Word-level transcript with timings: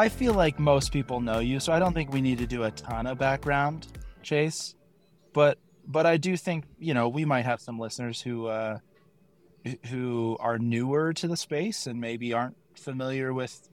I 0.00 0.08
feel 0.08 0.32
like 0.32 0.58
most 0.58 0.92
people 0.92 1.20
know 1.20 1.40
you, 1.40 1.60
so 1.60 1.74
I 1.74 1.78
don't 1.78 1.92
think 1.92 2.10
we 2.10 2.22
need 2.22 2.38
to 2.38 2.46
do 2.46 2.62
a 2.62 2.70
ton 2.70 3.06
of 3.06 3.18
background, 3.18 3.86
Chase. 4.22 4.74
But 5.34 5.58
but 5.86 6.06
I 6.06 6.16
do 6.16 6.38
think 6.38 6.64
you 6.78 6.94
know 6.94 7.10
we 7.10 7.26
might 7.26 7.44
have 7.44 7.60
some 7.60 7.78
listeners 7.78 8.18
who 8.18 8.46
uh, 8.46 8.78
who 9.90 10.38
are 10.40 10.58
newer 10.58 11.12
to 11.12 11.28
the 11.28 11.36
space 11.36 11.86
and 11.86 12.00
maybe 12.00 12.32
aren't 12.32 12.56
familiar 12.76 13.34
with 13.34 13.68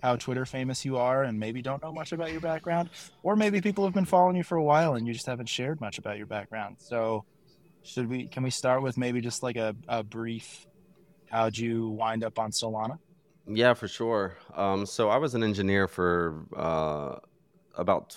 how 0.00 0.14
Twitter 0.14 0.46
famous 0.46 0.84
you 0.84 0.98
are 0.98 1.24
and 1.24 1.40
maybe 1.40 1.62
don't 1.62 1.82
know 1.82 1.92
much 1.92 2.12
about 2.12 2.30
your 2.30 2.40
background, 2.40 2.88
or 3.24 3.34
maybe 3.34 3.60
people 3.60 3.82
have 3.82 3.92
been 3.92 4.04
following 4.04 4.36
you 4.36 4.44
for 4.44 4.58
a 4.58 4.62
while 4.62 4.94
and 4.94 5.04
you 5.08 5.12
just 5.12 5.26
haven't 5.26 5.48
shared 5.48 5.80
much 5.80 5.98
about 5.98 6.16
your 6.16 6.28
background. 6.28 6.76
So 6.78 7.24
should 7.82 8.08
we 8.08 8.28
can 8.28 8.44
we 8.44 8.50
start 8.50 8.82
with 8.82 8.96
maybe 8.96 9.20
just 9.20 9.42
like 9.42 9.56
a, 9.56 9.74
a 9.88 10.04
brief 10.04 10.64
how'd 11.28 11.58
you 11.58 11.88
wind 11.88 12.22
up 12.22 12.38
on 12.38 12.52
Solana? 12.52 13.00
Yeah, 13.46 13.74
for 13.74 13.88
sure. 13.88 14.36
Um, 14.54 14.86
so 14.86 15.08
I 15.08 15.16
was 15.16 15.34
an 15.34 15.42
engineer 15.42 15.88
for 15.88 16.46
uh, 16.56 17.16
about 17.74 18.16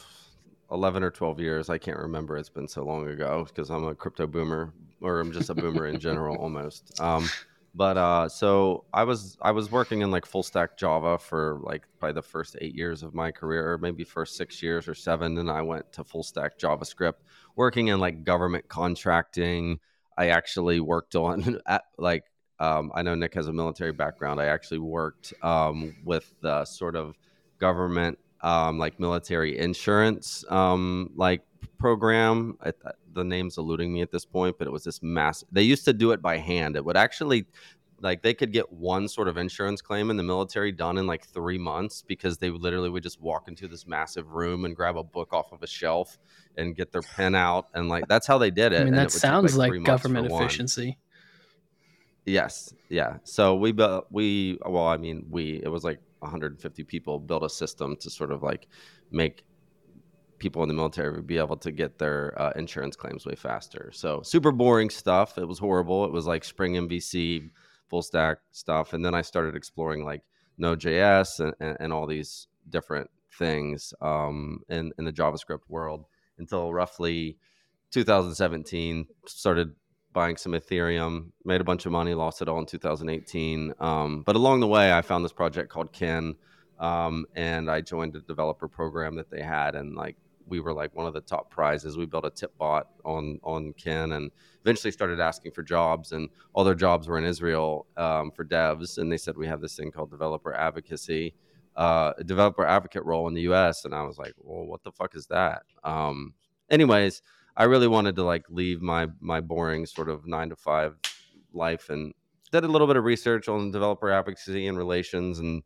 11 0.72 1.04
or 1.04 1.12
12 1.12 1.40
years. 1.40 1.70
I 1.70 1.78
can't 1.78 1.98
remember. 1.98 2.38
It's 2.38 2.50
been 2.50 2.68
so 2.68 2.84
long 2.84 3.08
ago 3.08 3.46
because 3.48 3.70
I'm 3.70 3.86
a 3.86 3.96
crypto 3.96 4.28
boomer 4.28 4.74
or 5.02 5.20
I'm 5.20 5.32
just 5.32 5.50
a 5.50 5.56
boomer 5.56 5.88
in 5.88 6.00
general 6.00 6.36
almost. 6.38 7.00
Um, 7.00 7.28
but 7.74 7.98
uh, 7.98 8.30
so 8.30 8.86
I 8.94 9.04
was 9.04 9.38
I 9.42 9.52
was 9.52 9.70
working 9.70 10.02
in 10.02 10.10
like 10.12 10.26
full 10.26 10.44
stack 10.44 10.78
Java 10.78 11.18
for 11.18 11.60
like 11.64 11.84
probably 12.00 12.14
the 12.14 12.22
first 12.22 12.56
eight 12.62 12.74
years 12.74 13.04
of 13.04 13.14
my 13.14 13.32
career, 13.32 13.74
or 13.74 13.78
maybe 13.78 14.04
first 14.04 14.38
six 14.38 14.64
years 14.64 14.88
or 14.88 14.96
seven. 14.96 15.38
And 15.40 15.52
I 15.52 15.62
went 15.62 15.92
to 15.94 16.04
full 16.04 16.24
stack 16.24 16.58
JavaScript, 16.58 17.16
working 17.56 17.88
in 17.88 18.00
like 18.00 18.24
government 18.24 18.70
contracting. 18.70 19.80
I 20.18 20.28
actually 20.28 20.80
worked 20.80 21.16
on 21.16 21.60
at, 21.68 21.84
like 21.98 22.24
um, 22.60 22.92
I 22.96 23.02
know 23.02 23.16
Nick 23.16 23.34
has 23.34 23.48
a 23.48 23.54
military 23.54 23.92
background. 23.92 24.40
I 24.40 24.46
actually 24.46 24.80
worked 24.80 25.34
um, 25.42 25.96
with 26.04 26.34
the 26.42 26.66
sort 26.66 26.96
of 26.96 27.16
government 27.60 28.18
um, 28.42 28.78
like 28.78 29.00
military 29.00 29.58
insurance 29.58 30.46
um, 30.50 31.12
like 31.16 31.42
program. 31.78 32.58
I, 32.64 32.72
the 33.14 33.24
name's 33.24 33.58
eluding 33.58 33.92
me 33.94 34.02
at 34.02 34.12
this 34.12 34.26
point, 34.26 34.58
but 34.58 34.68
it 34.68 34.72
was 34.72 34.84
this 34.84 35.02
mass. 35.02 35.44
They 35.52 35.64
used 35.64 35.86
to 35.86 35.94
do 35.94 36.12
it 36.12 36.22
by 36.22 36.38
hand. 36.38 36.76
It 36.76 36.86
would 36.86 36.98
actually 36.98 37.46
like 38.02 38.22
they 38.22 38.34
could 38.34 38.52
get 38.52 38.72
one 38.72 39.08
sort 39.08 39.28
of 39.28 39.38
insurance 39.38 39.82
claim 39.82 40.10
in 40.10 40.18
the 40.18 40.24
military 40.24 40.72
done 40.72 40.98
in 40.98 41.08
like 41.08 41.26
three 41.26 41.58
months 41.58 42.04
because 42.06 42.38
they 42.38 42.50
literally 42.50 42.90
would 42.90 43.04
just 43.04 43.22
walk 43.22 43.48
into 43.48 43.68
this 43.68 43.88
massive 43.88 44.34
room 44.34 44.66
and 44.66 44.76
grab 44.76 44.98
a 44.98 45.04
book 45.04 45.34
off 45.34 45.52
of 45.52 45.64
a 45.64 45.68
shelf 45.68 46.18
and 46.58 46.76
get 46.76 46.92
their 46.92 47.02
pen 47.02 47.36
out 47.36 47.68
and 47.74 47.88
like 47.90 48.08
that's 48.08 48.28
how 48.28 48.38
they 48.38 48.52
did 48.52 48.74
it. 48.74 48.76
I 48.76 48.80
mean, 48.80 48.90
and 48.90 48.98
that 48.98 49.08
it 49.08 49.12
sounds 49.12 49.56
like, 49.58 49.72
like 49.72 49.84
government 49.84 50.32
efficiency. 50.32 50.98
Yes, 52.26 52.74
yeah. 52.90 53.18
So 53.24 53.56
we 53.56 53.72
built 53.72 54.08
we 54.10 54.58
well, 54.66 54.88
I 54.88 54.98
mean, 54.98 55.26
we 55.30 55.62
it 55.64 55.68
was 55.68 55.84
like 55.84 56.00
150 56.20 56.84
people 56.84 57.20
built 57.20 57.44
a 57.44 57.50
system 57.50 57.96
to 57.98 58.10
sort 58.10 58.32
of 58.32 58.42
like 58.42 58.68
make 59.12 59.44
people 60.40 60.64
in 60.64 60.68
the 60.68 60.74
military 60.74 61.22
be 61.22 61.38
able 61.38 61.58
to 61.58 61.72
get 61.72 61.98
their 61.98 62.40
uh, 62.42 62.52
insurance 62.56 62.96
claims 62.96 63.26
way 63.26 63.36
faster. 63.36 63.92
So 63.94 64.22
super 64.24 64.52
boring 64.52 64.90
stuff. 64.90 65.38
It 65.38 65.48
was 65.48 65.60
horrible. 65.60 66.04
It 66.06 66.12
was 66.12 66.26
like 66.26 66.44
Spring 66.44 66.74
MVC, 66.74 67.52
full 67.88 68.02
stack 68.02 68.40
stuff, 68.52 68.94
and 68.94 69.06
then 69.06 69.14
I 69.14 69.22
started 69.22 69.56
exploring 69.56 70.04
like 70.04 70.24
Node.js 70.58 71.40
and, 71.40 71.54
and, 71.60 71.78
and 71.80 71.94
all 71.94 72.08
these 72.08 72.48
different 72.70 73.10
things 73.38 73.94
um, 74.02 74.62
in 74.70 74.92
in 74.98 75.06
the 75.06 75.14
JavaScript 75.14 75.70
world 75.70 76.06
until 76.40 76.74
roughly 76.74 77.38
2017. 77.92 79.06
Started 79.28 79.76
buying 80.16 80.38
some 80.38 80.54
Ethereum, 80.54 81.28
made 81.44 81.62
a 81.62 81.64
bunch 81.64 81.86
of 81.86 81.92
money, 81.92 82.16
lost 82.16 82.42
it 82.42 82.48
all 82.48 82.58
in 82.58 82.66
2018. 82.66 83.74
Um, 83.80 84.24
but 84.24 84.38
along 84.38 84.62
the 84.62 84.68
way, 84.68 84.94
I 84.94 85.02
found 85.02 85.24
this 85.24 85.34
project 85.34 85.70
called 85.70 85.92
Kin. 85.92 86.36
Um, 86.80 87.26
and 87.36 87.70
I 87.70 87.82
joined 87.82 88.16
a 88.16 88.22
developer 88.22 88.68
program 88.68 89.16
that 89.16 89.30
they 89.30 89.42
had, 89.42 89.76
and 89.76 89.96
like 89.96 90.16
we 90.48 90.60
were 90.60 90.74
like 90.74 90.96
one 90.96 91.06
of 91.06 91.14
the 91.14 91.22
top 91.22 91.50
prizes. 91.50 91.98
We 91.98 92.06
built 92.06 92.26
a 92.26 92.30
tip 92.30 92.58
bot 92.58 92.88
on 93.04 93.40
on 93.44 93.74
Kin, 93.74 94.14
and 94.14 94.32
eventually 94.62 94.92
started 94.92 95.20
asking 95.20 95.52
for 95.52 95.64
jobs. 95.64 96.12
And 96.12 96.30
all 96.54 96.64
their 96.64 96.76
jobs 96.76 97.08
were 97.08 97.18
in 97.18 97.24
Israel 97.26 97.86
um, 97.98 98.32
for 98.32 98.44
devs, 98.44 98.98
and 98.98 99.12
they 99.12 99.18
said 99.18 99.38
we 99.38 99.48
have 99.48 99.62
this 99.62 99.76
thing 99.76 99.92
called 99.92 100.12
developer 100.12 100.54
advocacy, 100.54 101.34
uh, 101.76 102.14
developer 102.26 102.66
advocate 102.66 103.06
role 103.06 103.28
in 103.28 103.34
the 103.34 103.44
U.S. 103.44 103.86
And 103.86 103.94
I 103.94 104.04
was 104.04 104.18
like, 104.18 104.34
well, 104.40 104.66
what 104.66 104.84
the 104.84 104.92
fuck 104.92 105.16
is 105.16 105.28
that? 105.28 105.64
Um, 105.84 106.34
anyways, 106.70 107.22
I 107.58 107.64
really 107.66 107.88
wanted 107.88 108.16
to 108.18 108.24
like 108.24 108.46
leave 108.50 108.82
my 108.82 109.08
my 109.20 109.42
boring 109.42 109.86
sort 109.86 110.10
of 110.10 110.28
nine 110.28 110.50
to 110.50 110.56
five 110.56 110.98
life 111.54 111.90
and 111.90 112.14
did 112.52 112.64
a 112.64 112.68
little 112.68 112.88
bit 112.88 112.98
of 112.98 113.04
research 113.04 113.48
on 113.48 113.72
developer 113.72 114.10
advocacy 114.12 114.68
and 114.68 114.78
relations 114.78 115.40
and 115.40 115.64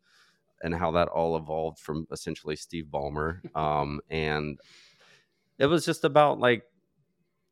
and 0.61 0.75
how 0.75 0.91
that 0.91 1.07
all 1.07 1.38
evolved 1.38 1.79
from 1.79 2.05
essentially 2.11 2.55
Steve 2.55 2.85
Ballmer. 2.91 3.39
Um, 3.55 4.01
and 4.09 4.59
it 5.57 5.66
was 5.66 5.85
just 5.85 6.05
about 6.05 6.39
like 6.39 6.63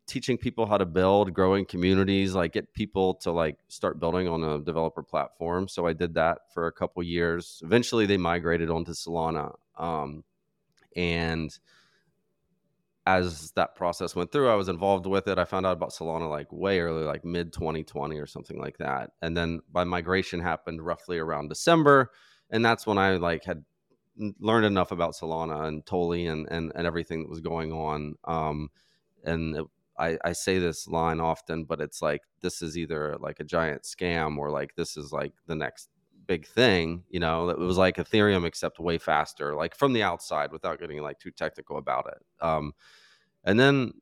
teaching 0.07 0.37
people 0.37 0.65
how 0.65 0.77
to 0.77 0.85
build, 0.85 1.33
growing 1.33 1.65
communities, 1.65 2.33
like 2.33 2.53
get 2.53 2.73
people 2.73 3.15
to 3.15 3.31
like 3.31 3.57
start 3.67 3.99
building 3.99 4.27
on 4.27 4.43
a 4.43 4.59
developer 4.59 5.03
platform. 5.03 5.67
So 5.67 5.85
I 5.85 5.93
did 5.93 6.13
that 6.13 6.39
for 6.53 6.67
a 6.67 6.71
couple 6.71 7.03
years. 7.03 7.61
Eventually, 7.63 8.05
they 8.05 8.17
migrated 8.17 8.69
onto 8.69 8.93
Solana, 8.93 9.53
um, 9.77 10.23
and 10.95 11.51
as 13.07 13.51
that 13.51 13.73
process 13.73 14.16
went 14.16 14.31
through, 14.31 14.50
I 14.50 14.56
was 14.56 14.69
involved 14.69 15.07
with 15.07 15.28
it. 15.28 15.40
I 15.40 15.45
found 15.45 15.66
out 15.66 15.73
about 15.73 15.91
Solana 15.91 16.29
like 16.29 16.51
way 16.51 16.79
early, 16.79 17.03
like 17.03 17.23
mid 17.25 17.53
2020 17.53 18.19
or 18.19 18.28
something 18.28 18.59
like 18.59 18.78
that. 18.78 19.12
And 19.22 19.35
then 19.35 19.62
my 19.73 19.85
migration 19.85 20.41
happened 20.41 20.85
roughly 20.85 21.18
around 21.18 21.47
December 21.47 22.12
and 22.50 22.63
that's 22.63 22.88
when 22.88 22.97
I 22.97 23.18
like 23.18 23.44
had 23.44 23.63
learned 24.40 24.66
enough 24.66 24.91
about 24.91 25.13
Solana 25.13 25.68
and 25.68 25.85
Toly 25.85 26.31
and 26.31 26.47
and, 26.50 26.72
and 26.75 26.88
everything 26.88 27.23
that 27.23 27.29
was 27.29 27.41
going 27.41 27.72
on. 27.72 28.16
Um, 28.23 28.69
and 29.24 29.57
it, 29.57 29.66
I, 30.00 30.18
I 30.24 30.34
say 30.34 30.59
this 30.59 30.88
line 30.88 31.19
often, 31.19 31.63
but 31.63 31.81
it's 31.81 32.01
like 32.01 32.22
this 32.41 32.62
is 32.62 32.78
either 32.78 33.18
like 33.19 33.39
a 33.39 33.44
giant 33.44 33.84
scam 33.84 34.38
or 34.38 34.51
like 34.51 34.75
this 34.75 34.95
is 34.95 35.12
like 35.12 35.34
the 35.47 35.56
next 35.56 35.89
big 36.27 36.45
thing. 36.45 37.03
You 37.09 37.19
know, 37.19 37.49
it 37.49 37.57
was 37.57 37.77
like 37.77 37.97
Ethereum 37.97 38.45
except 38.45 38.79
way 38.79 38.97
faster, 38.97 39.55
like 39.55 39.75
from 39.75 39.93
the 39.93 40.03
outside, 40.03 40.51
without 40.51 40.79
getting 40.79 41.01
like 41.01 41.19
too 41.19 41.31
technical 41.31 41.77
about 41.77 42.07
it. 42.07 42.45
Um, 42.45 42.73
and 43.43 43.59
then 43.59 43.93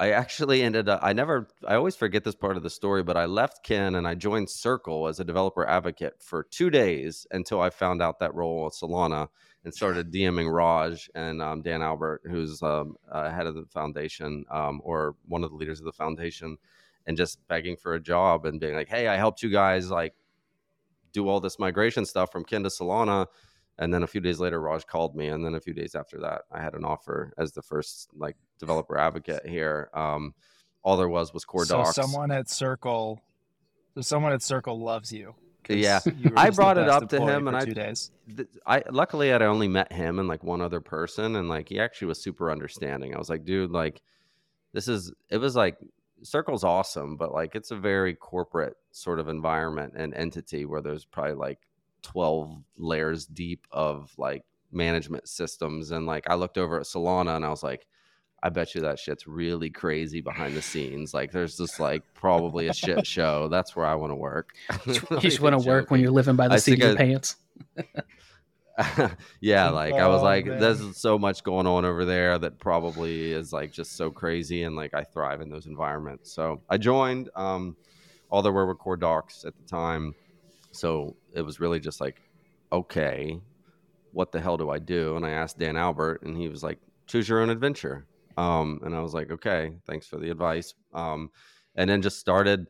I 0.00 0.12
actually 0.12 0.62
ended 0.62 0.88
up, 0.88 1.00
I 1.02 1.12
never, 1.12 1.48
I 1.66 1.74
always 1.74 1.96
forget 1.96 2.22
this 2.22 2.36
part 2.36 2.56
of 2.56 2.62
the 2.62 2.70
story, 2.70 3.02
but 3.02 3.16
I 3.16 3.26
left 3.26 3.64
Kin 3.64 3.96
and 3.96 4.06
I 4.06 4.14
joined 4.14 4.48
Circle 4.48 5.08
as 5.08 5.18
a 5.18 5.24
developer 5.24 5.66
advocate 5.66 6.14
for 6.20 6.44
two 6.44 6.70
days 6.70 7.26
until 7.32 7.60
I 7.60 7.70
found 7.70 8.00
out 8.00 8.20
that 8.20 8.34
role 8.34 8.66
at 8.66 8.72
Solana 8.72 9.28
and 9.64 9.74
started 9.74 10.12
DMing 10.12 10.52
Raj 10.52 11.10
and 11.16 11.42
um, 11.42 11.62
Dan 11.62 11.82
Albert, 11.82 12.22
who's 12.24 12.62
um, 12.62 12.96
uh, 13.10 13.30
head 13.30 13.46
of 13.46 13.56
the 13.56 13.66
foundation 13.66 14.44
um, 14.50 14.80
or 14.84 15.16
one 15.26 15.42
of 15.42 15.50
the 15.50 15.56
leaders 15.56 15.80
of 15.80 15.84
the 15.84 15.92
foundation, 15.92 16.56
and 17.06 17.16
just 17.16 17.46
begging 17.48 17.76
for 17.76 17.94
a 17.94 18.00
job 18.00 18.46
and 18.46 18.60
being 18.60 18.74
like, 18.74 18.88
hey, 18.88 19.08
I 19.08 19.16
helped 19.16 19.42
you 19.42 19.50
guys 19.50 19.90
like 19.90 20.14
do 21.12 21.28
all 21.28 21.40
this 21.40 21.58
migration 21.58 22.04
stuff 22.04 22.30
from 22.32 22.44
Kin 22.44 22.62
to 22.62 22.68
Solana 22.68 23.26
and 23.78 23.94
then 23.94 24.02
a 24.02 24.06
few 24.06 24.20
days 24.20 24.40
later 24.40 24.60
raj 24.60 24.84
called 24.86 25.14
me 25.14 25.28
and 25.28 25.44
then 25.44 25.54
a 25.54 25.60
few 25.60 25.72
days 25.72 25.94
after 25.94 26.18
that 26.18 26.42
i 26.50 26.60
had 26.60 26.74
an 26.74 26.84
offer 26.84 27.32
as 27.38 27.52
the 27.52 27.62
first 27.62 28.08
like 28.16 28.36
developer 28.58 28.98
advocate 28.98 29.46
here. 29.46 29.88
Um, 29.94 30.34
all 30.82 30.96
there 30.96 31.08
was 31.08 31.32
was 31.32 31.44
core 31.44 31.64
so 31.64 31.78
docs. 31.78 31.94
someone 31.94 32.30
at 32.30 32.48
circle 32.48 33.20
so 33.94 34.00
someone 34.00 34.32
at 34.32 34.42
circle 34.42 34.80
loves 34.80 35.12
you 35.12 35.34
yeah. 35.68 36.00
i 36.36 36.50
brought 36.50 36.78
it 36.78 36.88
up 36.88 37.08
to 37.10 37.20
him 37.20 37.46
and 37.46 37.56
i 37.56 37.64
days. 37.64 38.10
i 38.66 38.82
luckily 38.90 39.32
i'd 39.32 39.42
only 39.42 39.68
met 39.68 39.92
him 39.92 40.18
and 40.18 40.28
like 40.28 40.42
one 40.42 40.60
other 40.60 40.80
person 40.80 41.36
and 41.36 41.48
like 41.48 41.68
he 41.68 41.78
actually 41.78 42.08
was 42.08 42.20
super 42.20 42.50
understanding. 42.50 43.14
I 43.14 43.18
was 43.18 43.28
like 43.28 43.44
dude 43.44 43.70
like 43.70 44.00
this 44.72 44.88
is 44.88 45.12
it 45.30 45.38
was 45.38 45.54
like 45.56 45.76
circle's 46.22 46.64
awesome 46.64 47.16
but 47.16 47.32
like 47.32 47.54
it's 47.54 47.70
a 47.70 47.76
very 47.76 48.14
corporate 48.14 48.76
sort 48.90 49.18
of 49.18 49.28
environment 49.28 49.94
and 49.96 50.14
entity 50.14 50.64
where 50.64 50.80
there's 50.80 51.04
probably 51.04 51.34
like 51.34 51.58
12 52.02 52.62
layers 52.76 53.26
deep 53.26 53.66
of 53.70 54.12
like 54.18 54.44
management 54.72 55.28
systems. 55.28 55.90
And 55.90 56.06
like 56.06 56.28
I 56.28 56.34
looked 56.34 56.58
over 56.58 56.78
at 56.78 56.86
Solana 56.86 57.36
and 57.36 57.44
I 57.44 57.50
was 57.50 57.62
like, 57.62 57.86
I 58.42 58.50
bet 58.50 58.74
you 58.74 58.82
that 58.82 59.00
shit's 59.00 59.26
really 59.26 59.68
crazy 59.68 60.20
behind 60.20 60.54
the 60.54 60.62
scenes. 60.62 61.12
Like 61.12 61.32
there's 61.32 61.56
just 61.56 61.80
like 61.80 62.02
probably 62.14 62.68
a 62.68 62.72
shit 62.72 63.04
show. 63.06 63.48
That's 63.48 63.74
where 63.74 63.86
I 63.86 63.96
want 63.96 64.12
to 64.12 64.16
work. 64.16 64.52
you 64.86 65.00
just 65.20 65.40
want 65.40 65.60
to 65.60 65.66
work 65.66 65.90
when 65.90 66.00
you're 66.00 66.12
living 66.12 66.36
by 66.36 66.48
the 66.48 66.58
seat 66.58 66.74
of 66.74 66.88
your 66.88 66.96
pants. 66.96 67.36
yeah, 69.40 69.70
like 69.70 69.94
I 69.94 70.06
was 70.06 70.20
oh, 70.20 70.24
like, 70.24 70.46
man. 70.46 70.60
there's 70.60 70.96
so 70.96 71.18
much 71.18 71.42
going 71.42 71.66
on 71.66 71.84
over 71.84 72.04
there 72.04 72.38
that 72.38 72.58
probably 72.58 73.32
is 73.32 73.52
like 73.52 73.72
just 73.72 73.96
so 73.96 74.10
crazy, 74.10 74.62
and 74.62 74.76
like 74.76 74.94
I 74.94 75.04
thrive 75.04 75.40
in 75.40 75.50
those 75.50 75.66
environments. 75.66 76.32
So 76.32 76.62
I 76.68 76.78
joined. 76.78 77.30
Um, 77.34 77.76
all 78.30 78.42
there 78.42 78.52
were 78.52 78.74
core 78.74 78.96
docs 78.96 79.44
at 79.44 79.56
the 79.56 79.64
time, 79.64 80.14
so 80.70 81.16
it 81.34 81.42
was 81.42 81.60
really 81.60 81.80
just 81.80 82.00
like, 82.00 82.20
okay, 82.70 83.40
what 84.12 84.32
the 84.32 84.40
hell 84.40 84.56
do 84.56 84.70
I 84.70 84.78
do? 84.78 85.16
And 85.16 85.24
I 85.24 85.30
asked 85.30 85.58
Dan 85.58 85.76
Albert, 85.76 86.22
and 86.22 86.36
he 86.36 86.48
was 86.48 86.62
like, 86.62 86.78
choose 87.06 87.28
your 87.28 87.40
own 87.40 87.50
adventure. 87.50 88.06
Um, 88.36 88.80
and 88.84 88.94
I 88.94 89.00
was 89.00 89.14
like, 89.14 89.30
okay, 89.32 89.72
thanks 89.86 90.06
for 90.06 90.18
the 90.18 90.30
advice. 90.30 90.74
Um, 90.94 91.30
and 91.74 91.88
then 91.88 92.02
just 92.02 92.18
started 92.18 92.68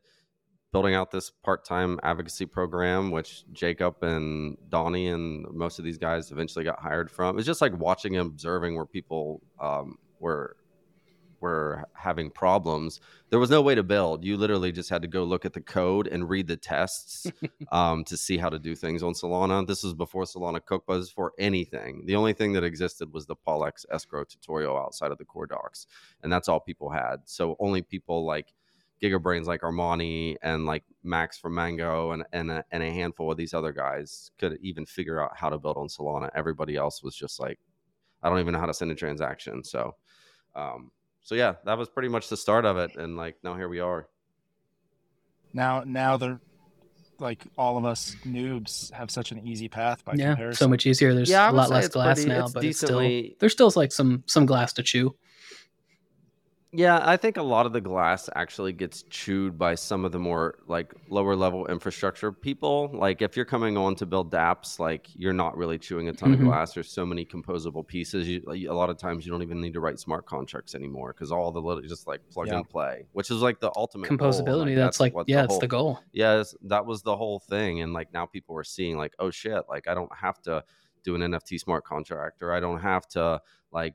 building 0.72 0.94
out 0.94 1.10
this 1.10 1.30
part-time 1.30 1.98
advocacy 2.02 2.44
program 2.44 3.10
which 3.10 3.44
jacob 3.52 4.02
and 4.02 4.56
donnie 4.68 5.08
and 5.08 5.46
most 5.52 5.78
of 5.78 5.84
these 5.84 5.98
guys 5.98 6.30
eventually 6.30 6.64
got 6.64 6.80
hired 6.80 7.10
from. 7.10 7.38
It's 7.38 7.46
just 7.46 7.60
like 7.60 7.78
watching 7.78 8.16
and 8.16 8.26
observing 8.26 8.74
where 8.76 8.86
people 8.86 9.42
um, 9.60 9.98
were 10.20 10.56
were 11.40 11.84
having 11.94 12.30
problems. 12.30 13.00
There 13.30 13.38
was 13.38 13.48
no 13.48 13.62
way 13.62 13.76
to 13.76 13.84
build. 13.84 14.24
You 14.24 14.36
literally 14.36 14.72
just 14.72 14.90
had 14.90 15.02
to 15.02 15.08
go 15.08 15.22
look 15.22 15.44
at 15.44 15.52
the 15.52 15.60
code 15.60 16.08
and 16.08 16.28
read 16.28 16.48
the 16.48 16.56
tests 16.56 17.30
um, 17.70 18.02
to 18.04 18.16
see 18.16 18.38
how 18.38 18.48
to 18.48 18.58
do 18.58 18.74
things 18.74 19.04
on 19.04 19.12
solana. 19.12 19.64
This 19.64 19.84
was 19.84 19.94
before 19.94 20.24
solana 20.24 20.64
cookbook 20.64 21.08
for 21.10 21.32
anything. 21.38 22.02
The 22.06 22.16
only 22.16 22.32
thing 22.32 22.54
that 22.54 22.64
existed 22.64 23.12
was 23.12 23.26
the 23.26 23.36
paulx 23.36 23.86
escrow 23.92 24.24
tutorial 24.24 24.76
outside 24.76 25.12
of 25.12 25.18
the 25.18 25.24
core 25.24 25.46
docs 25.46 25.86
and 26.24 26.32
that's 26.32 26.48
all 26.48 26.58
people 26.58 26.90
had. 26.90 27.18
So 27.24 27.54
only 27.60 27.82
people 27.82 28.26
like 28.26 28.52
gigabrains 29.02 29.46
like 29.46 29.62
Armani 29.62 30.36
and 30.42 30.66
like 30.66 30.84
Max 31.02 31.38
from 31.38 31.54
Mango 31.54 32.12
and 32.12 32.24
and 32.32 32.50
a, 32.50 32.64
and 32.70 32.82
a 32.82 32.90
handful 32.90 33.30
of 33.30 33.36
these 33.36 33.54
other 33.54 33.72
guys 33.72 34.30
could 34.38 34.58
even 34.62 34.86
figure 34.86 35.22
out 35.22 35.36
how 35.36 35.48
to 35.48 35.58
build 35.58 35.76
on 35.76 35.88
Solana. 35.88 36.30
Everybody 36.34 36.76
else 36.76 37.02
was 37.02 37.14
just 37.14 37.40
like, 37.40 37.58
I 38.22 38.28
don't 38.28 38.40
even 38.40 38.52
know 38.52 38.60
how 38.60 38.66
to 38.66 38.74
send 38.74 38.90
a 38.90 38.94
transaction. 38.94 39.62
So, 39.64 39.94
um, 40.54 40.90
so 41.22 41.34
yeah, 41.34 41.54
that 41.64 41.78
was 41.78 41.88
pretty 41.88 42.08
much 42.08 42.28
the 42.28 42.36
start 42.36 42.64
of 42.64 42.76
it, 42.76 42.96
and 42.96 43.16
like 43.16 43.36
now 43.42 43.54
here 43.54 43.68
we 43.68 43.80
are. 43.80 44.08
Now, 45.52 45.82
now 45.84 46.16
they're 46.16 46.40
like 47.20 47.44
all 47.56 47.76
of 47.76 47.84
us 47.84 48.16
noobs 48.24 48.92
have 48.92 49.10
such 49.10 49.32
an 49.32 49.46
easy 49.46 49.68
path 49.68 50.04
by 50.04 50.14
yeah, 50.14 50.28
comparison. 50.28 50.58
so 50.58 50.68
much 50.68 50.86
easier. 50.86 51.14
There's 51.14 51.30
yeah, 51.30 51.50
a 51.50 51.52
lot 51.52 51.70
less 51.70 51.88
glass 51.88 52.16
pretty, 52.16 52.30
now, 52.30 52.48
but 52.48 52.62
decently... 52.62 53.18
it's 53.18 53.26
still 53.26 53.36
there's 53.40 53.52
still 53.52 53.72
like 53.74 53.92
some 53.92 54.22
some 54.26 54.46
glass 54.46 54.72
to 54.74 54.82
chew. 54.82 55.16
Yeah, 56.70 57.00
I 57.02 57.16
think 57.16 57.38
a 57.38 57.42
lot 57.42 57.64
of 57.64 57.72
the 57.72 57.80
glass 57.80 58.28
actually 58.34 58.74
gets 58.74 59.04
chewed 59.04 59.56
by 59.56 59.74
some 59.74 60.04
of 60.04 60.12
the 60.12 60.18
more 60.18 60.58
like 60.66 60.92
lower 61.08 61.34
level 61.34 61.66
infrastructure 61.66 62.30
people. 62.30 62.90
Like 62.92 63.22
if 63.22 63.36
you're 63.36 63.46
coming 63.46 63.78
on 63.78 63.94
to 63.96 64.06
build 64.06 64.30
dApps, 64.30 64.78
like 64.78 65.08
you're 65.14 65.32
not 65.32 65.56
really 65.56 65.78
chewing 65.78 66.08
a 66.08 66.12
ton 66.12 66.32
mm-hmm. 66.32 66.42
of 66.42 66.48
glass. 66.48 66.74
There's 66.74 66.90
so 66.90 67.06
many 67.06 67.24
composable 67.24 67.86
pieces. 67.86 68.28
You, 68.28 68.42
a 68.70 68.74
lot 68.74 68.90
of 68.90 68.98
times 68.98 69.24
you 69.24 69.32
don't 69.32 69.42
even 69.42 69.62
need 69.62 69.72
to 69.74 69.80
write 69.80 69.98
smart 69.98 70.26
contracts 70.26 70.74
anymore 70.74 71.14
because 71.14 71.32
all 71.32 71.50
the 71.50 71.60
little 71.60 71.82
just 71.82 72.06
like 72.06 72.20
plug 72.30 72.48
yeah. 72.48 72.56
and 72.56 72.68
play, 72.68 73.06
which 73.12 73.30
is 73.30 73.40
like 73.40 73.60
the 73.60 73.72
ultimate 73.74 74.10
composability. 74.10 74.66
Like, 74.66 74.76
that's, 74.76 74.98
that's, 74.98 75.14
like 75.14 75.24
yeah, 75.26 75.44
it's 75.44 75.58
the 75.58 75.68
goal. 75.68 76.00
Yeah, 76.12 76.42
that 76.64 76.84
was 76.84 77.00
the 77.00 77.16
whole 77.16 77.38
thing. 77.38 77.80
And 77.80 77.94
like 77.94 78.12
now 78.12 78.26
people 78.26 78.56
are 78.58 78.64
seeing 78.64 78.98
like, 78.98 79.14
oh 79.18 79.30
shit, 79.30 79.62
like 79.70 79.88
I 79.88 79.94
don't 79.94 80.14
have 80.14 80.42
to 80.42 80.62
do 81.02 81.14
an 81.14 81.22
NFT 81.22 81.58
smart 81.60 81.84
contract 81.84 82.42
or 82.42 82.52
I 82.52 82.60
don't 82.60 82.80
have 82.80 83.06
to 83.08 83.40
like 83.72 83.94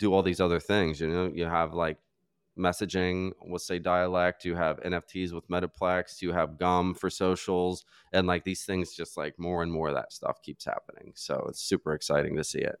do 0.00 0.12
all 0.12 0.22
these 0.22 0.40
other 0.40 0.58
things. 0.58 1.00
You 1.00 1.08
know, 1.08 1.30
you 1.32 1.44
have 1.44 1.74
like 1.74 1.98
messaging 2.58 3.32
with 3.46 3.62
say 3.62 3.78
dialect 3.78 4.44
you 4.44 4.54
have 4.54 4.80
nfts 4.80 5.32
with 5.32 5.48
metaplex 5.48 6.20
you 6.20 6.32
have 6.32 6.58
gum 6.58 6.92
for 6.92 7.08
socials 7.08 7.86
and 8.12 8.26
like 8.26 8.44
these 8.44 8.64
things 8.64 8.92
just 8.92 9.16
like 9.16 9.38
more 9.38 9.62
and 9.62 9.72
more 9.72 9.88
of 9.88 9.94
that 9.94 10.12
stuff 10.12 10.42
keeps 10.42 10.64
happening. 10.64 11.12
So 11.14 11.46
it's 11.48 11.62
super 11.62 11.94
exciting 11.94 12.36
to 12.36 12.44
see 12.44 12.58
it. 12.58 12.78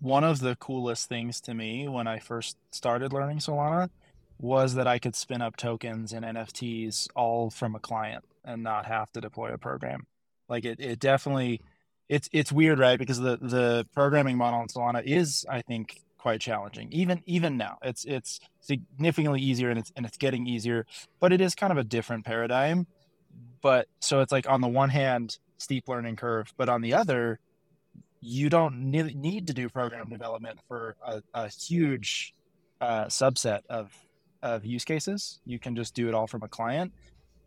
One 0.00 0.24
of 0.24 0.40
the 0.40 0.56
coolest 0.56 1.08
things 1.08 1.40
to 1.42 1.54
me 1.54 1.88
when 1.88 2.06
i 2.06 2.18
first 2.18 2.56
started 2.70 3.12
learning 3.12 3.38
solana 3.38 3.90
was 4.38 4.74
that 4.74 4.86
i 4.86 4.98
could 4.98 5.14
spin 5.14 5.42
up 5.42 5.56
tokens 5.56 6.12
and 6.12 6.24
nfts 6.24 7.08
all 7.14 7.50
from 7.50 7.74
a 7.74 7.80
client 7.80 8.24
and 8.44 8.62
not 8.62 8.86
have 8.86 9.12
to 9.12 9.20
deploy 9.20 9.52
a 9.52 9.58
program. 9.58 10.06
Like 10.48 10.64
it, 10.64 10.80
it 10.80 10.98
definitely 10.98 11.60
it's 12.08 12.28
it's 12.32 12.50
weird, 12.50 12.78
right? 12.78 12.98
Because 12.98 13.18
the 13.18 13.36
the 13.36 13.86
programming 13.94 14.36
model 14.36 14.60
in 14.62 14.68
Solana 14.68 15.02
is, 15.04 15.44
I 15.48 15.62
think, 15.62 16.00
quite 16.16 16.40
challenging. 16.40 16.88
Even 16.90 17.22
even 17.26 17.56
now, 17.56 17.78
it's 17.82 18.04
it's 18.04 18.40
significantly 18.60 19.40
easier 19.40 19.70
and 19.70 19.78
it's 19.78 19.92
and 19.96 20.06
it's 20.06 20.16
getting 20.16 20.46
easier, 20.46 20.86
but 21.20 21.32
it 21.32 21.40
is 21.40 21.54
kind 21.54 21.70
of 21.70 21.78
a 21.78 21.84
different 21.84 22.24
paradigm. 22.24 22.86
But 23.60 23.88
so 24.00 24.20
it's 24.20 24.32
like 24.32 24.48
on 24.48 24.60
the 24.60 24.68
one 24.68 24.90
hand, 24.90 25.38
steep 25.58 25.88
learning 25.88 26.16
curve, 26.16 26.52
but 26.56 26.68
on 26.68 26.80
the 26.80 26.94
other, 26.94 27.40
you 28.20 28.48
don't 28.48 28.90
need, 28.90 29.46
to 29.46 29.52
do 29.52 29.68
program 29.68 30.08
development 30.08 30.58
for 30.66 30.96
a, 31.04 31.22
a 31.34 31.48
huge 31.48 32.34
uh, 32.80 33.06
subset 33.06 33.60
of 33.68 33.92
of 34.42 34.64
use 34.64 34.84
cases. 34.84 35.40
You 35.44 35.58
can 35.58 35.76
just 35.76 35.94
do 35.94 36.08
it 36.08 36.14
all 36.14 36.26
from 36.26 36.42
a 36.42 36.48
client 36.48 36.92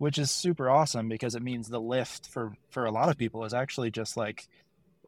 which 0.02 0.18
is 0.18 0.32
super 0.32 0.68
awesome 0.68 1.08
because 1.08 1.36
it 1.36 1.44
means 1.44 1.68
the 1.68 1.80
lift 1.80 2.28
for 2.28 2.54
for 2.72 2.86
a 2.86 2.92
lot 2.92 3.08
of 3.08 3.20
people 3.20 3.46
is 3.46 3.54
actually 3.54 3.92
just 3.92 4.18
like 4.18 4.48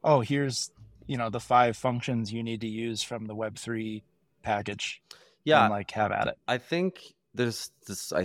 oh 0.04 0.20
here's 0.20 0.70
you 1.08 1.18
know 1.18 1.30
the 1.30 1.40
five 1.40 1.76
functions 1.76 2.32
you 2.32 2.44
need 2.44 2.60
to 2.60 2.68
use 2.68 3.02
from 3.02 3.26
the 3.26 3.34
web3 3.34 4.02
package 4.44 5.02
yeah. 5.42 5.64
and, 5.64 5.72
like 5.72 5.90
have 5.90 6.12
at 6.12 6.28
it. 6.28 6.38
I 6.46 6.58
think 6.58 7.12
there's 7.34 7.72
this 7.88 8.12
i 8.12 8.24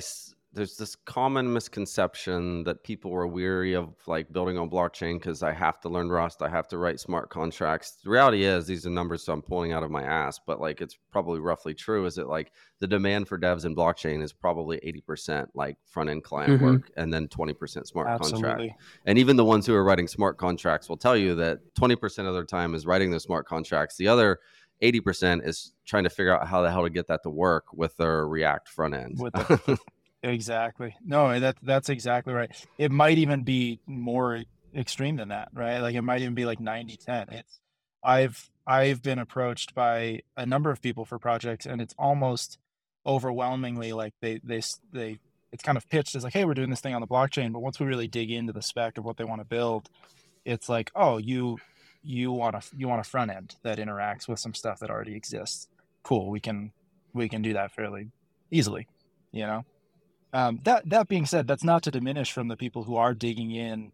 there's 0.52 0.78
this 0.78 0.96
common 0.96 1.52
misconception 1.54 2.64
that 2.64 2.84
people 2.84 3.14
are 3.14 3.28
weary 3.28 3.76
of 3.76 3.94
like 4.08 4.32
building 4.32 4.58
on 4.58 4.68
blockchain 4.68 5.20
because 5.20 5.44
I 5.44 5.54
have 5.54 5.80
to 5.82 5.90
learn 5.90 6.10
Rust, 6.10 6.42
I 6.42 6.50
have 6.50 6.68
to 6.70 6.80
write 6.80 7.00
smart 7.00 7.30
contracts. 7.30 7.98
The 8.04 8.10
reality 8.10 8.44
is 8.44 8.66
these 8.66 8.86
are 8.88 8.90
numbers 8.90 9.24
so 9.24 9.34
I'm 9.34 9.44
pulling 9.44 9.74
out 9.74 9.84
of 9.84 9.92
my 9.92 10.02
ass, 10.02 10.40
but 10.46 10.60
like 10.60 10.82
it's 10.82 10.98
probably 11.12 11.40
roughly 11.40 11.76
true. 11.76 12.06
Is 12.06 12.18
it 12.18 12.28
like 12.28 12.52
the 12.80 12.88
demand 12.88 13.28
for 13.28 13.38
devs 13.38 13.66
in 13.66 13.76
blockchain 13.76 14.24
is 14.24 14.34
probably 14.34 14.80
80% 15.08 15.48
like 15.54 15.78
front 15.86 16.10
end 16.10 16.24
client 16.24 16.54
mm-hmm. 16.54 16.66
work 16.66 16.92
and 16.98 17.14
then 17.14 17.28
20% 17.28 17.86
smart 17.86 18.08
Absolutely. 18.08 18.42
contract. 18.42 18.82
And 19.06 19.20
even 19.20 19.36
the 19.36 19.46
ones 19.46 19.68
who 19.68 19.76
are 19.76 19.84
writing 19.84 20.08
smart 20.08 20.40
contracts 20.40 20.90
will 20.90 20.98
tell 20.98 21.16
you 21.16 21.36
that 21.36 21.60
20% 21.76 22.28
of 22.28 22.34
their 22.34 22.46
time 22.46 22.74
is 22.74 22.88
writing 22.88 23.12
those 23.12 23.24
smart 23.24 23.46
contracts. 23.46 23.98
The 23.98 24.08
other 24.08 24.40
80% 24.82 25.46
is 25.46 25.74
trying 25.86 26.06
to 26.06 26.10
figure 26.10 26.36
out 26.36 26.48
how 26.48 26.62
the 26.62 26.72
hell 26.72 26.84
to 26.84 26.90
get 26.90 27.08
that 27.08 27.22
to 27.24 27.30
work 27.30 27.66
with 27.74 27.96
their 27.98 28.28
React 28.28 28.70
front 28.70 28.96
end. 28.96 29.22
Exactly. 30.24 30.96
No, 31.04 31.40
that 31.40 31.58
that's 31.62 31.90
exactly 31.90 32.34
right. 32.34 32.52
It 32.78 32.92
might 32.92 33.18
even 33.18 33.44
be 33.44 33.80
more 33.86 34.44
extreme 34.76 35.16
than 35.16 35.30
that, 35.30 35.50
right? 35.54 35.80
Like 35.80 35.96
it 35.96 36.02
might 36.02 36.22
even 36.22 36.36
be 36.36 36.46
like 36.46 36.60
90-10. 36.60 37.32
It's 37.32 37.60
I've 38.04 38.50
I've 38.68 39.02
been 39.02 39.20
approached 39.20 39.74
by 39.74 40.22
a 40.36 40.46
number 40.46 40.72
of 40.72 40.82
people 40.82 41.06
for 41.06 41.20
projects 41.20 41.66
and 41.66 41.82
it's 41.82 41.96
almost 41.98 42.58
overwhelmingly 43.06 43.94
like 43.94 44.14
they 44.22 44.40
they 44.44 44.62
they 44.92 45.20
it's 45.52 45.64
kind 45.64 45.78
of 45.78 45.90
pitched 45.90 46.16
as 46.16 46.24
like, 46.24 46.34
hey, 46.34 46.46
we're 46.46 46.54
doing 46.54 46.70
this 46.70 46.82
thing 46.82 46.94
on 46.94 47.02
the 47.02 47.08
blockchain, 47.08 47.52
but 47.52 47.62
once 47.62 47.80
we 47.80 47.86
really 47.86 48.08
dig 48.08 48.30
into 48.30 48.54
the 48.54 48.62
spec 48.62 48.98
of 48.98 49.06
what 49.06 49.18
they 49.18 49.24
want 49.24 49.42
to 49.42 49.46
build, 49.46 49.90
it's 50.46 50.70
like, 50.70 50.92
oh, 50.96 51.18
you 51.18 51.58
you 52.04 52.32
want 52.32 52.56
a 52.56 52.62
you 52.76 52.88
want 52.88 53.02
a 53.02 53.10
front 53.10 53.32
end 53.32 53.56
that 53.64 53.78
interacts 53.78 54.28
with 54.28 54.40
some 54.40 54.54
stuff 54.54 54.80
that 54.80 54.90
already 54.90 55.16
exists. 55.16 55.68
Cool, 56.04 56.30
we 56.30 56.40
can 56.40 56.72
we 57.14 57.30
can 57.30 57.42
do 57.42 57.54
that 57.54 57.72
fairly 57.72 58.12
easily, 58.52 58.88
you 59.32 59.46
know. 59.46 59.66
Um, 60.34 60.60
that 60.64 60.90
that 60.90 61.08
being 61.08 61.26
said, 61.26 61.48
that's 61.48 61.64
not 61.64 61.84
to 61.84 61.92
diminish 61.92 62.32
from 62.32 62.48
the 62.48 62.58
people 62.58 62.84
who 62.84 62.96
are 62.96 63.14
digging 63.14 63.52
in 63.52 63.92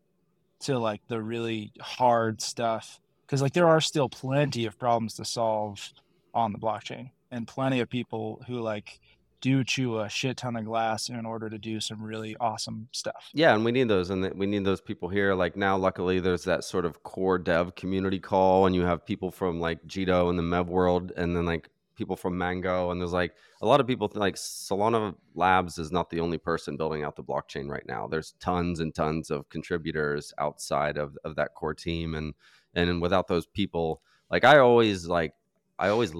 to 0.61 0.77
like 0.77 1.01
the 1.07 1.21
really 1.21 1.71
hard 1.81 2.41
stuff 2.41 2.99
because 3.25 3.41
like 3.41 3.53
there 3.53 3.67
are 3.67 3.81
still 3.81 4.09
plenty 4.09 4.65
of 4.65 4.77
problems 4.77 5.15
to 5.15 5.25
solve 5.25 5.91
on 6.33 6.51
the 6.51 6.59
blockchain 6.59 7.09
and 7.31 7.47
plenty 7.47 7.79
of 7.79 7.89
people 7.89 8.41
who 8.47 8.59
like 8.59 8.99
do 9.41 9.63
chew 9.63 9.99
a 9.99 10.09
shit 10.09 10.37
ton 10.37 10.55
of 10.55 10.65
glass 10.65 11.09
in 11.09 11.25
order 11.25 11.49
to 11.49 11.59
do 11.59 11.79
some 11.79 12.01
really 12.01 12.35
awesome 12.39 12.87
stuff. 12.91 13.29
Yeah, 13.33 13.53
and 13.53 13.63
we 13.63 13.71
need 13.71 13.87
those, 13.87 14.09
and 14.09 14.33
we 14.33 14.47
need 14.47 14.65
those 14.65 14.81
people 14.81 15.07
here. 15.07 15.35
Like 15.35 15.55
now, 15.55 15.77
luckily, 15.77 16.19
there's 16.19 16.45
that 16.45 16.63
sort 16.63 16.83
of 16.83 17.03
core 17.03 17.37
dev 17.37 17.75
community 17.75 18.17
call, 18.17 18.65
and 18.65 18.73
you 18.73 18.81
have 18.81 19.05
people 19.05 19.29
from 19.29 19.59
like 19.59 19.85
Jito 19.85 20.31
and 20.31 20.39
the 20.39 20.43
Mev 20.43 20.65
world, 20.65 21.11
and 21.15 21.35
then 21.35 21.45
like 21.45 21.69
people 21.95 22.15
from 22.15 22.37
Mango, 22.37 22.91
and 22.91 22.99
there's 22.99 23.13
like 23.13 23.33
a 23.61 23.65
lot 23.65 23.79
of 23.79 23.87
people 23.87 24.11
like 24.13 24.35
Solana 24.35 25.15
Labs 25.33 25.77
is 25.77 25.91
not 25.91 26.09
the 26.09 26.19
only 26.19 26.37
person 26.37 26.77
building 26.77 27.03
out 27.03 27.15
the 27.15 27.23
blockchain 27.23 27.69
right 27.69 27.85
now. 27.87 28.07
There's 28.07 28.33
tons 28.39 28.79
and 28.79 28.93
tons 28.93 29.31
of 29.31 29.49
contributors 29.49 30.33
outside 30.37 30.97
of, 30.97 31.17
of 31.23 31.35
that 31.35 31.53
core 31.53 31.73
team, 31.73 32.15
and 32.15 32.33
and 32.73 33.01
without 33.01 33.27
those 33.27 33.45
people, 33.45 34.01
like 34.29 34.43
I 34.43 34.59
always 34.59 35.07
like 35.07 35.33
I 35.79 35.89
always 35.89 36.13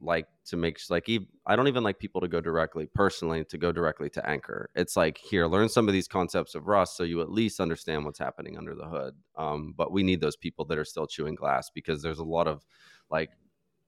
like 0.00 0.26
to 0.46 0.56
make 0.56 0.78
like 0.90 1.08
I 1.46 1.56
don't 1.56 1.68
even 1.68 1.82
like 1.82 1.98
people 1.98 2.20
to 2.20 2.28
go 2.28 2.40
directly 2.40 2.86
personally 2.86 3.44
to 3.46 3.58
go 3.58 3.72
directly 3.72 4.08
to 4.10 4.28
Anchor. 4.28 4.70
It's 4.74 4.96
like 4.96 5.18
here, 5.18 5.46
learn 5.46 5.68
some 5.68 5.88
of 5.88 5.94
these 5.94 6.08
concepts 6.08 6.54
of 6.54 6.66
Rust 6.66 6.96
so 6.96 7.04
you 7.04 7.20
at 7.20 7.30
least 7.30 7.60
understand 7.60 8.04
what's 8.04 8.18
happening 8.18 8.56
under 8.56 8.74
the 8.74 8.86
hood. 8.86 9.14
Um, 9.36 9.74
but 9.76 9.92
we 9.92 10.02
need 10.02 10.20
those 10.20 10.36
people 10.36 10.64
that 10.66 10.78
are 10.78 10.84
still 10.84 11.06
chewing 11.06 11.34
glass 11.34 11.70
because 11.70 12.02
there's 12.02 12.20
a 12.20 12.24
lot 12.24 12.46
of 12.46 12.64
like 13.10 13.30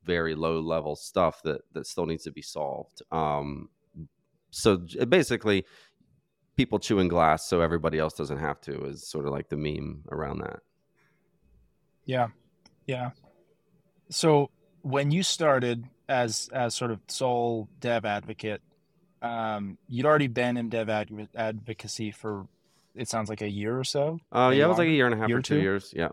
very 0.04 0.34
low 0.34 0.60
level 0.60 0.96
stuff 0.96 1.42
that 1.42 1.62
that 1.72 1.86
still 1.86 2.06
needs 2.06 2.24
to 2.24 2.32
be 2.32 2.42
solved. 2.42 3.02
Um, 3.12 3.68
so 4.50 4.78
basically, 5.08 5.64
people 6.56 6.78
chewing 6.78 7.08
glass 7.08 7.48
so 7.48 7.60
everybody 7.60 7.98
else 7.98 8.14
doesn't 8.14 8.38
have 8.38 8.60
to 8.60 8.84
is 8.84 9.06
sort 9.06 9.26
of 9.26 9.32
like 9.32 9.48
the 9.48 9.56
meme 9.56 10.02
around 10.10 10.38
that. 10.38 10.60
Yeah, 12.04 12.28
yeah. 12.86 13.10
So 14.10 14.50
when 14.82 15.10
you 15.10 15.22
started 15.22 15.84
as 16.08 16.50
as 16.52 16.74
sort 16.74 16.90
of 16.90 17.00
sole 17.06 17.68
dev 17.80 18.04
advocate, 18.04 18.60
um, 19.22 19.78
you'd 19.88 20.06
already 20.06 20.26
been 20.26 20.56
in 20.56 20.68
dev 20.68 20.88
ad- 20.88 21.28
advocacy 21.34 22.10
for 22.10 22.46
it 22.94 23.08
sounds 23.08 23.28
like 23.28 23.42
a 23.42 23.48
year 23.48 23.78
or 23.78 23.84
so. 23.84 24.18
Oh 24.32 24.46
uh, 24.46 24.50
yeah, 24.50 24.64
it 24.64 24.68
was 24.68 24.78
like 24.78 24.88
a 24.88 24.92
year 24.92 25.06
and 25.06 25.14
a 25.14 25.18
half 25.18 25.28
year 25.28 25.38
or 25.38 25.42
two, 25.42 25.56
two 25.56 25.62
years. 25.62 25.94
Yeah, 25.96 26.08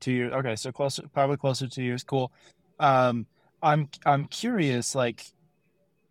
two 0.00 0.12
years. 0.12 0.32
Okay, 0.32 0.56
so 0.56 0.72
close, 0.72 1.00
probably 1.12 1.36
closer 1.36 1.66
to 1.66 1.74
two 1.74 1.82
years. 1.82 2.04
Cool. 2.04 2.32
Um, 2.78 3.26
I'm 3.62 3.88
I'm 4.04 4.26
curious, 4.26 4.94
like, 4.94 5.24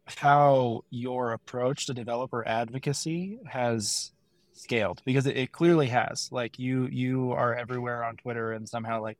how 0.07 0.83
your 0.89 1.33
approach 1.33 1.87
to 1.87 1.93
developer 1.93 2.47
advocacy 2.47 3.39
has 3.47 4.11
scaled 4.53 5.01
because 5.05 5.25
it, 5.25 5.37
it 5.37 5.51
clearly 5.51 5.87
has. 5.87 6.29
Like 6.31 6.59
you 6.59 6.87
you 6.87 7.31
are 7.31 7.55
everywhere 7.55 8.03
on 8.03 8.17
Twitter 8.17 8.51
and 8.51 8.67
somehow 8.67 9.01
like 9.01 9.17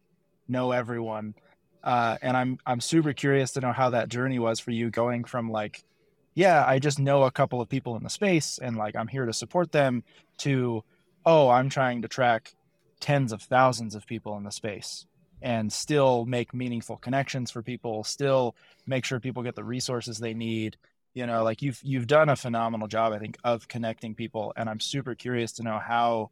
know 0.47 0.71
everyone. 0.71 1.35
Uh, 1.83 2.17
and 2.21 2.35
I'm 2.37 2.57
I'm 2.65 2.81
super 2.81 3.13
curious 3.13 3.51
to 3.51 3.61
know 3.61 3.71
how 3.71 3.91
that 3.91 4.09
journey 4.09 4.39
was 4.39 4.59
for 4.59 4.71
you 4.71 4.89
going 4.89 5.23
from 5.23 5.51
like, 5.51 5.83
yeah, 6.33 6.63
I 6.65 6.79
just 6.79 6.99
know 6.99 7.23
a 7.23 7.31
couple 7.31 7.61
of 7.61 7.69
people 7.69 7.95
in 7.95 8.03
the 8.03 8.09
space 8.09 8.59
and 8.61 8.75
like 8.77 8.95
I'm 8.95 9.07
here 9.07 9.25
to 9.25 9.33
support 9.33 9.71
them 9.71 10.03
to, 10.39 10.83
oh, 11.25 11.49
I'm 11.49 11.69
trying 11.69 12.01
to 12.03 12.07
track 12.07 12.53
tens 12.99 13.31
of 13.31 13.41
thousands 13.41 13.95
of 13.95 14.07
people 14.07 14.37
in 14.37 14.43
the 14.43 14.51
space 14.51 15.05
and 15.41 15.71
still 15.71 16.25
make 16.25 16.53
meaningful 16.53 16.97
connections 16.97 17.51
for 17.51 17.61
people 17.61 18.03
still 18.03 18.55
make 18.87 19.05
sure 19.05 19.19
people 19.19 19.43
get 19.43 19.55
the 19.55 19.63
resources 19.63 20.17
they 20.17 20.33
need. 20.33 20.77
You 21.13 21.25
know 21.25 21.43
like 21.43 21.61
you've 21.61 21.79
you've 21.81 22.07
done 22.07 22.27
a 22.27 22.35
phenomenal 22.35 22.87
job 22.87 23.13
i 23.13 23.19
think 23.19 23.37
of 23.45 23.69
connecting 23.69 24.15
people 24.15 24.51
and 24.57 24.69
i'm 24.69 24.81
super 24.81 25.15
curious 25.15 25.53
to 25.53 25.63
know 25.63 25.79
how 25.79 26.29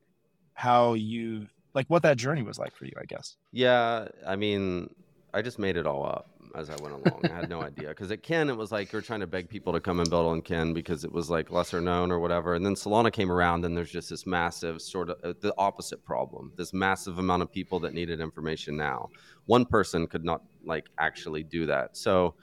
how 0.53 0.93
you 0.93 1.47
like 1.73 1.87
what 1.87 2.03
that 2.03 2.17
journey 2.17 2.43
was 2.43 2.59
like 2.59 2.75
for 2.75 2.83
you 2.83 2.91
i 2.99 3.05
guess. 3.05 3.37
Yeah 3.53 4.09
i 4.27 4.35
mean 4.35 4.93
i 5.33 5.41
just 5.41 5.57
made 5.57 5.77
it 5.77 5.87
all 5.87 6.05
up 6.05 6.32
as 6.55 6.69
I 6.69 6.75
went 6.81 6.93
along. 6.93 7.21
I 7.25 7.35
had 7.35 7.49
no 7.49 7.61
idea 7.61 7.89
because 7.89 8.11
at 8.11 8.21
Kin 8.21 8.49
it 8.49 8.57
was 8.57 8.71
like 8.71 8.91
you're 8.91 9.01
trying 9.01 9.21
to 9.21 9.27
beg 9.27 9.49
people 9.49 9.73
to 9.73 9.79
come 9.79 9.99
and 9.99 10.09
build 10.09 10.27
on 10.27 10.41
Kin 10.41 10.73
because 10.73 11.03
it 11.03 11.11
was 11.11 11.29
like 11.29 11.51
lesser 11.51 11.81
known 11.81 12.11
or 12.11 12.19
whatever. 12.19 12.53
And 12.53 12.65
then 12.65 12.75
Solana 12.75 13.11
came 13.11 13.31
around 13.31 13.65
and 13.65 13.75
there's 13.75 13.91
just 13.91 14.09
this 14.09 14.25
massive 14.25 14.81
sort 14.81 15.09
of 15.09 15.17
uh, 15.23 15.33
the 15.41 15.53
opposite 15.57 16.03
problem. 16.03 16.51
This 16.55 16.73
massive 16.73 17.17
amount 17.17 17.41
of 17.41 17.51
people 17.51 17.79
that 17.81 17.93
needed 17.93 18.19
information 18.19 18.77
now. 18.77 19.09
One 19.45 19.65
person 19.65 20.05
could 20.07 20.23
not 20.23 20.43
like 20.63 20.85
actually 20.99 21.43
do 21.43 21.65
that. 21.65 21.97
So 21.97 22.35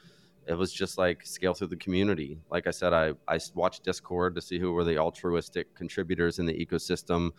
it 0.47 0.55
was 0.55 0.73
just 0.73 0.99
like 0.99 1.25
scale 1.25 1.55
through 1.55 1.69
the 1.69 1.77
community. 1.77 2.41
Like 2.51 2.67
I 2.67 2.73
said, 2.73 2.93
I 2.93 3.13
I 3.29 3.39
watched 3.55 3.85
Discord 3.85 4.35
to 4.35 4.41
see 4.41 4.59
who 4.59 4.73
were 4.73 4.85
the 4.85 4.99
altruistic 4.99 5.75
contributors 5.75 6.39
in 6.39 6.47
the 6.47 6.67
ecosystem. 6.67 7.31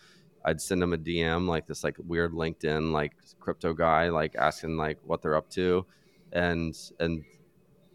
I'd 0.46 0.62
send 0.62 0.82
them 0.82 0.94
a 0.94 0.98
DM 0.98 1.48
like 1.48 1.68
this 1.68 1.84
like 1.84 1.98
weird 2.00 2.32
LinkedIn 2.32 2.92
like 2.92 3.12
crypto 3.40 3.74
guy 3.74 4.10
like 4.10 4.36
asking 4.36 4.76
like 4.76 4.98
what 5.04 5.22
they're 5.22 5.36
up 5.36 5.50
to 5.52 5.86
and 6.32 6.76
and 7.00 7.24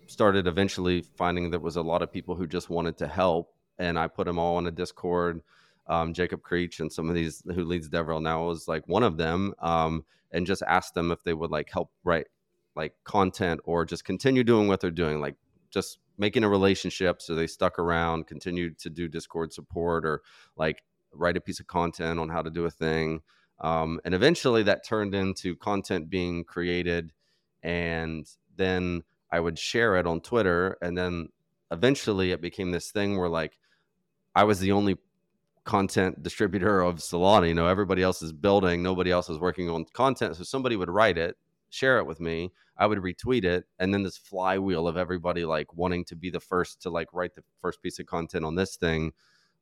started 0.06 0.46
eventually 0.46 1.02
finding 1.16 1.50
there 1.50 1.60
was 1.60 1.76
a 1.76 1.82
lot 1.82 2.02
of 2.02 2.12
people 2.12 2.34
who 2.34 2.46
just 2.46 2.70
wanted 2.70 2.96
to 2.96 3.06
help 3.06 3.54
and 3.78 3.98
i 3.98 4.06
put 4.06 4.26
them 4.26 4.38
all 4.38 4.56
on 4.56 4.66
a 4.66 4.70
discord. 4.70 5.42
Um, 5.88 6.12
jacob 6.12 6.42
creech 6.42 6.80
and 6.80 6.92
some 6.92 7.08
of 7.08 7.14
these 7.14 7.42
who 7.46 7.64
leads 7.64 7.88
devrel 7.88 8.20
now 8.20 8.44
was 8.44 8.66
like 8.66 8.88
one 8.88 9.02
of 9.02 9.16
them 9.16 9.54
um, 9.60 10.04
and 10.32 10.46
just 10.46 10.62
asked 10.66 10.94
them 10.94 11.12
if 11.12 11.22
they 11.22 11.32
would 11.32 11.50
like 11.50 11.70
help 11.70 11.90
write 12.02 12.26
like 12.74 12.94
content 13.04 13.60
or 13.64 13.84
just 13.84 14.04
continue 14.04 14.42
doing 14.42 14.66
what 14.66 14.80
they're 14.80 14.90
doing 14.90 15.20
like 15.20 15.36
just 15.70 15.98
making 16.18 16.44
a 16.44 16.48
relationship. 16.48 17.20
So 17.20 17.34
they 17.34 17.46
stuck 17.46 17.78
around 17.78 18.26
continued 18.26 18.78
to 18.80 18.90
do 18.90 19.08
discord 19.08 19.52
support 19.52 20.04
or 20.04 20.22
like 20.56 20.82
write 21.12 21.36
a 21.36 21.40
piece 21.40 21.60
of 21.60 21.66
content 21.66 22.18
on 22.18 22.28
how 22.28 22.42
to 22.42 22.50
do 22.50 22.64
a 22.64 22.70
thing. 22.70 23.20
Um, 23.60 24.00
and 24.04 24.14
eventually 24.14 24.62
that 24.64 24.84
turned 24.84 25.14
into 25.14 25.56
content 25.56 26.10
being 26.10 26.44
created 26.44 27.12
and 27.66 28.30
then 28.56 29.02
I 29.32 29.40
would 29.40 29.58
share 29.58 29.96
it 29.96 30.06
on 30.06 30.20
Twitter, 30.20 30.78
and 30.80 30.96
then 30.96 31.28
eventually 31.72 32.30
it 32.30 32.40
became 32.40 32.70
this 32.70 32.92
thing 32.92 33.18
where 33.18 33.28
like 33.28 33.58
I 34.36 34.44
was 34.44 34.60
the 34.60 34.70
only 34.70 34.96
content 35.64 36.22
distributor 36.22 36.80
of 36.80 36.98
Solana. 36.98 37.48
You 37.48 37.54
know, 37.54 37.66
everybody 37.66 38.02
else 38.02 38.22
is 38.22 38.32
building, 38.32 38.84
nobody 38.84 39.10
else 39.10 39.28
is 39.28 39.40
working 39.40 39.68
on 39.68 39.84
content, 39.92 40.36
so 40.36 40.44
somebody 40.44 40.76
would 40.76 40.88
write 40.88 41.18
it, 41.18 41.36
share 41.68 41.98
it 41.98 42.06
with 42.06 42.20
me. 42.20 42.52
I 42.78 42.86
would 42.86 42.98
retweet 42.98 43.44
it, 43.44 43.64
and 43.80 43.92
then 43.92 44.04
this 44.04 44.16
flywheel 44.16 44.86
of 44.86 44.96
everybody 44.96 45.44
like 45.44 45.74
wanting 45.74 46.04
to 46.04 46.14
be 46.14 46.30
the 46.30 46.38
first 46.40 46.80
to 46.82 46.90
like 46.90 47.08
write 47.12 47.34
the 47.34 47.42
first 47.60 47.82
piece 47.82 47.98
of 47.98 48.06
content 48.06 48.44
on 48.44 48.54
this 48.54 48.76
thing 48.76 49.12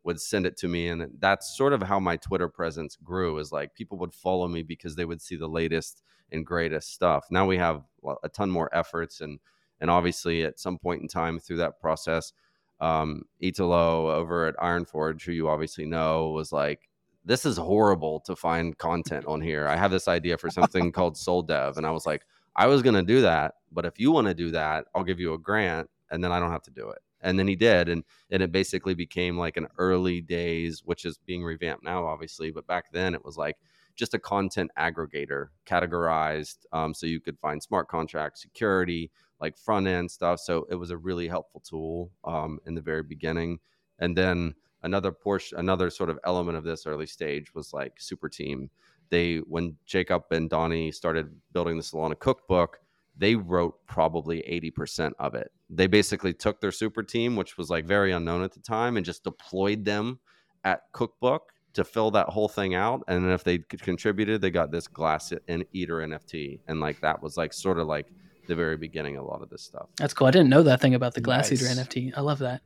would 0.02 0.20
send 0.20 0.44
it 0.44 0.58
to 0.58 0.68
me 0.68 0.88
and 0.88 1.08
that's 1.18 1.56
sort 1.56 1.72
of 1.72 1.82
how 1.82 1.98
my 1.98 2.14
twitter 2.18 2.46
presence 2.46 2.94
grew 3.02 3.38
is 3.38 3.50
like 3.50 3.74
people 3.74 3.96
would 3.96 4.12
follow 4.12 4.46
me 4.46 4.62
because 4.62 4.94
they 4.94 5.06
would 5.06 5.22
see 5.22 5.34
the 5.34 5.48
latest 5.48 6.02
and 6.34 6.44
greatest 6.44 6.92
stuff. 6.92 7.26
Now 7.30 7.46
we 7.46 7.56
have 7.56 7.82
a 8.22 8.28
ton 8.28 8.50
more 8.50 8.74
efforts 8.74 9.20
and 9.20 9.38
and 9.80 9.90
obviously 9.90 10.44
at 10.44 10.58
some 10.58 10.78
point 10.78 11.02
in 11.02 11.08
time 11.08 11.38
through 11.40 11.56
that 11.56 11.80
process 11.80 12.32
um 12.80 13.22
italo 13.40 14.10
over 14.10 14.46
at 14.46 14.54
Iron 14.60 14.84
Forge, 14.84 15.24
who 15.24 15.32
you 15.32 15.48
obviously 15.48 15.86
know 15.86 16.30
was 16.30 16.52
like 16.52 16.88
this 17.24 17.46
is 17.46 17.56
horrible 17.56 18.20
to 18.20 18.36
find 18.36 18.76
content 18.76 19.24
on 19.26 19.40
here. 19.40 19.66
I 19.66 19.76
have 19.76 19.90
this 19.90 20.08
idea 20.08 20.36
for 20.36 20.50
something 20.50 20.92
called 20.98 21.14
SolDev 21.14 21.76
and 21.76 21.86
i 21.86 21.90
was 21.90 22.06
like 22.06 22.22
i 22.56 22.66
was 22.66 22.82
going 22.82 22.94
to 22.94 23.02
do 23.02 23.22
that 23.22 23.54
but 23.72 23.86
if 23.86 23.98
you 23.98 24.12
want 24.12 24.26
to 24.26 24.34
do 24.34 24.50
that 24.50 24.86
i'll 24.94 25.04
give 25.04 25.20
you 25.20 25.34
a 25.34 25.38
grant 25.38 25.88
and 26.10 26.22
then 26.22 26.32
i 26.32 26.38
don't 26.38 26.52
have 26.52 26.62
to 26.62 26.70
do 26.70 26.90
it. 26.90 26.98
And 27.20 27.38
then 27.38 27.48
he 27.48 27.56
did 27.56 27.88
and 27.88 28.04
and 28.30 28.42
it 28.42 28.52
basically 28.52 28.94
became 28.94 29.38
like 29.38 29.56
an 29.56 29.68
early 29.78 30.20
days 30.20 30.82
which 30.84 31.04
is 31.06 31.18
being 31.26 31.42
revamped 31.42 31.82
now 31.82 32.04
obviously 32.06 32.50
but 32.50 32.66
back 32.66 32.92
then 32.92 33.14
it 33.14 33.24
was 33.24 33.38
like 33.38 33.56
just 33.96 34.14
a 34.14 34.18
content 34.18 34.70
aggregator 34.78 35.48
categorized 35.66 36.58
um, 36.72 36.94
so 36.94 37.06
you 37.06 37.20
could 37.20 37.38
find 37.38 37.62
smart 37.62 37.88
contract 37.88 38.38
security 38.38 39.10
like 39.40 39.56
front 39.56 39.86
end 39.86 40.10
stuff 40.10 40.40
so 40.40 40.66
it 40.70 40.74
was 40.74 40.90
a 40.90 40.96
really 40.96 41.28
helpful 41.28 41.60
tool 41.60 42.10
um, 42.24 42.58
in 42.66 42.74
the 42.74 42.80
very 42.80 43.02
beginning 43.02 43.58
and 43.98 44.16
then 44.16 44.54
another 44.82 45.12
portion 45.12 45.58
another 45.58 45.90
sort 45.90 46.10
of 46.10 46.18
element 46.24 46.56
of 46.56 46.64
this 46.64 46.86
early 46.86 47.06
stage 47.06 47.54
was 47.54 47.72
like 47.72 47.98
Superteam 47.98 48.68
they 49.10 49.36
when 49.36 49.76
jacob 49.86 50.24
and 50.30 50.48
donnie 50.48 50.90
started 50.90 51.30
building 51.52 51.76
the 51.76 51.82
solana 51.82 52.18
cookbook 52.18 52.80
they 53.16 53.36
wrote 53.36 53.74
probably 53.86 54.38
80% 54.76 55.12
of 55.18 55.34
it. 55.34 55.52
They 55.70 55.86
basically 55.86 56.34
took 56.34 56.60
their 56.60 56.70
Superteam, 56.70 57.36
which 57.36 57.56
was 57.56 57.70
like 57.70 57.84
very 57.84 58.12
unknown 58.12 58.42
at 58.42 58.52
the 58.52 58.60
time, 58.60 58.96
and 58.96 59.06
just 59.06 59.24
deployed 59.24 59.84
them 59.84 60.18
at 60.64 60.82
Cookbook 60.92 61.52
to 61.74 61.84
fill 61.84 62.10
that 62.12 62.28
whole 62.28 62.48
thing 62.48 62.74
out. 62.74 63.02
And 63.08 63.24
then 63.24 63.32
if 63.32 63.44
they 63.44 63.58
contributed, 63.58 64.40
they 64.40 64.50
got 64.50 64.70
this 64.70 64.88
glass 64.88 65.32
and 65.48 65.64
eater 65.72 65.96
NFT. 65.96 66.60
And 66.68 66.80
like 66.80 67.00
that 67.00 67.22
was 67.22 67.36
like 67.36 67.52
sort 67.52 67.78
of 67.78 67.86
like 67.86 68.06
the 68.46 68.54
very 68.54 68.76
beginning 68.76 69.16
of 69.16 69.24
a 69.24 69.26
lot 69.26 69.42
of 69.42 69.50
this 69.50 69.62
stuff. 69.62 69.88
That's 69.96 70.14
cool. 70.14 70.26
I 70.26 70.30
didn't 70.30 70.50
know 70.50 70.62
that 70.62 70.80
thing 70.80 70.94
about 70.94 71.14
the 71.14 71.20
glass 71.20 71.50
nice. 71.50 71.62
eater 71.62 71.80
NFT. 71.80 72.12
I 72.16 72.20
love 72.20 72.38
that. 72.38 72.62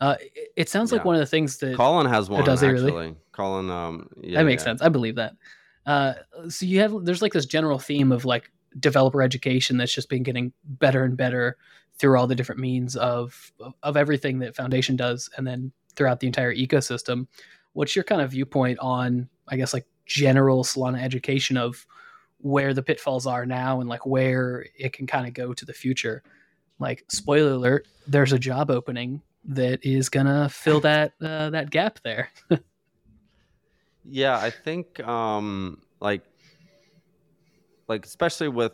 Uh, 0.00 0.16
it, 0.20 0.52
it, 0.56 0.68
sounds 0.68 0.92
like 0.92 1.00
yeah. 1.00 1.06
one 1.06 1.16
of 1.16 1.20
the 1.20 1.26
things 1.26 1.58
that 1.58 1.76
Colin 1.76 2.06
has 2.06 2.30
one. 2.30 2.44
Does 2.44 2.60
he 2.60 2.68
actually? 2.68 2.92
really? 2.92 3.16
Colin, 3.32 3.68
um, 3.68 4.08
yeah, 4.22 4.38
that 4.38 4.44
makes 4.44 4.62
yeah. 4.62 4.66
sense. 4.66 4.82
I 4.82 4.88
believe 4.88 5.16
that. 5.16 5.32
Uh, 5.86 6.14
so 6.48 6.66
you 6.66 6.80
have 6.80 6.94
there's 7.04 7.20
like 7.20 7.32
this 7.32 7.46
general 7.46 7.78
theme 7.78 8.12
of 8.12 8.24
like 8.24 8.52
developer 8.78 9.22
education 9.22 9.76
that's 9.76 9.92
just 9.92 10.08
been 10.08 10.22
getting 10.22 10.52
better 10.64 11.02
and 11.02 11.16
better 11.16 11.56
through 11.98 12.16
all 12.16 12.28
the 12.28 12.34
different 12.36 12.60
means 12.60 12.94
of 12.94 13.52
of 13.82 13.96
everything 13.96 14.38
that 14.38 14.54
Foundation 14.54 14.94
does, 14.94 15.28
and 15.36 15.44
then 15.44 15.72
throughout 15.96 16.20
the 16.20 16.28
entire 16.28 16.54
ecosystem. 16.54 17.26
What's 17.78 17.94
your 17.94 18.02
kind 18.02 18.20
of 18.20 18.32
viewpoint 18.32 18.80
on, 18.80 19.28
I 19.46 19.56
guess, 19.56 19.72
like 19.72 19.86
general 20.04 20.64
Solana 20.64 21.00
education 21.00 21.56
of 21.56 21.86
where 22.38 22.74
the 22.74 22.82
pitfalls 22.82 23.24
are 23.24 23.46
now 23.46 23.78
and 23.78 23.88
like 23.88 24.04
where 24.04 24.66
it 24.76 24.92
can 24.92 25.06
kind 25.06 25.28
of 25.28 25.32
go 25.32 25.54
to 25.54 25.64
the 25.64 25.72
future? 25.72 26.24
Like, 26.80 27.04
spoiler 27.06 27.52
alert, 27.52 27.86
there's 28.08 28.32
a 28.32 28.38
job 28.38 28.72
opening 28.72 29.22
that 29.44 29.78
is 29.84 30.08
gonna 30.08 30.48
fill 30.48 30.80
that 30.80 31.12
uh, 31.22 31.50
that 31.50 31.70
gap 31.70 32.00
there. 32.02 32.30
yeah, 34.04 34.36
I 34.36 34.50
think 34.50 34.98
um, 35.06 35.80
like 36.00 36.22
like 37.86 38.04
especially 38.04 38.48
with 38.48 38.72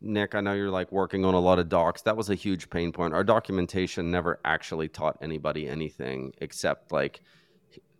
Nick, 0.00 0.34
I 0.34 0.40
know 0.40 0.54
you're 0.54 0.70
like 0.70 0.90
working 0.90 1.24
on 1.24 1.34
a 1.34 1.40
lot 1.40 1.60
of 1.60 1.68
docs. 1.68 2.02
That 2.02 2.16
was 2.16 2.30
a 2.30 2.34
huge 2.34 2.68
pain 2.68 2.90
point. 2.90 3.14
Our 3.14 3.22
documentation 3.22 4.10
never 4.10 4.40
actually 4.44 4.88
taught 4.88 5.18
anybody 5.22 5.68
anything 5.68 6.32
except 6.40 6.90
like 6.90 7.20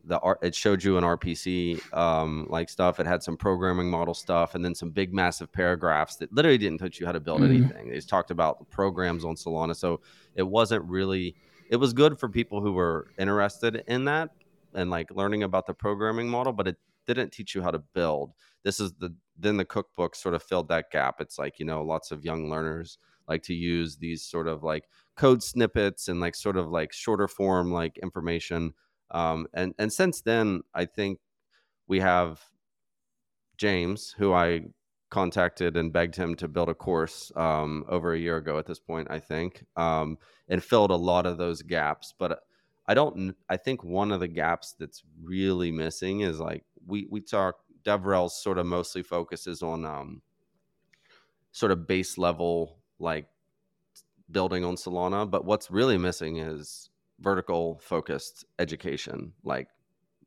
the 0.05 0.19
art. 0.21 0.39
It 0.43 0.55
showed 0.55 0.83
you 0.83 0.97
an 0.97 1.05
RPC 1.05 1.95
um, 1.95 2.47
like 2.49 2.69
stuff. 2.69 3.01
It 3.01 3.07
had 3.07 3.23
some 3.23 3.37
programming 3.37 3.91
model 3.91 4.15
stuff, 4.15 4.55
and 4.55 4.65
then 4.65 4.75
some 4.75 4.91
big 4.91 5.13
massive 5.13 5.53
paragraphs 5.53 6.17
that 6.17 6.33
literally 6.33 6.59
didn't 6.59 6.81
teach 6.81 7.01
you 7.01 7.07
how 7.07 7.13
to 7.13 7.21
build 7.21 7.41
mm-hmm. 7.41 7.65
anything. 7.65 7.89
They 7.89 7.97
just 7.97 8.09
talked 8.09 8.31
about 8.31 8.59
the 8.59 8.65
programs 8.65 9.25
on 9.25 9.35
Solana, 9.35 9.77
so 9.77 10.01
it 10.35 10.45
wasn't 10.45 10.85
really. 10.85 11.37
It 11.71 11.77
was 11.77 11.93
good 11.93 12.19
for 12.19 12.31
people 12.31 12.63
who 12.63 12.73
were 12.73 13.11
interested 13.19 13.85
in 13.89 14.07
that 14.07 14.31
and 14.75 14.91
like 14.91 15.11
learning 15.11 15.43
about 15.43 15.67
the 15.67 15.75
programming 15.75 16.29
model, 16.29 16.53
but 16.53 16.67
it 16.67 16.77
didn't 17.07 17.31
teach 17.31 17.55
you 17.55 17.63
how 17.63 17.71
to 17.71 17.79
build. 17.79 18.33
This 18.65 18.81
is 18.81 18.93
the 18.95 19.15
then 19.39 19.57
the 19.57 19.65
cookbook 19.65 20.15
sort 20.15 20.35
of 20.35 20.43
filled 20.43 20.69
that 20.69 20.91
gap. 20.91 21.21
It's 21.21 21.39
like, 21.39 21.59
you 21.59 21.65
know, 21.65 21.83
lots 21.83 22.11
of 22.11 22.25
young 22.25 22.51
learners 22.51 22.99
like 23.29 23.43
to 23.45 23.55
use 23.55 23.97
these 23.97 24.25
sort 24.25 24.49
of 24.49 24.63
like 24.63 24.85
code 25.17 25.43
snippets 25.43 26.09
and 26.09 26.21
like 26.21 26.35
sort 26.35 26.57
of 26.57 26.69
like 26.69 26.93
shorter 26.93 27.29
form 27.29 27.73
like 27.73 27.99
information. 27.99 28.73
Um, 29.11 29.47
and 29.55 29.75
and 29.79 29.93
since 29.93 30.21
then, 30.21 30.63
I 30.75 30.85
think 30.85 31.19
we 31.87 32.01
have 32.01 32.43
James, 33.57 34.15
who 34.19 34.33
I 34.33 34.67
contacted 35.11 35.77
and 35.77 35.93
begged 35.93 36.17
him 36.17 36.35
to 36.37 36.49
build 36.49 36.69
a 36.69 36.75
course 36.75 37.33
um, 37.35 37.85
over 37.89 38.13
a 38.13 38.19
year 38.19 38.37
ago 38.37 38.59
at 38.59 38.67
this 38.67 38.79
point, 38.79 39.09
I 39.11 39.19
think, 39.19 39.65
um, 39.77 40.19
and 40.49 40.63
filled 40.63 40.91
a 40.91 40.97
lot 40.97 41.27
of 41.27 41.39
those 41.39 41.63
gaps. 41.63 42.13
But 42.19 42.41
I 42.87 42.95
don't. 42.95 43.35
I 43.49 43.57
think 43.57 43.85
one 43.85 44.13
of 44.13 44.21
the 44.21 44.29
gaps 44.29 44.75
that's 44.79 45.03
really 45.23 45.71
missing 45.71 46.21
is 46.21 46.41
like 46.41 46.65
we 46.87 47.07
we 47.11 47.21
talk 47.21 47.57
DevRel 47.85 48.31
sort 48.31 48.59
of 48.59 48.67
mostly 48.67 49.03
focuses 49.03 49.63
on 49.63 49.85
um, 49.85 50.23
sort 51.53 51.73
of 51.73 51.87
base 51.87 52.19
level 52.19 52.79
like 52.99 53.27
building 54.31 54.65
on 54.65 54.77
Solana, 54.77 55.31
but 55.31 55.45
what's 55.45 55.71
really 55.71 55.97
missing 55.99 56.39
is 56.39 56.91
vertical 57.21 57.81
focused 57.83 58.45
education. 58.59 59.33
Like 59.45 59.69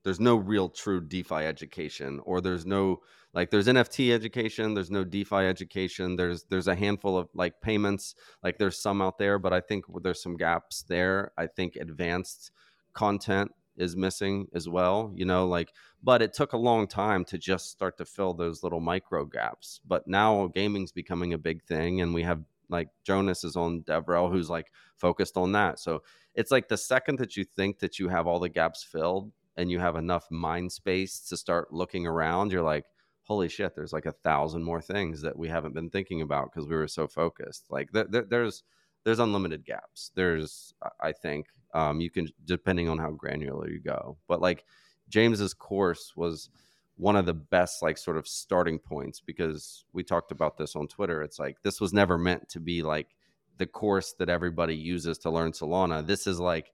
there's 0.03 0.19
no 0.19 0.35
real 0.35 0.69
true 0.69 1.01
DeFi 1.01 1.35
education, 1.35 2.19
or 2.23 2.41
there's 2.41 2.65
no 2.65 3.01
like 3.33 3.49
there's 3.49 3.67
NFT 3.67 4.11
education, 4.11 4.73
there's 4.73 4.91
no 4.91 5.03
DeFi 5.03 5.35
education. 5.35 6.15
There's 6.15 6.43
there's 6.43 6.67
a 6.67 6.75
handful 6.75 7.17
of 7.17 7.29
like 7.33 7.61
payments, 7.61 8.15
like 8.43 8.57
there's 8.57 8.79
some 8.79 9.01
out 9.01 9.17
there, 9.17 9.39
but 9.39 9.53
I 9.53 9.61
think 9.61 9.85
there's 10.01 10.21
some 10.21 10.37
gaps 10.37 10.83
there. 10.87 11.31
I 11.37 11.47
think 11.47 11.75
advanced 11.75 12.51
content 12.93 13.51
is 13.77 13.95
missing 13.95 14.47
as 14.53 14.67
well, 14.67 15.13
you 15.15 15.25
know, 15.25 15.47
like 15.47 15.71
but 16.03 16.21
it 16.21 16.33
took 16.33 16.53
a 16.53 16.57
long 16.57 16.87
time 16.87 17.23
to 17.25 17.37
just 17.37 17.69
start 17.69 17.97
to 17.97 18.05
fill 18.05 18.33
those 18.33 18.63
little 18.63 18.81
micro 18.81 19.23
gaps. 19.25 19.79
But 19.87 20.07
now 20.07 20.47
gaming's 20.47 20.91
becoming 20.91 21.33
a 21.33 21.37
big 21.37 21.63
thing 21.63 22.01
and 22.01 22.13
we 22.13 22.23
have 22.23 22.43
like 22.69 22.89
Jonas 23.03 23.43
is 23.43 23.55
on 23.55 23.83
DevRel 23.83 24.31
who's 24.31 24.49
like 24.49 24.71
focused 24.97 25.37
on 25.37 25.51
that. 25.51 25.79
So 25.79 26.03
it's 26.35 26.51
like 26.51 26.67
the 26.67 26.77
second 26.77 27.19
that 27.19 27.35
you 27.35 27.43
think 27.43 27.79
that 27.79 27.99
you 27.99 28.07
have 28.09 28.27
all 28.27 28.39
the 28.39 28.49
gaps 28.49 28.83
filled 28.83 29.31
and 29.57 29.69
you 29.69 29.79
have 29.79 29.95
enough 29.95 30.29
mind 30.31 30.71
space 30.71 31.19
to 31.29 31.37
start 31.37 31.73
looking 31.73 32.07
around, 32.07 32.51
you're 32.51 32.61
like, 32.61 32.85
holy 33.23 33.49
shit, 33.49 33.75
there's 33.75 33.93
like 33.93 34.05
a 34.05 34.11
thousand 34.11 34.63
more 34.63 34.81
things 34.81 35.21
that 35.21 35.37
we 35.37 35.47
haven't 35.47 35.73
been 35.73 35.89
thinking 35.89 36.21
about 36.21 36.51
because 36.51 36.67
we 36.67 36.75
were 36.75 36.87
so 36.87 37.07
focused. 37.07 37.65
Like 37.69 37.91
th- 37.91 38.11
th- 38.11 38.25
there's 38.29 38.63
there's 39.03 39.19
unlimited 39.19 39.65
gaps. 39.65 40.11
There's 40.15 40.73
I 40.99 41.11
think 41.11 41.47
um, 41.73 42.01
you 42.01 42.09
can 42.09 42.27
depending 42.45 42.89
on 42.89 42.97
how 42.97 43.11
granular 43.11 43.69
you 43.69 43.79
go, 43.79 44.17
but 44.27 44.41
like 44.41 44.65
James's 45.09 45.53
course 45.53 46.13
was 46.15 46.49
one 46.97 47.15
of 47.15 47.25
the 47.25 47.33
best 47.33 47.81
like 47.81 47.97
sort 47.97 48.17
of 48.17 48.27
starting 48.27 48.79
points 48.79 49.19
because 49.19 49.85
we 49.93 50.03
talked 50.03 50.31
about 50.31 50.57
this 50.57 50.75
on 50.75 50.87
Twitter. 50.87 51.21
It's 51.21 51.39
like 51.39 51.57
this 51.63 51.81
was 51.81 51.93
never 51.93 52.17
meant 52.17 52.47
to 52.49 52.59
be 52.59 52.83
like 52.83 53.15
the 53.61 53.67
course 53.67 54.15
that 54.17 54.27
everybody 54.27 54.75
uses 54.75 55.19
to 55.19 55.29
learn 55.29 55.51
Solana. 55.51 56.03
This 56.05 56.25
is 56.25 56.39
like 56.39 56.71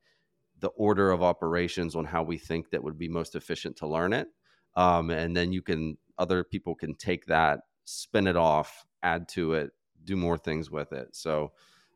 the 0.61 0.69
order 0.69 1.11
of 1.11 1.21
operations 1.21 1.97
on 1.97 2.05
how 2.05 2.23
we 2.23 2.37
think 2.37 2.69
that 2.69 2.81
would 2.81 2.97
be 2.97 3.09
most 3.09 3.35
efficient 3.35 3.75
to 3.77 3.87
learn 3.87 4.13
it. 4.13 4.29
Um, 4.77 5.09
and 5.09 5.35
then 5.35 5.51
you 5.51 5.61
can 5.61 5.97
other 6.17 6.45
people 6.45 6.75
can 6.75 6.95
take 6.95 7.25
that, 7.25 7.59
spin 7.83 8.25
it 8.25 8.37
off, 8.37 8.85
add 9.03 9.27
to 9.29 9.53
it, 9.55 9.71
do 10.05 10.15
more 10.15 10.37
things 10.37 10.71
with 10.71 10.93
it. 10.93 11.09
So 11.11 11.51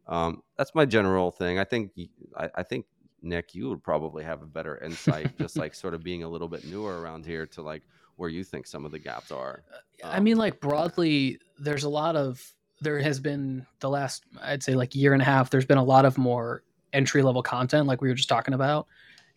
um, 0.07 0.43
that's 0.57 0.75
my 0.75 0.83
general 0.83 1.31
thing. 1.31 1.57
I 1.57 1.63
think 1.63 1.91
I, 2.37 2.49
I 2.53 2.63
think 2.63 2.85
Nick, 3.21 3.55
you 3.55 3.69
would 3.69 3.81
probably 3.81 4.25
have 4.25 4.41
a 4.41 4.45
better 4.45 4.77
insight, 4.83 5.37
just 5.37 5.55
like 5.55 5.73
sort 5.73 5.93
of 5.93 6.03
being 6.03 6.23
a 6.23 6.27
little 6.27 6.49
bit 6.49 6.65
newer 6.65 6.99
around 6.99 7.25
here 7.25 7.45
to 7.47 7.61
like 7.61 7.83
where 8.17 8.29
you 8.29 8.43
think 8.43 8.67
some 8.67 8.83
of 8.83 8.91
the 8.91 8.99
gaps 8.99 9.31
are. 9.31 9.63
Um, 10.03 10.11
I 10.11 10.19
mean, 10.19 10.35
like 10.35 10.59
broadly, 10.59 11.39
there's 11.57 11.85
a 11.85 11.89
lot 11.89 12.17
of 12.17 12.43
there 12.81 12.99
has 12.99 13.19
been 13.19 13.65
the 13.79 13.89
last 13.89 14.23
I'd 14.41 14.63
say 14.63 14.73
like 14.73 14.95
year 14.95 15.13
and 15.13 15.21
a 15.21 15.25
half. 15.25 15.49
There's 15.49 15.65
been 15.65 15.77
a 15.77 15.83
lot 15.83 16.05
of 16.05 16.17
more 16.17 16.63
entry 16.93 17.21
level 17.21 17.43
content, 17.43 17.87
like 17.87 18.01
we 18.01 18.09
were 18.09 18.15
just 18.15 18.27
talking 18.27 18.53
about, 18.53 18.87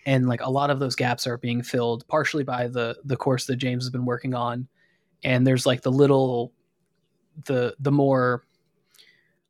and 0.07 0.27
like 0.27 0.41
a 0.41 0.51
lot 0.51 0.71
of 0.71 0.81
those 0.81 0.97
gaps 0.97 1.27
are 1.27 1.39
being 1.39 1.63
filled 1.63 2.07
partially 2.09 2.43
by 2.43 2.69
the 2.69 2.97
the 3.05 3.17
course 3.17 3.47
that 3.47 3.57
James 3.57 3.85
has 3.85 3.91
been 3.91 4.07
working 4.07 4.35
on, 4.35 4.67
and 5.23 5.47
there's 5.47 5.67
like 5.67 5.83
the 5.83 5.93
little 5.93 6.53
the 7.45 7.77
the 7.79 7.93
more 7.93 8.45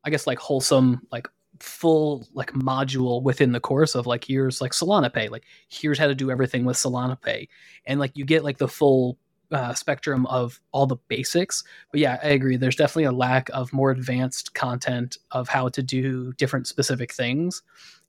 I 0.03 0.09
guess 0.09 0.27
like 0.27 0.39
wholesome 0.39 1.07
like 1.11 1.27
full 1.59 2.27
like 2.33 2.51
module 2.51 3.23
within 3.23 3.53
the 3.53 3.61
course 3.61 3.95
of 3.95 4.05
like 4.05 4.25
here's 4.25 4.59
like 4.59 4.73
Solana 4.73 5.11
Pay, 5.11 5.29
like 5.29 5.45
here's 5.69 5.97
how 5.97 6.07
to 6.07 6.15
do 6.15 6.29
everything 6.29 6.65
with 6.65 6.75
Solana 6.75 7.19
Pay, 7.19 7.47
and 7.85 7.99
like 7.99 8.11
you 8.15 8.25
get 8.25 8.43
like 8.43 8.57
the 8.57 8.67
full 8.67 9.17
uh, 9.51 9.73
spectrum 9.73 10.25
of 10.27 10.59
all 10.71 10.85
the 10.85 10.97
basics. 11.07 11.63
But 11.91 11.99
yeah, 11.99 12.19
I 12.23 12.29
agree. 12.29 12.57
There's 12.57 12.75
definitely 12.75 13.05
a 13.05 13.11
lack 13.11 13.49
of 13.53 13.73
more 13.73 13.91
advanced 13.91 14.53
content 14.53 15.17
of 15.31 15.47
how 15.47 15.69
to 15.69 15.83
do 15.83 16.33
different 16.33 16.67
specific 16.67 17.13
things, 17.13 17.61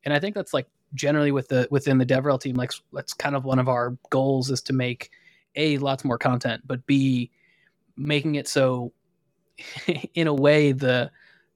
and 0.05 0.15
I 0.15 0.19
think 0.19 0.35
that's 0.35 0.55
like 0.55 0.67
generally 0.95 1.33
with 1.33 1.49
the 1.49 1.69
within 1.71 1.99
the 1.99 2.07
DevRel 2.07 2.41
team, 2.41 2.57
like 2.57 2.73
that's 2.93 3.13
kind 3.13 3.37
of 3.37 3.45
one 3.45 3.59
of 3.59 3.69
our 3.69 3.97
goals 4.11 4.51
is 4.51 4.63
to 4.63 4.73
make 4.73 5.11
a 5.57 5.79
lots 5.79 6.05
more 6.05 6.19
content, 6.19 6.63
but 6.67 6.87
b 6.87 7.31
making 7.97 8.35
it 8.35 8.47
so 8.47 8.93
in 10.15 10.27
a 10.27 10.35
way 10.35 10.73
the 10.73 11.11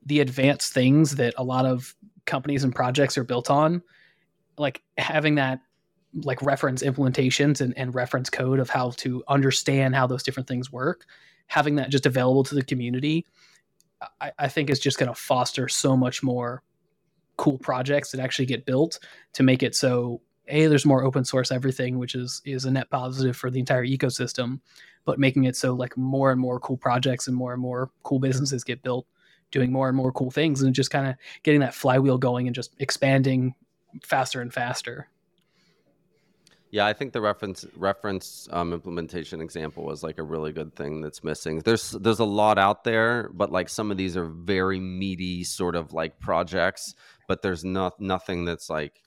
the 0.07 0.21
advanced 0.21 0.73
things 0.73 1.17
that 1.17 1.35
a 1.37 1.45
lot 1.45 1.67
of 1.67 1.95
companies 2.27 2.65
and 2.65 2.75
projects 2.75 3.19
are 3.19 3.25
built 3.25 3.51
on, 3.51 3.83
like 4.57 4.83
having 4.97 5.35
that 5.35 5.61
like 6.15 6.43
reference 6.43 6.83
implementations 6.83 7.61
and, 7.61 7.77
and 7.77 7.95
reference 7.95 8.31
code 8.31 8.59
of 8.59 8.71
how 8.71 8.91
to 8.91 9.23
understand 9.29 9.95
how 9.95 10.07
those 10.07 10.23
different 10.23 10.49
things 10.49 10.73
work, 10.73 11.07
having 11.47 11.77
that 11.77 11.91
just 11.91 12.07
available 12.07 12.45
to 12.45 12.55
the 12.55 12.65
community, 12.65 13.27
I, 14.21 14.33
I 14.39 14.49
think 14.49 14.71
is 14.71 14.81
just 14.81 14.99
going 14.99 15.09
to 15.09 15.15
foster 15.15 15.69
so 15.69 15.97
much 15.97 16.23
more 16.23 16.63
cool 17.37 17.59
projects 17.59 18.11
that 18.11 18.21
actually 18.21 18.47
get 18.47 18.67
built 18.67 18.99
to 19.35 19.43
make 19.43 19.63
it 19.63 19.75
so 19.75 20.21
a 20.49 20.67
there's 20.67 20.85
more 20.85 21.05
open 21.05 21.25
source 21.25 21.51
everything 21.51 21.99
which 21.99 22.15
is 22.15 22.43
is 22.45 22.67
a 22.67 22.71
net 22.71 22.91
positive 22.91 23.35
for 23.35 23.51
the 23.51 23.59
entire 23.59 23.87
ecosystem 23.87 24.61
but 25.07 25.19
making 25.19 25.45
it 25.45 25.57
so 25.57 25.73
like 25.73 25.97
more 25.97 26.33
and 26.33 26.41
more 26.41 26.61
cool 26.61 26.77
projects 26.77 27.29
and 27.29 27.37
more 27.37 27.55
and 27.55 27.63
more 27.63 27.91
cool 28.03 28.19
businesses 28.19 28.63
get 28.63 28.83
built 28.83 29.07
doing 29.51 29.73
more 29.73 29.89
and 29.89 29.97
more 29.97 30.13
cool 30.13 30.31
things 30.31 30.63
and 30.63 30.75
just 30.75 30.91
kind 30.91 31.09
of 31.09 31.17
getting 31.43 31.61
that 31.61 31.75
flywheel 31.75 32.19
going 32.19 32.47
and 32.47 32.55
just 32.55 32.75
expanding 32.79 33.55
faster 34.03 34.41
and 34.41 34.53
faster. 34.53 35.09
Yeah, 36.73 36.87
I 36.87 36.93
think 36.93 37.13
the 37.13 37.21
reference 37.21 37.65
reference 37.77 38.49
um, 38.53 38.73
implementation 38.73 39.41
example 39.41 39.85
was 39.85 40.05
like 40.05 40.19
a 40.19 40.23
really 40.23 40.53
good 40.53 40.75
thing 40.77 41.01
that's 41.01 41.25
missing. 41.25 41.61
There's 41.61 41.91
there's 41.93 42.21
a 42.21 42.25
lot 42.25 42.59
out 42.59 42.85
there, 42.85 43.29
but 43.33 43.51
like 43.51 43.69
some 43.69 43.91
of 43.91 43.97
these 43.97 44.17
are 44.17 44.27
very 44.27 44.79
meaty 44.79 45.43
sort 45.43 45.75
of 45.75 45.93
like 45.93 46.21
projects, 46.21 46.95
but 47.27 47.43
there's 47.43 47.65
not 47.65 48.01
nothing 48.01 48.45
that's 48.45 48.71
like 48.71 49.03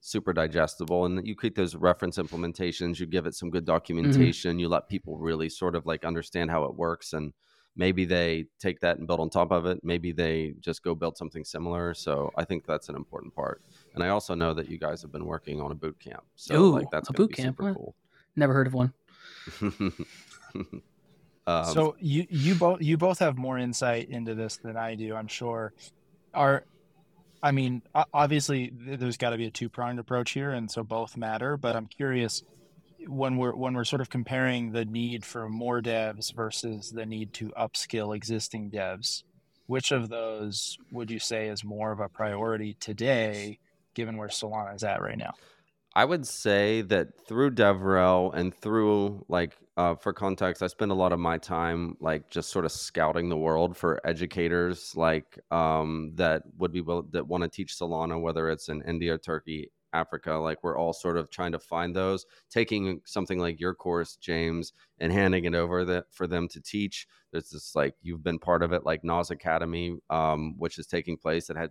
super 0.00 0.32
digestible. 0.32 1.06
And 1.06 1.26
you 1.26 1.34
create 1.34 1.56
those 1.56 1.74
reference 1.74 2.18
implementations, 2.18 3.00
you 3.00 3.06
give 3.06 3.26
it 3.26 3.34
some 3.34 3.50
good 3.50 3.64
mm-hmm. 3.64 3.74
documentation, 3.74 4.52
mm-hmm. 4.52 4.60
you 4.60 4.68
let 4.68 4.88
people 4.88 5.18
really 5.18 5.48
sort 5.48 5.74
of 5.74 5.86
like 5.86 6.04
understand 6.04 6.52
how 6.52 6.64
it 6.64 6.74
works 6.76 7.12
and 7.14 7.32
maybe 7.78 8.04
they 8.04 8.44
take 8.58 8.80
that 8.80 8.98
and 8.98 9.06
build 9.06 9.20
on 9.20 9.30
top 9.30 9.52
of 9.52 9.64
it 9.64 9.78
maybe 9.82 10.12
they 10.12 10.52
just 10.60 10.82
go 10.82 10.94
build 10.94 11.16
something 11.16 11.44
similar 11.44 11.94
so 11.94 12.30
i 12.36 12.44
think 12.44 12.66
that's 12.66 12.88
an 12.90 12.96
important 12.96 13.34
part 13.34 13.62
and 13.98 14.04
i 14.04 14.10
also 14.10 14.34
know 14.34 14.54
that 14.54 14.68
you 14.68 14.78
guys 14.78 15.02
have 15.02 15.12
been 15.12 15.24
working 15.24 15.60
on 15.60 15.72
a 15.72 15.74
boot 15.74 15.98
camp 15.98 16.22
so 16.36 16.54
Ooh, 16.54 16.72
like 16.72 16.90
that's 16.90 17.08
a 17.08 17.12
boot 17.12 17.32
camp? 17.32 17.58
cool. 17.58 17.94
never 18.36 18.52
heard 18.52 18.66
of 18.66 18.74
one. 18.74 18.92
Um, 21.46 21.64
so 21.72 21.96
you 21.98 22.26
you 22.28 22.54
both 22.56 22.82
you 22.82 22.98
both 22.98 23.20
have 23.20 23.38
more 23.38 23.56
insight 23.56 24.10
into 24.10 24.34
this 24.34 24.58
than 24.58 24.76
i 24.76 24.94
do 24.94 25.14
i'm 25.14 25.28
sure. 25.28 25.72
Are 26.34 26.64
i 27.42 27.52
mean 27.52 27.80
obviously 28.12 28.70
there's 28.74 29.16
got 29.16 29.30
to 29.30 29.38
be 29.38 29.46
a 29.46 29.50
two-pronged 29.50 29.98
approach 29.98 30.32
here 30.32 30.50
and 30.50 30.70
so 30.70 30.82
both 30.82 31.16
matter 31.16 31.56
but 31.56 31.74
i'm 31.74 31.86
curious 31.86 32.42
when 33.06 33.36
we're 33.36 33.54
when 33.54 33.74
we're 33.74 33.84
sort 33.84 34.00
of 34.02 34.10
comparing 34.10 34.72
the 34.72 34.84
need 34.84 35.24
for 35.24 35.48
more 35.48 35.80
devs 35.80 36.34
versus 36.34 36.90
the 36.90 37.06
need 37.06 37.32
to 37.34 37.48
upskill 37.50 38.14
existing 38.14 38.70
devs, 38.70 39.22
which 39.66 39.92
of 39.92 40.08
those 40.08 40.78
would 40.92 41.10
you 41.10 41.18
say 41.18 41.48
is 41.48 41.64
more 41.64 41.92
of 41.92 42.00
a 42.00 42.08
priority 42.08 42.76
today, 42.80 43.58
given 43.98 44.16
where 44.16 44.28
Solana 44.28 44.76
is 44.76 44.84
at 44.84 45.02
right 45.02 45.18
now? 45.18 45.34
I 45.94 46.04
would 46.04 46.24
say 46.24 46.82
that 46.82 47.26
through 47.26 47.50
DevRel 47.50 48.32
and 48.32 48.54
through 48.54 49.24
like 49.28 49.56
uh, 49.76 49.96
for 49.96 50.12
context, 50.12 50.62
I 50.62 50.68
spend 50.68 50.92
a 50.92 50.94
lot 50.94 51.12
of 51.12 51.18
my 51.18 51.38
time 51.38 51.96
like 52.00 52.30
just 52.30 52.50
sort 52.50 52.64
of 52.64 52.70
scouting 52.70 53.28
the 53.28 53.36
world 53.36 53.76
for 53.76 54.00
educators 54.04 54.94
like 54.94 55.38
um, 55.50 56.12
that 56.14 56.42
would 56.56 56.72
be 56.72 56.82
that 57.10 57.26
want 57.26 57.42
to 57.42 57.48
teach 57.48 57.74
Solana, 57.76 58.20
whether 58.20 58.48
it's 58.48 58.68
in 58.68 58.82
India, 58.82 59.18
Turkey, 59.18 59.72
Africa. 59.92 60.34
Like 60.34 60.62
we're 60.62 60.78
all 60.78 60.92
sort 60.92 61.16
of 61.16 61.30
trying 61.30 61.52
to 61.52 61.58
find 61.58 61.96
those, 61.96 62.24
taking 62.48 63.00
something 63.04 63.40
like 63.40 63.58
your 63.58 63.74
course, 63.74 64.16
James, 64.16 64.74
and 65.00 65.12
handing 65.12 65.46
it 65.46 65.54
over 65.56 65.84
that 65.86 66.04
for 66.12 66.28
them 66.28 66.46
to 66.48 66.60
teach. 66.60 67.08
There's 67.32 67.50
this 67.50 67.74
like 67.74 67.94
you've 68.02 68.22
been 68.22 68.38
part 68.38 68.62
of 68.62 68.72
it, 68.72 68.84
like 68.84 69.02
Nas 69.02 69.32
Academy, 69.32 69.96
um, 70.10 70.54
which 70.58 70.78
is 70.78 70.86
taking 70.86 71.16
place 71.16 71.48
that 71.48 71.56
had 71.56 71.70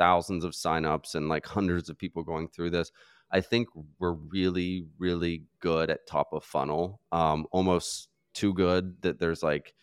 thousands 0.00 0.44
of 0.44 0.52
signups 0.52 1.14
and 1.14 1.28
like 1.28 1.44
hundreds 1.46 1.90
of 1.90 1.98
people 1.98 2.22
going 2.24 2.48
through 2.48 2.70
this. 2.70 2.90
I 3.30 3.42
think 3.42 3.68
we're 3.98 4.14
really, 4.14 4.86
really 4.98 5.44
good 5.60 5.90
at 5.90 6.06
top 6.06 6.32
of 6.32 6.42
funnel, 6.42 7.00
um, 7.12 7.46
almost 7.52 8.08
too 8.32 8.54
good 8.54 8.96
that 9.02 9.20
there's 9.20 9.42
like 9.42 9.74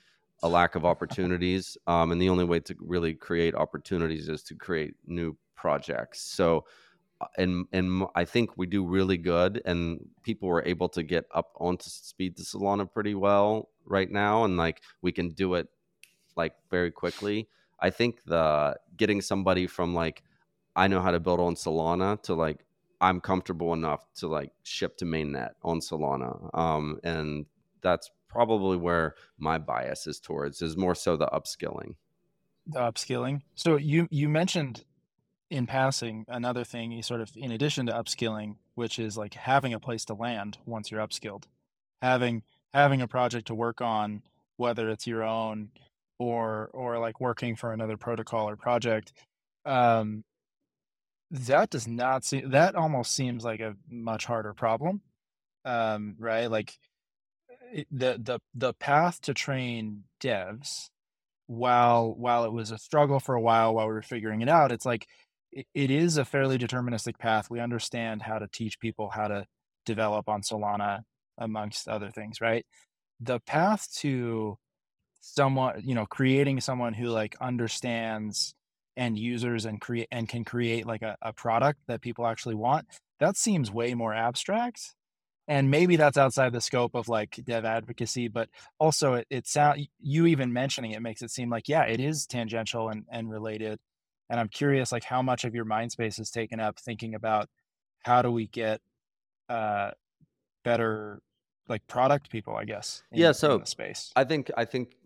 a 0.41 0.49
lack 0.49 0.73
of 0.73 0.85
opportunities. 0.85 1.77
Um, 1.85 2.11
and 2.11 2.19
the 2.19 2.29
only 2.29 2.45
way 2.45 2.59
to 2.61 2.75
really 2.79 3.13
create 3.13 3.53
opportunities 3.53 4.27
is 4.27 4.41
to 4.43 4.55
create 4.55 4.95
new 5.05 5.37
projects. 5.55 6.21
So 6.21 6.65
and 7.37 7.65
and 7.73 8.05
I 8.15 8.25
think 8.25 8.57
we 8.57 8.67
do 8.67 8.85
really 8.85 9.17
good, 9.17 9.61
and 9.65 10.07
people 10.23 10.49
were 10.49 10.63
able 10.65 10.89
to 10.89 11.03
get 11.03 11.25
up 11.33 11.51
onto 11.59 11.89
speed 11.89 12.37
to 12.37 12.43
Solana 12.43 12.91
pretty 12.91 13.15
well 13.15 13.69
right 13.85 14.09
now, 14.09 14.43
and 14.43 14.57
like 14.57 14.81
we 15.01 15.11
can 15.11 15.29
do 15.29 15.55
it 15.55 15.67
like 16.35 16.53
very 16.69 16.91
quickly. 16.91 17.47
I 17.79 17.89
think 17.89 18.23
the 18.25 18.77
getting 18.95 19.21
somebody 19.21 19.67
from 19.67 19.93
like 19.93 20.23
I 20.75 20.87
know 20.87 21.01
how 21.01 21.11
to 21.11 21.19
build 21.19 21.39
on 21.39 21.55
Solana 21.55 22.21
to 22.23 22.33
like 22.33 22.65
I'm 22.99 23.21
comfortable 23.21 23.73
enough 23.73 24.05
to 24.15 24.27
like 24.27 24.51
ship 24.63 24.97
to 24.97 25.05
mainnet 25.05 25.51
on 25.63 25.79
Solana, 25.79 26.49
um, 26.57 26.99
and 27.03 27.45
that's 27.81 28.09
probably 28.27 28.77
where 28.77 29.15
my 29.37 29.57
bias 29.57 30.07
is 30.07 30.19
towards 30.19 30.61
is 30.61 30.75
more 30.77 30.95
so 30.95 31.15
the 31.15 31.27
upskilling. 31.27 31.95
The 32.67 32.79
upskilling. 32.79 33.41
So 33.55 33.77
you 33.77 34.07
you 34.11 34.29
mentioned 34.29 34.83
in 35.49 35.65
passing, 35.65 36.25
another 36.27 36.63
thing 36.63 36.91
you 36.91 37.01
sort 37.01 37.21
of 37.21 37.31
in 37.35 37.51
addition 37.51 37.85
to 37.85 37.93
upskilling, 37.93 38.55
which 38.75 38.99
is 38.99 39.17
like 39.17 39.33
having 39.33 39.73
a 39.73 39.79
place 39.79 40.05
to 40.05 40.13
land 40.13 40.57
once 40.65 40.91
you're 40.91 41.05
upskilled, 41.05 41.45
having 42.01 42.43
having 42.73 43.01
a 43.01 43.07
project 43.07 43.47
to 43.47 43.55
work 43.55 43.81
on, 43.81 44.23
whether 44.57 44.89
it's 44.89 45.07
your 45.07 45.23
own 45.23 45.69
or 46.19 46.69
or 46.73 46.99
like 46.99 47.19
working 47.21 47.55
for 47.55 47.73
another 47.73 47.97
protocol 47.97 48.49
or 48.49 48.55
project. 48.55 49.13
Um, 49.65 50.23
that 51.31 51.69
does 51.69 51.87
not 51.87 52.23
seem 52.23 52.51
that 52.51 52.75
almost 52.75 53.13
seems 53.13 53.43
like 53.43 53.59
a 53.59 53.75
much 53.89 54.25
harder 54.25 54.53
problem, 54.53 55.01
um, 55.65 56.15
right? 56.19 56.47
Like 56.51 56.77
the 57.91 58.17
the 58.23 58.39
the 58.55 58.73
path 58.73 59.21
to 59.21 59.33
train 59.33 60.03
devs 60.21 60.89
while 61.47 62.13
while 62.15 62.45
it 62.45 62.51
was 62.53 62.71
a 62.71 62.77
struggle 62.77 63.19
for 63.19 63.35
a 63.35 63.41
while 63.41 63.73
while 63.75 63.87
we 63.87 63.93
were 63.93 64.01
figuring 64.01 64.41
it 64.41 64.49
out 64.49 64.71
it's 64.71 64.85
like 64.85 65.07
it, 65.51 65.65
it 65.73 65.91
is 65.91 66.17
a 66.17 66.25
fairly 66.25 66.57
deterministic 66.57 67.17
path 67.19 67.49
we 67.49 67.59
understand 67.59 68.21
how 68.21 68.39
to 68.39 68.47
teach 68.53 68.79
people 68.79 69.09
how 69.09 69.27
to 69.27 69.45
develop 69.85 70.29
on 70.29 70.41
solana 70.41 71.01
amongst 71.39 71.87
other 71.87 72.11
things 72.11 72.41
right 72.41 72.65
the 73.21 73.39
path 73.41 73.87
to 73.95 74.57
someone 75.19 75.81
you 75.83 75.95
know 75.95 76.05
creating 76.05 76.61
someone 76.61 76.93
who 76.93 77.07
like 77.07 77.35
understands 77.41 78.53
end 78.95 79.17
users 79.17 79.65
and 79.65 79.79
create 79.79 80.07
and 80.11 80.27
can 80.27 80.43
create 80.43 80.85
like 80.85 81.01
a, 81.03 81.15
a 81.21 81.31
product 81.31 81.79
that 81.87 82.01
people 82.01 82.25
actually 82.25 82.55
want 82.55 82.87
that 83.19 83.37
seems 83.37 83.71
way 83.71 83.93
more 83.93 84.13
abstract. 84.13 84.93
And 85.49 85.71
maybe 85.71 85.95
that's 85.95 86.17
outside 86.17 86.51
the 86.51 86.59
scope 86.59 86.93
of 86.93 87.07
like 87.07 87.39
dev 87.45 87.63
advocacy 87.63 88.27
but 88.27 88.49
also 88.79 89.13
it, 89.13 89.27
it 89.29 89.47
sound 89.47 89.87
you 89.99 90.25
even 90.25 90.51
mentioning 90.51 90.91
it 90.91 91.01
makes 91.01 91.21
it 91.21 91.31
seem 91.31 91.49
like 91.49 91.69
yeah 91.69 91.83
it 91.83 92.01
is 92.01 92.25
tangential 92.25 92.89
and, 92.89 93.05
and 93.09 93.29
related. 93.29 93.79
And 94.29 94.41
i'm 94.41 94.49
curious 94.49 94.91
like 94.91 95.05
how 95.05 95.21
much 95.21 95.45
of 95.45 95.55
your 95.55 95.63
mind 95.63 95.93
space 95.93 96.19
is 96.19 96.29
taken 96.29 96.59
up 96.59 96.79
thinking 96.79 97.15
about 97.15 97.47
how 98.01 98.21
do 98.21 98.29
we 98.29 98.47
get 98.47 98.81
uh 99.47 99.91
better 100.65 101.21
like 101.69 101.87
product 101.87 102.29
people 102.29 102.53
i 102.53 102.65
guess 102.65 103.03
in, 103.13 103.19
yeah 103.19 103.31
so 103.31 103.63
space. 103.63 104.11
I 104.17 104.25
think 104.25 104.51
i 104.57 104.65
think 104.65 104.97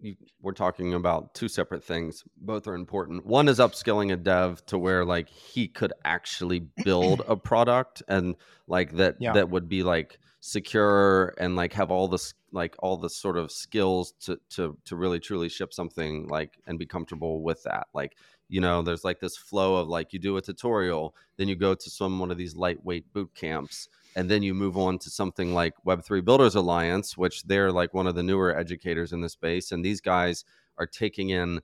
you, 0.00 0.16
we're 0.42 0.52
talking 0.52 0.94
about 0.94 1.34
two 1.34 1.48
separate 1.48 1.82
things. 1.82 2.24
Both 2.36 2.66
are 2.66 2.74
important. 2.74 3.24
One 3.26 3.48
is 3.48 3.58
upskilling 3.58 4.12
a 4.12 4.16
dev 4.16 4.64
to 4.66 4.78
where 4.78 5.04
like 5.04 5.28
he 5.28 5.68
could 5.68 5.92
actually 6.04 6.60
build 6.84 7.22
a 7.28 7.36
product 7.50 8.02
and 8.08 8.36
like 8.66 8.92
that 8.92 9.16
yeah. 9.20 9.32
that 9.32 9.50
would 9.50 9.68
be 9.68 9.82
like 9.82 10.18
secure 10.40 11.34
and 11.38 11.56
like 11.56 11.72
have 11.72 11.90
all 11.90 12.06
this 12.06 12.34
like 12.52 12.76
all 12.80 12.96
the 12.96 13.08
sort 13.08 13.38
of 13.38 13.50
skills 13.50 14.12
to 14.20 14.38
to 14.50 14.76
to 14.84 14.96
really 14.96 15.18
truly 15.18 15.48
ship 15.48 15.72
something 15.72 16.28
like 16.28 16.58
and 16.66 16.78
be 16.78 16.86
comfortable 16.86 17.42
with 17.42 17.62
that. 17.62 17.86
Like 17.94 18.16
you 18.48 18.60
know, 18.60 18.82
there's 18.82 19.04
like 19.04 19.20
this 19.20 19.36
flow 19.36 19.76
of 19.76 19.88
like 19.88 20.12
you 20.12 20.18
do 20.18 20.36
a 20.36 20.42
tutorial, 20.42 21.16
then 21.36 21.48
you 21.48 21.56
go 21.56 21.74
to 21.74 21.90
some 21.90 22.18
one 22.18 22.30
of 22.30 22.36
these 22.36 22.54
lightweight 22.54 23.12
boot 23.12 23.30
camps 23.34 23.88
and 24.16 24.30
then 24.30 24.42
you 24.42 24.54
move 24.54 24.76
on 24.76 24.98
to 24.98 25.10
something 25.10 25.54
like 25.54 25.74
web3 25.86 26.24
builders 26.24 26.54
alliance 26.54 27.16
which 27.16 27.42
they're 27.44 27.72
like 27.72 27.94
one 27.94 28.06
of 28.06 28.14
the 28.14 28.22
newer 28.22 28.56
educators 28.56 29.12
in 29.12 29.20
the 29.20 29.28
space 29.28 29.72
and 29.72 29.84
these 29.84 30.00
guys 30.00 30.44
are 30.78 30.86
taking 30.86 31.30
in 31.30 31.60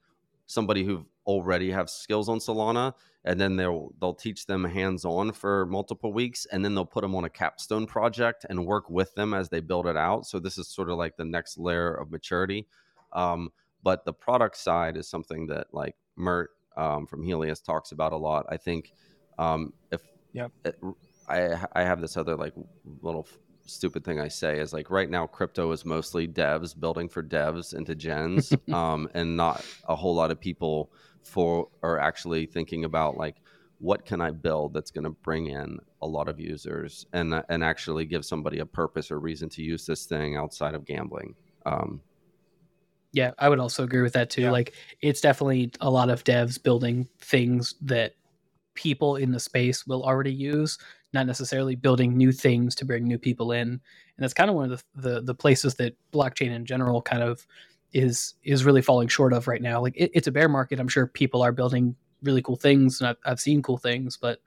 somebody 0.46 0.84
who 0.84 1.06
already 1.26 1.70
have 1.70 1.88
skills 1.88 2.28
on 2.28 2.38
solana 2.38 2.92
and 3.24 3.40
then 3.40 3.56
they'll 3.56 3.92
they'll 4.00 4.14
teach 4.14 4.46
them 4.46 4.64
hands 4.64 5.04
on 5.04 5.32
for 5.32 5.66
multiple 5.66 6.12
weeks 6.12 6.46
and 6.46 6.64
then 6.64 6.74
they'll 6.74 6.86
put 6.86 7.02
them 7.02 7.14
on 7.14 7.24
a 7.24 7.30
capstone 7.30 7.86
project 7.86 8.46
and 8.48 8.64
work 8.64 8.88
with 8.88 9.14
them 9.14 9.34
as 9.34 9.48
they 9.48 9.60
build 9.60 9.86
it 9.86 9.96
out. 9.96 10.26
So 10.26 10.38
this 10.38 10.56
is 10.56 10.68
sort 10.68 10.88
of 10.88 10.96
like 10.96 11.16
the 11.16 11.24
next 11.24 11.58
layer 11.58 11.92
of 11.92 12.10
maturity. 12.10 12.66
Um, 13.12 13.52
but 13.82 14.04
the 14.04 14.12
product 14.12 14.56
side 14.56 14.96
is 14.96 15.08
something 15.08 15.46
that 15.48 15.66
like 15.72 15.96
mert 16.16 16.50
um, 16.76 17.06
from 17.06 17.22
helius 17.22 17.60
talks 17.60 17.92
about 17.92 18.12
a 18.12 18.16
lot. 18.16 18.46
I 18.48 18.56
think 18.56 18.92
um, 19.38 19.72
if 19.90 20.00
yep. 20.32 20.50
It, 20.64 20.78
I 21.30 21.64
I 21.74 21.82
have 21.82 22.00
this 22.00 22.16
other 22.16 22.36
like 22.36 22.54
little 23.02 23.26
stupid 23.66 24.04
thing 24.04 24.18
I 24.20 24.28
say 24.28 24.58
is 24.58 24.72
like 24.72 24.90
right 24.90 25.08
now 25.08 25.26
crypto 25.26 25.70
is 25.72 25.84
mostly 25.84 26.26
devs 26.26 26.78
building 26.78 27.08
for 27.08 27.22
devs 27.22 27.74
into 27.74 27.94
gens, 27.94 28.52
um, 28.72 29.08
and 29.14 29.36
not 29.36 29.64
a 29.88 29.96
whole 29.96 30.14
lot 30.14 30.30
of 30.30 30.40
people 30.40 30.92
for 31.24 31.68
are 31.82 31.98
actually 31.98 32.46
thinking 32.46 32.84
about 32.84 33.16
like 33.16 33.36
what 33.78 34.04
can 34.04 34.20
I 34.20 34.30
build 34.30 34.74
that's 34.74 34.90
going 34.90 35.04
to 35.04 35.10
bring 35.10 35.46
in 35.46 35.78
a 36.02 36.06
lot 36.06 36.28
of 36.28 36.38
users 36.38 37.06
and 37.12 37.42
and 37.48 37.64
actually 37.64 38.04
give 38.04 38.24
somebody 38.24 38.58
a 38.58 38.66
purpose 38.66 39.10
or 39.10 39.18
reason 39.20 39.48
to 39.50 39.62
use 39.62 39.86
this 39.86 40.04
thing 40.04 40.36
outside 40.36 40.74
of 40.74 40.84
gambling. 40.84 41.34
Um, 41.66 42.00
yeah, 43.12 43.32
I 43.38 43.48
would 43.48 43.58
also 43.58 43.82
agree 43.84 44.02
with 44.02 44.12
that 44.12 44.30
too. 44.30 44.42
Yeah. 44.42 44.50
Like 44.50 44.74
it's 45.00 45.20
definitely 45.20 45.72
a 45.80 45.90
lot 45.90 46.10
of 46.10 46.24
devs 46.24 46.62
building 46.62 47.08
things 47.20 47.74
that 47.82 48.14
people 48.74 49.16
in 49.16 49.32
the 49.32 49.40
space 49.40 49.86
will 49.86 50.04
already 50.04 50.32
use 50.32 50.78
not 51.12 51.26
necessarily 51.26 51.74
building 51.74 52.16
new 52.16 52.32
things 52.32 52.74
to 52.76 52.84
bring 52.84 53.04
new 53.04 53.18
people 53.18 53.52
in. 53.52 53.68
And 53.68 53.80
that's 54.18 54.34
kind 54.34 54.48
of 54.48 54.56
one 54.56 54.70
of 54.70 54.84
the, 54.94 55.10
the, 55.10 55.20
the 55.22 55.34
places 55.34 55.74
that 55.76 55.96
blockchain 56.12 56.50
in 56.54 56.64
general 56.64 57.02
kind 57.02 57.22
of 57.22 57.46
is 57.92 58.34
is 58.44 58.64
really 58.64 58.82
falling 58.82 59.08
short 59.08 59.32
of 59.32 59.48
right 59.48 59.62
now. 59.62 59.80
Like 59.80 59.96
it, 59.96 60.10
it's 60.14 60.28
a 60.28 60.32
bear 60.32 60.48
market. 60.48 60.78
I'm 60.78 60.88
sure 60.88 61.06
people 61.06 61.42
are 61.42 61.52
building 61.52 61.96
really 62.22 62.42
cool 62.42 62.56
things, 62.56 63.00
and 63.00 63.08
I've, 63.08 63.16
I've 63.24 63.40
seen 63.40 63.62
cool 63.62 63.78
things, 63.78 64.16
but 64.16 64.40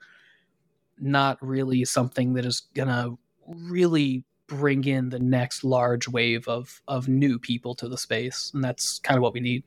not 0.98 1.38
really 1.40 1.84
something 1.84 2.34
that 2.34 2.46
is 2.46 2.62
gonna 2.74 3.10
really 3.46 4.24
bring 4.46 4.84
in 4.84 5.08
the 5.08 5.18
next 5.18 5.64
large 5.64 6.08
wave 6.08 6.46
of 6.48 6.80
of 6.88 7.08
new 7.08 7.38
people 7.38 7.74
to 7.76 7.88
the 7.88 7.98
space, 7.98 8.50
and 8.54 8.64
that's 8.64 8.98
kind 9.00 9.18
of 9.18 9.22
what 9.22 9.34
we 9.34 9.40
need. 9.40 9.64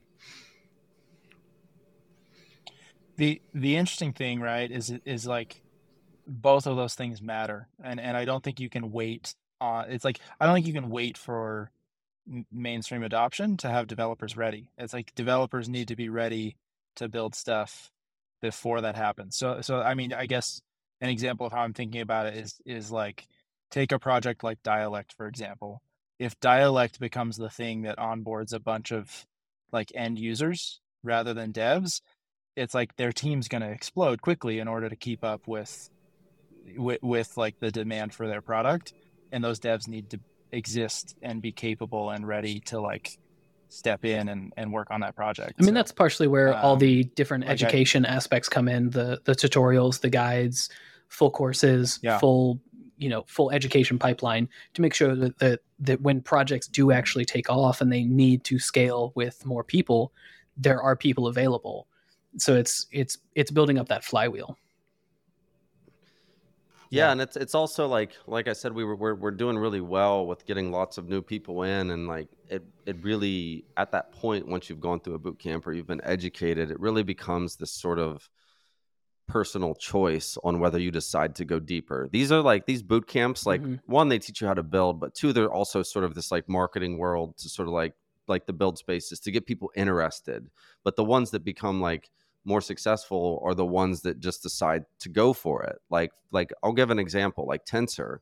The 3.16 3.40
the 3.54 3.76
interesting 3.76 4.12
thing, 4.12 4.40
right, 4.40 4.70
is 4.70 4.92
is 5.04 5.26
like 5.26 5.62
both 6.28 6.66
of 6.66 6.76
those 6.76 6.94
things 6.94 7.22
matter 7.22 7.68
and 7.82 7.98
and 7.98 8.16
i 8.16 8.24
don't 8.24 8.44
think 8.44 8.60
you 8.60 8.68
can 8.68 8.92
wait 8.92 9.34
it's 9.62 10.04
like 10.04 10.20
i 10.38 10.46
don't 10.46 10.54
think 10.54 10.66
you 10.66 10.72
can 10.72 10.90
wait 10.90 11.16
for 11.16 11.70
mainstream 12.52 13.02
adoption 13.02 13.56
to 13.58 13.68
have 13.68 13.86
developers 13.86 14.36
ready. 14.36 14.70
It's 14.76 14.92
like 14.92 15.14
developers 15.14 15.68
need 15.68 15.88
to 15.88 15.96
be 15.96 16.08
ready 16.08 16.56
to 16.96 17.08
build 17.08 17.34
stuff 17.34 17.90
before 18.40 18.82
that 18.82 18.96
happens. 18.96 19.36
So 19.36 19.60
so 19.62 19.80
i 19.80 19.94
mean 19.94 20.12
i 20.12 20.26
guess 20.26 20.60
an 21.00 21.08
example 21.08 21.46
of 21.46 21.52
how 21.52 21.60
i'm 21.60 21.74
thinking 21.74 22.00
about 22.00 22.26
it 22.26 22.36
is 22.36 22.54
is 22.64 22.90
like 22.90 23.26
take 23.70 23.92
a 23.92 23.98
project 23.98 24.44
like 24.44 24.62
dialect 24.62 25.14
for 25.16 25.26
example. 25.26 25.82
If 26.18 26.38
dialect 26.40 26.98
becomes 26.98 27.36
the 27.36 27.50
thing 27.50 27.82
that 27.82 27.98
onboards 27.98 28.52
a 28.52 28.58
bunch 28.58 28.92
of 28.92 29.24
like 29.72 29.92
end 29.94 30.18
users 30.18 30.80
rather 31.04 31.32
than 31.32 31.52
devs 31.52 32.00
it's 32.56 32.74
like 32.74 32.96
their 32.96 33.12
team's 33.12 33.46
going 33.46 33.62
to 33.62 33.70
explode 33.70 34.20
quickly 34.20 34.58
in 34.58 34.66
order 34.66 34.88
to 34.88 34.96
keep 34.96 35.22
up 35.22 35.46
with 35.46 35.90
with, 36.76 37.02
with 37.02 37.36
like 37.36 37.58
the 37.60 37.70
demand 37.70 38.14
for 38.14 38.26
their 38.26 38.40
product 38.40 38.92
and 39.32 39.42
those 39.42 39.60
devs 39.60 39.88
need 39.88 40.10
to 40.10 40.20
exist 40.52 41.16
and 41.22 41.42
be 41.42 41.52
capable 41.52 42.10
and 42.10 42.26
ready 42.26 42.60
to 42.60 42.80
like 42.80 43.18
step 43.68 44.04
in 44.04 44.28
and, 44.28 44.52
and 44.56 44.72
work 44.72 44.90
on 44.90 45.00
that 45.00 45.14
project. 45.14 45.54
I 45.58 45.62
mean, 45.62 45.70
so, 45.70 45.74
that's 45.74 45.92
partially 45.92 46.26
where 46.26 46.54
um, 46.54 46.64
all 46.64 46.76
the 46.76 47.04
different 47.04 47.44
like 47.44 47.52
education 47.52 48.06
I, 48.06 48.14
aspects 48.14 48.48
come 48.48 48.68
in 48.68 48.90
the 48.90 49.20
the 49.24 49.32
tutorials, 49.32 50.00
the 50.00 50.10
guides, 50.10 50.70
full 51.08 51.30
courses, 51.30 51.98
yeah. 52.02 52.18
full 52.18 52.60
you 52.96 53.08
know 53.08 53.24
full 53.28 53.50
education 53.50 53.98
pipeline 53.98 54.48
to 54.74 54.82
make 54.82 54.94
sure 54.94 55.14
that, 55.14 55.38
that 55.38 55.60
that 55.80 56.00
when 56.00 56.20
projects 56.20 56.66
do 56.66 56.90
actually 56.90 57.24
take 57.24 57.50
off 57.50 57.80
and 57.80 57.92
they 57.92 58.04
need 58.04 58.44
to 58.44 58.58
scale 58.58 59.12
with 59.14 59.44
more 59.44 59.64
people, 59.64 60.12
there 60.56 60.82
are 60.82 60.96
people 60.96 61.26
available. 61.26 61.86
So 62.38 62.56
it's 62.56 62.86
it's 62.90 63.18
it's 63.34 63.50
building 63.50 63.78
up 63.78 63.88
that 63.88 64.04
flywheel. 64.04 64.56
Yeah, 66.90 67.06
yeah, 67.06 67.12
and 67.12 67.20
it's 67.20 67.36
it's 67.36 67.54
also 67.54 67.86
like 67.86 68.12
like 68.26 68.48
I 68.48 68.52
said, 68.52 68.72
we 68.72 68.84
were 68.84 68.96
we're, 68.96 69.14
we're 69.14 69.30
doing 69.30 69.58
really 69.58 69.80
well 69.80 70.26
with 70.26 70.46
getting 70.46 70.70
lots 70.70 70.98
of 70.98 71.08
new 71.08 71.20
people 71.22 71.62
in, 71.62 71.90
and 71.90 72.06
like 72.06 72.28
it 72.48 72.64
it 72.86 72.96
really 73.02 73.64
at 73.76 73.92
that 73.92 74.12
point 74.12 74.46
once 74.46 74.70
you've 74.70 74.80
gone 74.80 75.00
through 75.00 75.14
a 75.14 75.18
boot 75.18 75.38
camp 75.38 75.66
or 75.66 75.72
you've 75.72 75.86
been 75.86 76.04
educated, 76.04 76.70
it 76.70 76.80
really 76.80 77.02
becomes 77.02 77.56
this 77.56 77.72
sort 77.72 77.98
of 77.98 78.28
personal 79.28 79.74
choice 79.74 80.38
on 80.42 80.58
whether 80.58 80.78
you 80.78 80.90
decide 80.90 81.34
to 81.36 81.44
go 81.44 81.60
deeper. 81.60 82.08
These 82.10 82.32
are 82.32 82.40
like 82.40 82.64
these 82.64 82.82
boot 82.82 83.06
camps, 83.06 83.44
like 83.44 83.60
mm-hmm. 83.60 83.74
one 83.86 84.08
they 84.08 84.18
teach 84.18 84.40
you 84.40 84.46
how 84.46 84.54
to 84.54 84.62
build, 84.62 84.98
but 84.98 85.14
two 85.14 85.32
they're 85.32 85.52
also 85.52 85.82
sort 85.82 86.04
of 86.04 86.14
this 86.14 86.32
like 86.32 86.48
marketing 86.48 86.98
world 86.98 87.36
to 87.38 87.48
sort 87.48 87.68
of 87.68 87.74
like 87.74 87.94
like 88.26 88.46
the 88.46 88.52
build 88.52 88.78
spaces 88.78 89.20
to 89.20 89.30
get 89.30 89.46
people 89.46 89.70
interested. 89.76 90.48
But 90.84 90.96
the 90.96 91.04
ones 91.04 91.30
that 91.30 91.44
become 91.44 91.80
like 91.80 92.10
more 92.48 92.60
successful 92.60 93.40
are 93.44 93.54
the 93.54 93.66
ones 93.66 94.00
that 94.02 94.18
just 94.18 94.42
decide 94.42 94.84
to 95.00 95.08
go 95.08 95.32
for 95.32 95.62
it. 95.64 95.76
Like 95.90 96.10
like 96.32 96.52
I'll 96.62 96.72
give 96.72 96.90
an 96.90 96.98
example, 96.98 97.46
like 97.46 97.64
Tensor. 97.64 98.18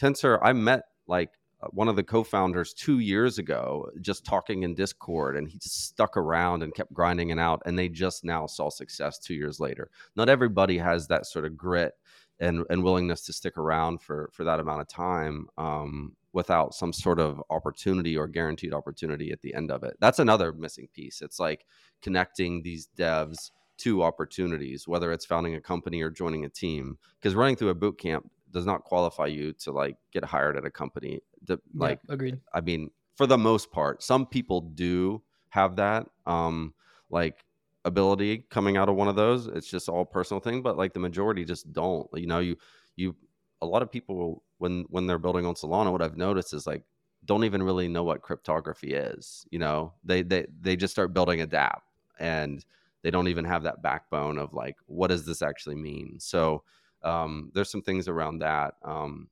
Tensor, 0.00 0.38
I 0.42 0.52
met 0.52 0.84
like 1.06 1.30
uh, 1.62 1.66
one 1.72 1.88
of 1.88 1.96
the 1.96 2.02
co-founders 2.02 2.72
two 2.72 3.00
years 3.00 3.38
ago 3.38 3.90
just 4.00 4.24
talking 4.24 4.62
in 4.62 4.74
discord 4.74 5.36
and 5.36 5.46
he 5.46 5.58
just 5.58 5.88
stuck 5.88 6.16
around 6.16 6.62
and 6.62 6.74
kept 6.74 6.92
grinding 6.92 7.28
it 7.28 7.38
out 7.38 7.60
and 7.66 7.78
they 7.78 7.88
just 7.88 8.24
now 8.24 8.46
saw 8.46 8.70
success 8.70 9.18
two 9.18 9.34
years 9.34 9.60
later 9.60 9.90
not 10.16 10.30
everybody 10.30 10.78
has 10.78 11.06
that 11.08 11.26
sort 11.26 11.44
of 11.44 11.58
grit 11.58 11.92
and, 12.38 12.64
and 12.70 12.82
willingness 12.82 13.26
to 13.26 13.32
stick 13.34 13.58
around 13.58 14.00
for 14.00 14.30
for 14.32 14.44
that 14.44 14.58
amount 14.58 14.80
of 14.80 14.88
time 14.88 15.48
um, 15.58 16.16
without 16.32 16.72
some 16.72 16.94
sort 16.94 17.20
of 17.20 17.42
opportunity 17.50 18.16
or 18.16 18.26
guaranteed 18.26 18.72
opportunity 18.72 19.30
at 19.30 19.42
the 19.42 19.52
end 19.52 19.70
of 19.70 19.82
it 19.82 19.94
that's 20.00 20.18
another 20.18 20.54
missing 20.54 20.88
piece 20.94 21.20
it's 21.20 21.38
like 21.38 21.66
connecting 22.00 22.62
these 22.62 22.88
devs 22.96 23.50
to 23.80 24.02
opportunities, 24.02 24.86
whether 24.88 25.12
it's 25.12 25.24
founding 25.24 25.54
a 25.54 25.60
company 25.60 26.02
or 26.02 26.10
joining 26.10 26.44
a 26.44 26.48
team. 26.48 26.98
Because 27.20 27.34
running 27.34 27.56
through 27.56 27.70
a 27.70 27.74
boot 27.74 27.98
camp 27.98 28.30
does 28.50 28.66
not 28.66 28.84
qualify 28.84 29.26
you 29.26 29.52
to 29.52 29.72
like 29.72 29.96
get 30.12 30.24
hired 30.24 30.56
at 30.56 30.64
a 30.64 30.70
company. 30.70 31.20
The, 31.44 31.60
like, 31.74 32.00
yeah, 32.08 32.14
agreed. 32.14 32.40
I 32.52 32.60
mean, 32.60 32.90
for 33.16 33.26
the 33.26 33.38
most 33.38 33.70
part, 33.70 34.02
some 34.02 34.26
people 34.26 34.60
do 34.60 35.22
have 35.50 35.76
that 35.76 36.06
um, 36.26 36.74
like 37.10 37.44
ability 37.84 38.44
coming 38.50 38.76
out 38.76 38.88
of 38.88 38.96
one 38.96 39.08
of 39.08 39.16
those. 39.16 39.46
It's 39.46 39.70
just 39.70 39.88
all 39.88 40.04
personal 40.04 40.40
thing, 40.40 40.62
but 40.62 40.76
like 40.76 40.92
the 40.92 41.00
majority 41.00 41.44
just 41.44 41.72
don't. 41.72 42.08
You 42.14 42.26
know, 42.26 42.38
you 42.40 42.56
you 42.96 43.14
a 43.62 43.66
lot 43.66 43.82
of 43.82 43.90
people 43.90 44.42
when 44.58 44.84
when 44.88 45.06
they're 45.06 45.18
building 45.18 45.46
on 45.46 45.54
Solana, 45.54 45.92
what 45.92 46.02
I've 46.02 46.16
noticed 46.16 46.54
is 46.54 46.66
like 46.66 46.82
don't 47.24 47.44
even 47.44 47.62
really 47.62 47.88
know 47.88 48.02
what 48.02 48.22
cryptography 48.22 48.94
is. 48.94 49.46
You 49.50 49.58
know, 49.58 49.92
they 50.04 50.22
they 50.22 50.46
they 50.60 50.76
just 50.76 50.92
start 50.92 51.12
building 51.12 51.40
a 51.40 51.46
DApp 51.46 51.80
and 52.18 52.64
they 53.02 53.10
don't 53.10 53.28
even 53.28 53.44
have 53.44 53.62
that 53.62 53.82
backbone 53.82 54.38
of 54.38 54.52
like 54.52 54.76
what 54.86 55.08
does 55.08 55.24
this 55.24 55.42
actually 55.42 55.76
mean. 55.76 56.16
So 56.18 56.62
um, 57.02 57.50
there's 57.54 57.70
some 57.70 57.82
things 57.82 58.08
around 58.08 58.40
that. 58.40 58.74
Um, 58.84 59.28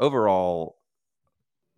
overall, 0.00 0.78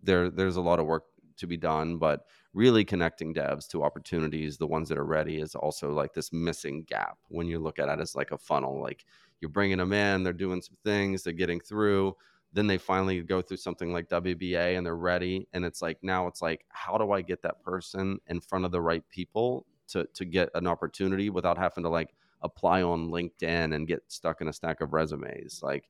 there 0.01 0.29
there's 0.29 0.55
a 0.57 0.61
lot 0.61 0.79
of 0.79 0.85
work 0.85 1.05
to 1.37 1.47
be 1.47 1.57
done, 1.57 1.97
but 1.97 2.25
really 2.53 2.85
connecting 2.85 3.33
devs 3.33 3.67
to 3.67 3.83
opportunities, 3.83 4.57
the 4.57 4.67
ones 4.67 4.87
that 4.87 4.97
are 4.97 5.05
ready, 5.05 5.41
is 5.41 5.55
also 5.55 5.91
like 5.91 6.13
this 6.13 6.31
missing 6.31 6.83
gap 6.83 7.17
when 7.27 7.47
you 7.47 7.59
look 7.59 7.79
at 7.79 7.89
it 7.89 7.99
as 7.99 8.15
like 8.15 8.31
a 8.31 8.37
funnel. 8.37 8.81
Like 8.81 9.05
you're 9.41 9.49
bringing 9.49 9.79
them 9.79 9.91
in, 9.91 10.23
they're 10.23 10.31
doing 10.31 10.61
some 10.61 10.77
things, 10.83 11.23
they're 11.23 11.33
getting 11.33 11.59
through 11.59 12.15
then 12.55 12.67
they 12.67 12.77
finally 12.77 13.21
go 13.21 13.41
through 13.41 13.57
something 13.57 13.91
like 13.91 14.07
WBA 14.07 14.77
and 14.77 14.85
they're 14.85 14.95
ready. 14.95 15.45
And 15.51 15.65
it's 15.65 15.81
like 15.81 15.97
now 16.01 16.25
it's 16.27 16.41
like, 16.41 16.65
how 16.69 16.97
do 16.97 17.11
I 17.11 17.21
get 17.21 17.41
that 17.41 17.61
person 17.61 18.17
in 18.27 18.39
front 18.39 18.63
of 18.63 18.71
the 18.71 18.79
right 18.79 19.03
people 19.09 19.65
to 19.89 20.05
to 20.13 20.25
get 20.25 20.49
an 20.55 20.67
opportunity 20.67 21.29
without 21.29 21.57
having 21.57 21.83
to 21.83 21.89
like 21.89 22.13
apply 22.41 22.83
on 22.83 23.09
LinkedIn 23.09 23.73
and 23.73 23.87
get 23.87 24.03
stuck 24.07 24.41
in 24.41 24.47
a 24.47 24.53
stack 24.53 24.81
of 24.81 24.93
resumes? 24.93 25.61
Like 25.63 25.89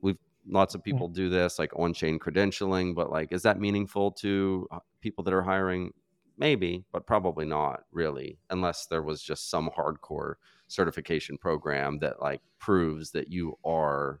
we've 0.00 0.18
lots 0.48 0.74
of 0.74 0.80
hmm. 0.80 0.90
people 0.90 1.08
do 1.08 1.28
this 1.28 1.58
like 1.58 1.72
on 1.76 1.92
chain 1.92 2.18
credentialing, 2.18 2.94
but 2.94 3.10
like 3.10 3.32
is 3.32 3.42
that 3.42 3.60
meaningful 3.60 4.12
to 4.12 4.66
uh, 4.70 4.78
people 5.00 5.24
that 5.24 5.34
are 5.34 5.42
hiring? 5.42 5.92
Maybe, 6.38 6.84
but 6.92 7.06
probably 7.06 7.46
not 7.46 7.84
really, 7.92 8.38
unless 8.50 8.86
there 8.86 9.02
was 9.02 9.22
just 9.22 9.48
some 9.48 9.70
hardcore 9.70 10.34
certification 10.68 11.38
program 11.38 11.98
that 12.00 12.20
like 12.20 12.42
proves 12.58 13.10
that 13.12 13.28
you 13.32 13.56
are 13.64 14.20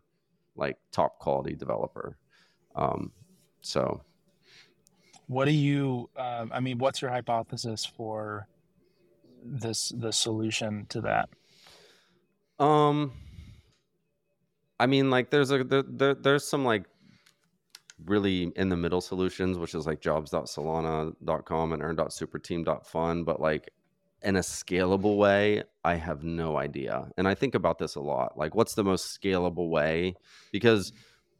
like 0.56 0.78
top 0.92 1.18
quality 1.18 1.54
developer. 1.54 2.16
Um, 2.74 3.12
so, 3.60 4.02
what 5.26 5.46
do 5.46 5.52
you? 5.52 6.08
Um, 6.16 6.50
I 6.54 6.60
mean, 6.60 6.78
what's 6.78 7.02
your 7.02 7.10
hypothesis 7.10 7.84
for 7.84 8.48
this 9.46 9.92
the 9.96 10.12
solution 10.12 10.86
to 10.90 11.00
that? 11.02 11.28
Um, 12.58 13.12
I 14.78 14.86
mean, 14.86 15.10
like 15.10 15.30
there's 15.30 15.50
a 15.50 15.64
there, 15.64 15.82
there 15.82 16.14
there's 16.14 16.46
some 16.46 16.64
like 16.64 16.84
really 18.04 18.52
in 18.56 18.68
the 18.68 18.76
middle 18.76 19.00
solutions, 19.00 19.58
which 19.58 19.74
is 19.74 19.86
like 19.86 20.00
jobs.solana.com 20.00 21.72
and 21.72 21.82
earn.superteam.fun. 21.82 23.24
But 23.24 23.40
like 23.40 23.70
in 24.22 24.36
a 24.36 24.40
scalable 24.40 25.16
way, 25.16 25.62
I 25.84 25.94
have 25.94 26.22
no 26.22 26.56
idea. 26.56 27.08
And 27.16 27.28
I 27.28 27.34
think 27.34 27.54
about 27.54 27.78
this 27.78 27.94
a 27.94 28.00
lot. 28.00 28.36
Like, 28.36 28.54
what's 28.54 28.74
the 28.74 28.84
most 28.84 29.18
scalable 29.20 29.70
way? 29.70 30.14
Because 30.52 30.92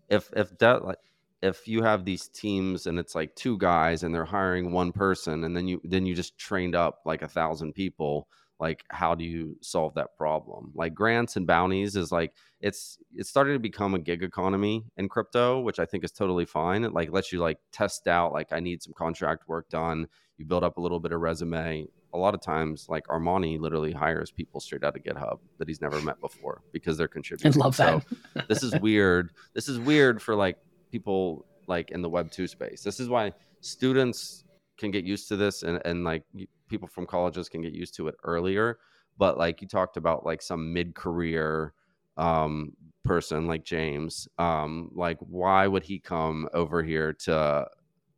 if 0.08 0.30
if 0.36 0.56
that 0.58 0.84
like 0.84 0.98
if 1.42 1.68
you 1.68 1.82
have 1.82 2.04
these 2.04 2.28
teams 2.28 2.86
and 2.86 2.98
it's 2.98 3.14
like 3.14 3.34
two 3.34 3.58
guys 3.58 4.02
and 4.02 4.14
they're 4.14 4.24
hiring 4.24 4.72
one 4.72 4.92
person 4.92 5.44
and 5.44 5.56
then 5.56 5.68
you 5.68 5.80
then 5.84 6.06
you 6.06 6.14
just 6.14 6.38
trained 6.38 6.74
up 6.74 7.00
like 7.04 7.22
a 7.22 7.28
thousand 7.28 7.72
people 7.72 8.28
like 8.58 8.84
how 8.88 9.14
do 9.14 9.24
you 9.24 9.56
solve 9.60 9.94
that 9.94 10.16
problem 10.16 10.72
like 10.74 10.94
grants 10.94 11.36
and 11.36 11.46
bounties 11.46 11.94
is 11.94 12.10
like 12.10 12.32
it's 12.60 12.98
it's 13.14 13.28
starting 13.28 13.52
to 13.52 13.58
become 13.58 13.94
a 13.94 13.98
gig 13.98 14.22
economy 14.22 14.82
in 14.96 15.08
crypto 15.08 15.60
which 15.60 15.78
i 15.78 15.84
think 15.84 16.02
is 16.04 16.12
totally 16.12 16.46
fine 16.46 16.84
it 16.84 16.92
like 16.92 17.10
lets 17.12 17.32
you 17.32 17.38
like 17.38 17.58
test 17.70 18.08
out 18.08 18.32
like 18.32 18.52
i 18.52 18.60
need 18.60 18.82
some 18.82 18.94
contract 18.94 19.46
work 19.46 19.68
done 19.68 20.06
you 20.38 20.46
build 20.46 20.64
up 20.64 20.78
a 20.78 20.80
little 20.80 21.00
bit 21.00 21.12
of 21.12 21.20
resume 21.20 21.86
a 22.14 22.18
lot 22.18 22.34
of 22.34 22.40
times 22.40 22.86
like 22.88 23.06
Armani 23.08 23.60
literally 23.60 23.92
hires 23.92 24.30
people 24.30 24.58
straight 24.58 24.82
out 24.82 24.96
of 24.96 25.02
GitHub 25.02 25.38
that 25.58 25.68
he's 25.68 25.82
never 25.82 26.00
met 26.00 26.18
before 26.20 26.62
because 26.72 26.96
they're 26.96 27.08
contributing. 27.08 27.60
I 27.60 27.64
love 27.64 27.76
that. 27.76 28.02
So 28.34 28.42
this 28.48 28.62
is 28.62 28.74
weird. 28.80 29.30
This 29.54 29.68
is 29.68 29.78
weird 29.78 30.22
for 30.22 30.34
like 30.34 30.56
people 30.90 31.46
like 31.66 31.90
in 31.90 32.02
the 32.02 32.08
web 32.08 32.30
2 32.30 32.46
space. 32.46 32.82
This 32.82 33.00
is 33.00 33.08
why 33.08 33.32
students 33.60 34.44
can 34.78 34.90
get 34.90 35.04
used 35.04 35.28
to 35.28 35.36
this 35.36 35.62
and, 35.62 35.80
and 35.84 36.04
like 36.04 36.22
people 36.68 36.88
from 36.88 37.06
colleges 37.06 37.48
can 37.48 37.62
get 37.62 37.72
used 37.72 37.94
to 37.96 38.08
it 38.08 38.14
earlier. 38.24 38.78
But 39.18 39.38
like 39.38 39.62
you 39.62 39.68
talked 39.68 39.96
about 39.96 40.26
like 40.26 40.42
some 40.42 40.72
mid-career 40.72 41.72
um, 42.16 42.72
person 43.04 43.46
like 43.46 43.64
James, 43.64 44.28
um, 44.38 44.90
like 44.94 45.18
why 45.20 45.66
would 45.66 45.82
he 45.82 45.98
come 45.98 46.48
over 46.52 46.82
here 46.82 47.12
to 47.12 47.66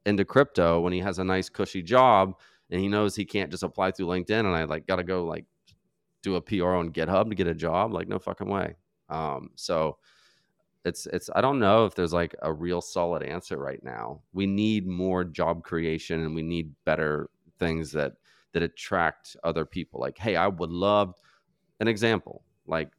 into 0.06 0.24
crypto 0.24 0.80
when 0.80 0.92
he 0.92 1.00
has 1.00 1.18
a 1.18 1.24
nice 1.24 1.48
cushy 1.48 1.82
job 1.82 2.34
and 2.70 2.80
he 2.80 2.88
knows 2.88 3.14
he 3.14 3.24
can't 3.24 3.50
just 3.50 3.62
apply 3.62 3.90
through 3.90 4.06
LinkedIn 4.06 4.40
and 4.40 4.48
I 4.48 4.64
like 4.64 4.86
got 4.86 4.96
to 4.96 5.04
go 5.04 5.24
like 5.24 5.44
do 6.22 6.36
a 6.36 6.40
PR 6.40 6.68
on 6.70 6.92
GitHub 6.92 7.28
to 7.28 7.34
get 7.34 7.46
a 7.46 7.54
job. 7.54 7.92
Like 7.92 8.08
no 8.08 8.18
fucking 8.18 8.48
way. 8.48 8.76
Um, 9.08 9.50
so 9.54 9.98
it's 10.88 11.06
it's 11.06 11.30
I 11.34 11.40
don't 11.40 11.60
know 11.60 11.84
if 11.86 11.94
there's 11.94 12.12
like 12.12 12.34
a 12.42 12.52
real 12.52 12.80
solid 12.80 13.22
answer 13.22 13.56
right 13.56 13.82
now. 13.84 14.22
We 14.32 14.46
need 14.46 14.86
more 14.86 15.24
job 15.24 15.62
creation 15.62 16.20
and 16.24 16.34
we 16.34 16.42
need 16.42 16.72
better 16.84 17.30
things 17.58 17.92
that 17.92 18.14
that 18.52 18.62
attract 18.62 19.36
other 19.44 19.64
people. 19.64 20.00
Like, 20.00 20.18
hey, 20.18 20.36
I 20.36 20.48
would 20.48 20.70
love 20.70 21.14
an 21.80 21.88
example 21.88 22.42
like 22.66 22.90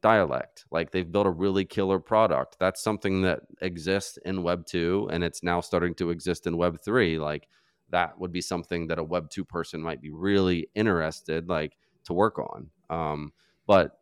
dialect 0.00 0.64
like 0.70 0.90
they've 0.92 1.10
built 1.10 1.26
a 1.26 1.30
really 1.30 1.64
killer 1.64 1.98
product 1.98 2.56
that's 2.60 2.82
something 2.82 3.22
that 3.22 3.40
exists 3.62 4.16
in 4.24 4.44
web 4.44 4.64
2 4.64 5.08
and 5.12 5.24
it's 5.24 5.42
now 5.42 5.60
starting 5.60 5.92
to 5.92 6.10
exist 6.10 6.46
in 6.46 6.56
web 6.56 6.80
3 6.80 7.18
like 7.18 7.48
that 7.90 8.18
would 8.18 8.30
be 8.30 8.40
something 8.40 8.86
that 8.86 8.98
a 8.98 9.02
web 9.02 9.28
2 9.28 9.44
person 9.44 9.82
might 9.82 10.00
be 10.00 10.10
really 10.10 10.68
interested 10.76 11.48
like 11.48 11.76
to 12.04 12.12
work 12.12 12.38
on 12.38 12.70
um, 12.90 13.32
but 13.66 13.98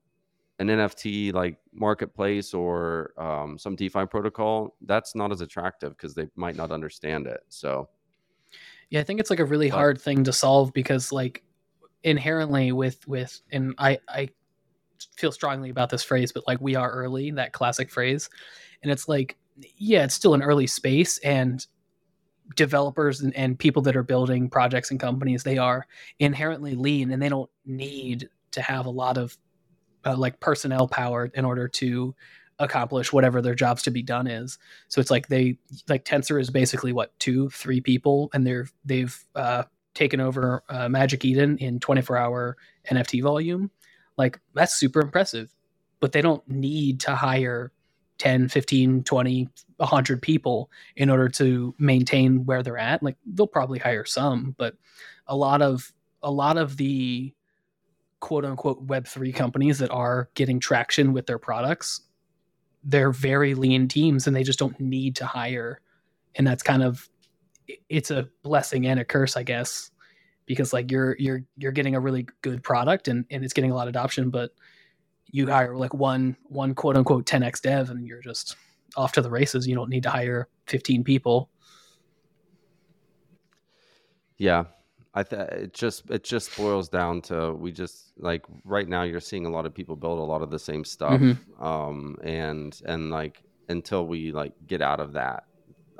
an 0.58 0.68
nft 0.68 1.32
like 1.34 1.58
marketplace 1.72 2.54
or 2.54 3.12
um, 3.18 3.58
some 3.58 3.76
defi 3.76 4.06
protocol 4.06 4.74
that's 4.82 5.14
not 5.14 5.30
as 5.32 5.40
attractive 5.40 5.90
because 5.96 6.14
they 6.14 6.26
might 6.36 6.56
not 6.56 6.70
understand 6.70 7.26
it 7.26 7.40
so. 7.48 7.88
Yeah 8.90 9.00
i 9.00 9.02
think 9.02 9.20
it's 9.20 9.30
like 9.30 9.40
a 9.40 9.44
really 9.44 9.70
but, 9.70 9.76
hard 9.76 10.00
thing 10.00 10.24
to 10.24 10.32
solve 10.32 10.72
because 10.72 11.12
like 11.12 11.42
inherently 12.04 12.72
with 12.72 13.06
with 13.08 13.40
and 13.52 13.74
i 13.78 13.98
i 14.08 14.28
feel 15.16 15.32
strongly 15.32 15.70
about 15.70 15.90
this 15.90 16.02
phrase 16.02 16.32
but 16.32 16.46
like 16.46 16.60
we 16.60 16.74
are 16.74 16.90
early 16.90 17.30
that 17.30 17.52
classic 17.52 17.90
phrase 17.90 18.30
and 18.82 18.90
it's 18.90 19.08
like 19.08 19.36
yeah 19.76 20.04
it's 20.04 20.14
still 20.14 20.34
an 20.34 20.42
early 20.42 20.66
space 20.66 21.18
and 21.18 21.66
developers 22.54 23.22
and, 23.22 23.34
and 23.34 23.58
people 23.58 23.82
that 23.82 23.96
are 23.96 24.02
building 24.02 24.48
projects 24.48 24.90
and 24.90 25.00
companies 25.00 25.42
they 25.42 25.58
are 25.58 25.86
inherently 26.20 26.74
lean 26.74 27.10
and 27.10 27.20
they 27.20 27.28
don't 27.28 27.50
need 27.64 28.28
to 28.52 28.62
have 28.62 28.86
a 28.86 28.90
lot 28.90 29.18
of 29.18 29.36
uh, 30.06 30.16
like 30.16 30.40
personnel 30.40 30.88
power 30.88 31.30
in 31.34 31.44
order 31.44 31.68
to 31.68 32.14
accomplish 32.58 33.12
whatever 33.12 33.42
their 33.42 33.54
jobs 33.54 33.82
to 33.82 33.90
be 33.90 34.02
done 34.02 34.26
is. 34.26 34.58
So 34.88 35.00
it's 35.00 35.10
like 35.10 35.28
they 35.28 35.58
like 35.88 36.04
tensor 36.04 36.40
is 36.40 36.48
basically 36.48 36.92
what 36.92 37.18
two 37.18 37.50
three 37.50 37.80
people 37.80 38.30
and 38.32 38.46
they're 38.46 38.68
they've 38.84 39.24
uh, 39.34 39.64
taken 39.94 40.20
over 40.20 40.62
uh, 40.68 40.88
magic 40.88 41.24
eden 41.24 41.58
in 41.58 41.80
24 41.80 42.16
hour 42.16 42.56
nft 42.90 43.22
volume. 43.22 43.70
Like 44.16 44.40
that's 44.54 44.74
super 44.74 45.00
impressive 45.00 45.50
but 46.00 46.12
they 46.12 46.22
don't 46.22 46.46
need 46.48 47.00
to 47.00 47.14
hire 47.14 47.72
10 48.18 48.48
15 48.48 49.02
20 49.02 49.48
100 49.76 50.22
people 50.22 50.70
in 50.94 51.10
order 51.10 51.28
to 51.28 51.74
maintain 51.78 52.46
where 52.46 52.62
they're 52.62 52.78
at. 52.78 53.02
Like 53.02 53.16
they'll 53.26 53.46
probably 53.46 53.78
hire 53.78 54.04
some 54.04 54.54
but 54.56 54.74
a 55.26 55.36
lot 55.36 55.60
of 55.62 55.92
a 56.22 56.30
lot 56.30 56.56
of 56.56 56.76
the 56.76 57.32
quote 58.20 58.44
unquote 58.44 58.86
web3 58.86 59.34
companies 59.34 59.78
that 59.78 59.90
are 59.90 60.30
getting 60.34 60.58
traction 60.58 61.12
with 61.12 61.26
their 61.26 61.38
products 61.38 62.02
they're 62.84 63.12
very 63.12 63.54
lean 63.54 63.88
teams 63.88 64.26
and 64.26 64.34
they 64.34 64.42
just 64.42 64.58
don't 64.58 64.78
need 64.80 65.16
to 65.16 65.26
hire 65.26 65.80
and 66.36 66.46
that's 66.46 66.62
kind 66.62 66.82
of 66.82 67.08
it's 67.88 68.10
a 68.10 68.28
blessing 68.42 68.86
and 68.86 69.00
a 69.00 69.04
curse 69.04 69.36
i 69.36 69.42
guess 69.42 69.90
because 70.46 70.72
like 70.72 70.90
you're 70.90 71.16
you're 71.18 71.42
you're 71.56 71.72
getting 71.72 71.94
a 71.94 72.00
really 72.00 72.26
good 72.42 72.62
product 72.62 73.08
and 73.08 73.24
and 73.30 73.44
it's 73.44 73.52
getting 73.52 73.70
a 73.70 73.74
lot 73.74 73.88
of 73.88 73.90
adoption 73.90 74.30
but 74.30 74.52
you 75.26 75.48
hire 75.48 75.76
like 75.76 75.92
one 75.92 76.36
one 76.44 76.74
quote 76.74 76.96
unquote 76.96 77.26
10x 77.26 77.60
dev 77.60 77.90
and 77.90 78.06
you're 78.06 78.20
just 78.20 78.56
off 78.96 79.12
to 79.12 79.22
the 79.22 79.30
races. 79.30 79.66
You 79.66 79.74
don't 79.74 79.90
need 79.90 80.02
to 80.04 80.10
hire 80.10 80.48
15 80.66 81.04
people. 81.04 81.50
Yeah. 84.38 84.64
I 85.16 85.22
th- 85.22 85.48
it 85.50 85.72
just 85.72 86.10
it 86.10 86.24
just 86.24 86.54
boils 86.58 86.90
down 86.90 87.22
to 87.22 87.52
we 87.54 87.72
just 87.72 88.12
like 88.18 88.44
right 88.64 88.86
now 88.86 89.02
you're 89.02 89.18
seeing 89.18 89.46
a 89.46 89.50
lot 89.50 89.64
of 89.64 89.74
people 89.74 89.96
build 89.96 90.18
a 90.18 90.22
lot 90.22 90.42
of 90.42 90.50
the 90.50 90.58
same 90.58 90.84
stuff 90.84 91.18
mm-hmm. 91.18 91.64
um 91.64 92.18
and 92.22 92.78
and 92.84 93.10
like 93.10 93.42
until 93.70 94.06
we 94.06 94.30
like 94.30 94.52
get 94.66 94.82
out 94.82 95.00
of 95.00 95.14
that 95.14 95.44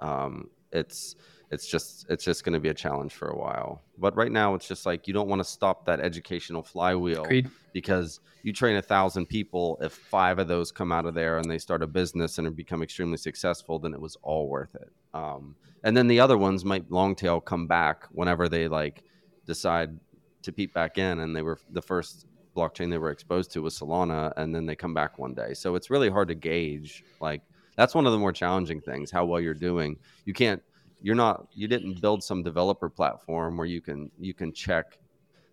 um 0.01 0.51
it's 0.71 1.17
it's 1.51 1.67
just 1.67 2.07
it's 2.09 2.25
just 2.25 2.45
going 2.45 2.55
to 2.55 2.61
be 2.61 2.69
a 2.69 2.75
challenge 2.75 3.15
for 3.15 3.29
a 3.29 3.37
while. 3.37 3.83
But 3.99 4.17
right 4.17 4.33
now, 4.33 4.55
it's 4.55 4.67
just 4.67 4.85
like 4.85 5.07
you 5.07 5.15
don't 5.15 5.29
want 5.29 5.41
to 5.41 5.45
stop 5.45 5.87
that 5.87 6.01
educational 6.01 6.63
flywheel 6.63 7.25
Agreed. 7.25 7.51
because 7.73 8.21
you 8.43 8.53
train 8.53 8.77
a 8.77 8.83
thousand 8.83 9.27
people. 9.27 9.79
If 9.81 9.93
five 9.93 10.39
of 10.39 10.49
those 10.49 10.73
come 10.73 10.91
out 10.91 11.07
of 11.07 11.15
there 11.15 11.39
and 11.39 11.49
they 11.49 11.59
start 11.59 11.83
a 11.83 11.87
business 11.87 12.39
and 12.39 12.57
become 12.57 12.83
extremely 12.83 13.17
successful, 13.17 13.79
then 13.79 13.95
it 13.95 14.01
was 14.01 14.17
all 14.23 14.49
worth 14.49 14.75
it. 14.75 14.91
Um, 15.17 15.57
and 15.83 15.97
then 15.97 16.07
the 16.07 16.21
other 16.21 16.37
ones 16.37 16.65
might 16.65 16.91
long 16.91 17.15
tail 17.15 17.41
come 17.41 17.67
back 17.67 18.07
whenever 18.11 18.49
they 18.49 18.69
like 18.69 19.05
decide 19.47 19.99
to 20.43 20.53
peep 20.53 20.75
back 20.75 20.99
in. 20.99 21.21
And 21.21 21.35
they 21.35 21.43
were 21.43 21.59
the 21.71 21.83
first 21.83 22.27
blockchain 22.57 22.91
they 22.91 22.99
were 22.99 23.11
exposed 23.11 23.51
to 23.53 23.63
was 23.63 23.79
Solana, 23.79 24.33
and 24.37 24.55
then 24.55 24.67
they 24.67 24.77
come 24.77 24.95
back 24.95 25.19
one 25.19 25.35
day. 25.35 25.55
So 25.55 25.75
it's 25.75 25.91
really 25.91 26.11
hard 26.11 26.29
to 26.29 26.35
gauge. 26.35 27.05
Like 27.21 27.43
that's 27.77 27.95
one 27.95 28.07
of 28.07 28.13
the 28.13 28.19
more 28.19 28.33
challenging 28.33 28.81
things: 28.81 29.11
how 29.11 29.25
well 29.25 29.41
you're 29.41 29.55
doing. 29.55 29.97
You 30.25 30.35
can't 30.35 30.63
you're 31.03 31.15
not 31.15 31.47
you 31.55 31.69
didn't 31.69 32.01
build 32.01 32.23
some 32.23 32.43
developer 32.43 32.89
platform 32.89 33.57
where 33.57 33.67
you 33.67 33.81
can 33.81 34.11
you 34.19 34.35
can 34.35 34.53
check 34.53 34.99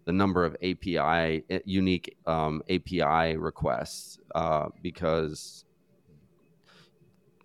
the 0.06 0.12
number 0.12 0.44
of 0.44 0.56
API 0.64 1.44
eh, 1.50 1.60
unique 1.66 2.18
um, 2.26 2.62
API 2.70 3.38
requests 3.38 4.20
uh, 4.36 4.68
because 4.82 5.66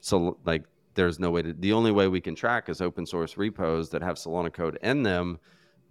so 0.01 0.39
like 0.45 0.65
there's 0.99 1.21
no 1.21 1.31
way 1.31 1.43
to 1.43 1.53
the 1.53 1.73
only 1.73 1.93
way 1.93 2.09
we 2.09 2.21
can 2.21 2.35
track 2.35 2.69
is 2.69 2.81
open 2.81 3.07
source 3.07 3.37
repos 3.37 3.89
that 3.91 4.03
have 4.03 4.17
Solana 4.17 4.53
code 4.53 4.81
in 4.83 5.05
them, 5.05 5.39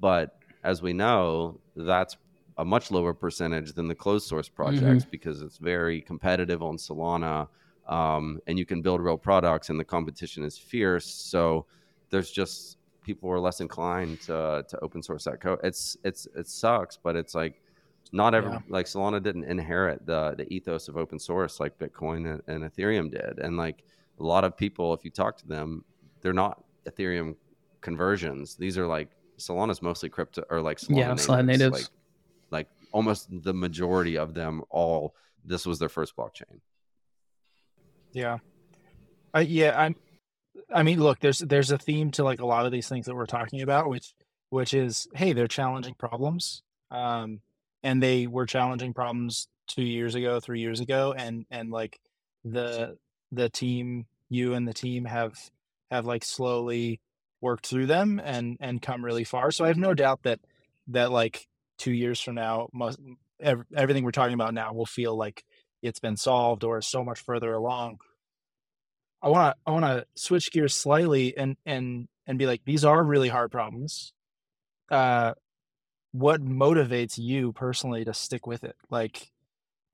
but 0.01 0.37
as 0.65 0.81
we 0.81 0.91
know, 0.91 1.61
that's 1.77 2.17
a 2.57 2.65
much 2.65 2.91
lower 2.91 3.13
percentage 3.13 3.71
than 3.71 3.87
the 3.87 3.95
closed 3.95 4.27
source 4.27 4.49
projects 4.49 5.03
mm-hmm. 5.03 5.09
because 5.09 5.41
it's 5.41 5.59
very 5.59 6.01
competitive 6.01 6.61
on 6.61 6.75
Solana, 6.75 7.47
um, 7.87 8.41
and 8.47 8.59
you 8.59 8.65
can 8.65 8.81
build 8.81 8.99
real 8.99 9.17
products, 9.17 9.69
and 9.69 9.79
the 9.79 9.85
competition 9.85 10.43
is 10.43 10.57
fierce. 10.57 11.05
So 11.05 11.65
there's 12.09 12.29
just 12.29 12.77
people 13.01 13.31
are 13.31 13.39
less 13.39 13.61
inclined 13.61 14.19
to 14.23 14.65
to 14.67 14.79
open 14.81 15.01
source 15.01 15.23
that 15.23 15.39
code. 15.39 15.59
It's 15.63 15.95
it's 16.03 16.27
it 16.35 16.49
sucks, 16.49 16.97
but 17.01 17.15
it's 17.15 17.33
like 17.33 17.61
not 18.11 18.35
every 18.35 18.51
yeah. 18.51 18.59
like 18.67 18.87
Solana 18.87 19.23
didn't 19.23 19.45
inherit 19.45 20.05
the 20.05 20.35
the 20.37 20.51
ethos 20.53 20.89
of 20.89 20.97
open 20.97 21.17
source 21.17 21.61
like 21.61 21.79
Bitcoin 21.79 22.29
and, 22.29 22.41
and, 22.47 22.69
Ethereum 22.69 23.09
did, 23.09 23.39
and 23.39 23.55
like 23.55 23.85
a 24.19 24.23
lot 24.23 24.43
of 24.43 24.57
people, 24.57 24.93
if 24.93 25.05
you 25.05 25.11
talk 25.11 25.37
to 25.37 25.47
them, 25.47 25.83
they're 26.21 26.33
not 26.33 26.63
Ethereum 26.87 27.35
conversions. 27.81 28.55
These 28.55 28.77
are 28.77 28.87
like 28.87 29.09
Solana's 29.37 29.81
mostly 29.81 30.09
crypto 30.09 30.43
or 30.49 30.61
like 30.61 30.77
Solana 30.77 30.97
yeah, 30.97 31.07
natives, 31.07 31.27
Solana 31.27 31.45
natives. 31.45 31.71
Like, 31.71 31.87
like 32.49 32.67
almost 32.91 33.27
the 33.29 33.53
majority 33.53 34.17
of 34.17 34.33
them 34.33 34.63
all 34.69 35.15
this 35.45 35.65
was 35.65 35.79
their 35.79 35.89
first 35.89 36.15
blockchain. 36.15 36.59
Yeah. 38.11 38.37
I 39.33 39.41
yeah, 39.41 39.79
I'm 39.79 39.95
I 40.73 40.83
mean, 40.83 40.99
look, 40.99 41.19
there's 41.19 41.39
there's 41.39 41.71
a 41.71 41.77
theme 41.77 42.11
to 42.11 42.23
like 42.23 42.39
a 42.39 42.45
lot 42.45 42.65
of 42.65 42.71
these 42.71 42.89
things 42.89 43.05
that 43.05 43.15
we're 43.15 43.25
talking 43.25 43.61
about, 43.61 43.89
which 43.89 44.13
which 44.49 44.73
is, 44.73 45.07
hey, 45.13 45.33
they're 45.33 45.47
challenging 45.47 45.93
problems, 45.93 46.63
um, 46.91 47.41
and 47.83 48.01
they 48.01 48.27
were 48.27 48.45
challenging 48.45 48.93
problems 48.93 49.47
two 49.67 49.83
years 49.83 50.15
ago, 50.15 50.39
three 50.39 50.61
years 50.61 50.79
ago, 50.79 51.13
and 51.17 51.45
and 51.51 51.69
like 51.71 51.99
the 52.43 52.97
the 53.31 53.49
team, 53.49 54.05
you 54.29 54.53
and 54.53 54.67
the 54.67 54.73
team 54.73 55.05
have 55.05 55.33
have 55.91 56.05
like 56.05 56.23
slowly 56.23 56.99
worked 57.41 57.67
through 57.67 57.85
them 57.85 58.21
and 58.23 58.57
and 58.59 58.81
come 58.81 59.03
really 59.03 59.23
far. 59.23 59.51
So 59.51 59.65
I 59.65 59.69
have 59.69 59.77
no 59.77 59.93
doubt 59.93 60.23
that 60.23 60.39
that 60.87 61.11
like 61.11 61.47
two 61.77 61.91
years 61.91 62.19
from 62.19 62.35
now, 62.35 62.69
most 62.73 62.99
everything 63.39 64.03
we're 64.03 64.11
talking 64.11 64.33
about 64.33 64.53
now 64.53 64.73
will 64.73 64.85
feel 64.85 65.15
like 65.15 65.43
it's 65.81 65.99
been 65.99 66.17
solved 66.17 66.63
or 66.63 66.81
so 66.81 67.03
much 67.03 67.19
further 67.19 67.53
along 67.53 67.99
I 69.21 69.29
want 69.29 69.55
to 69.55 69.61
I 69.65 69.71
want 69.71 69.85
to 69.85 70.05
switch 70.15 70.51
gears 70.51 70.75
slightly 70.75 71.35
and 71.37 71.57
and 71.65 72.07
and 72.25 72.37
be 72.37 72.45
like 72.45 72.61
these 72.65 72.85
are 72.85 73.03
really 73.03 73.29
hard 73.29 73.51
problems. 73.51 74.13
Uh 74.89 75.33
what 76.11 76.43
motivates 76.43 77.17
you 77.17 77.51
personally 77.51 78.05
to 78.05 78.13
stick 78.13 78.47
with 78.47 78.63
it? 78.63 78.75
Like 78.89 79.31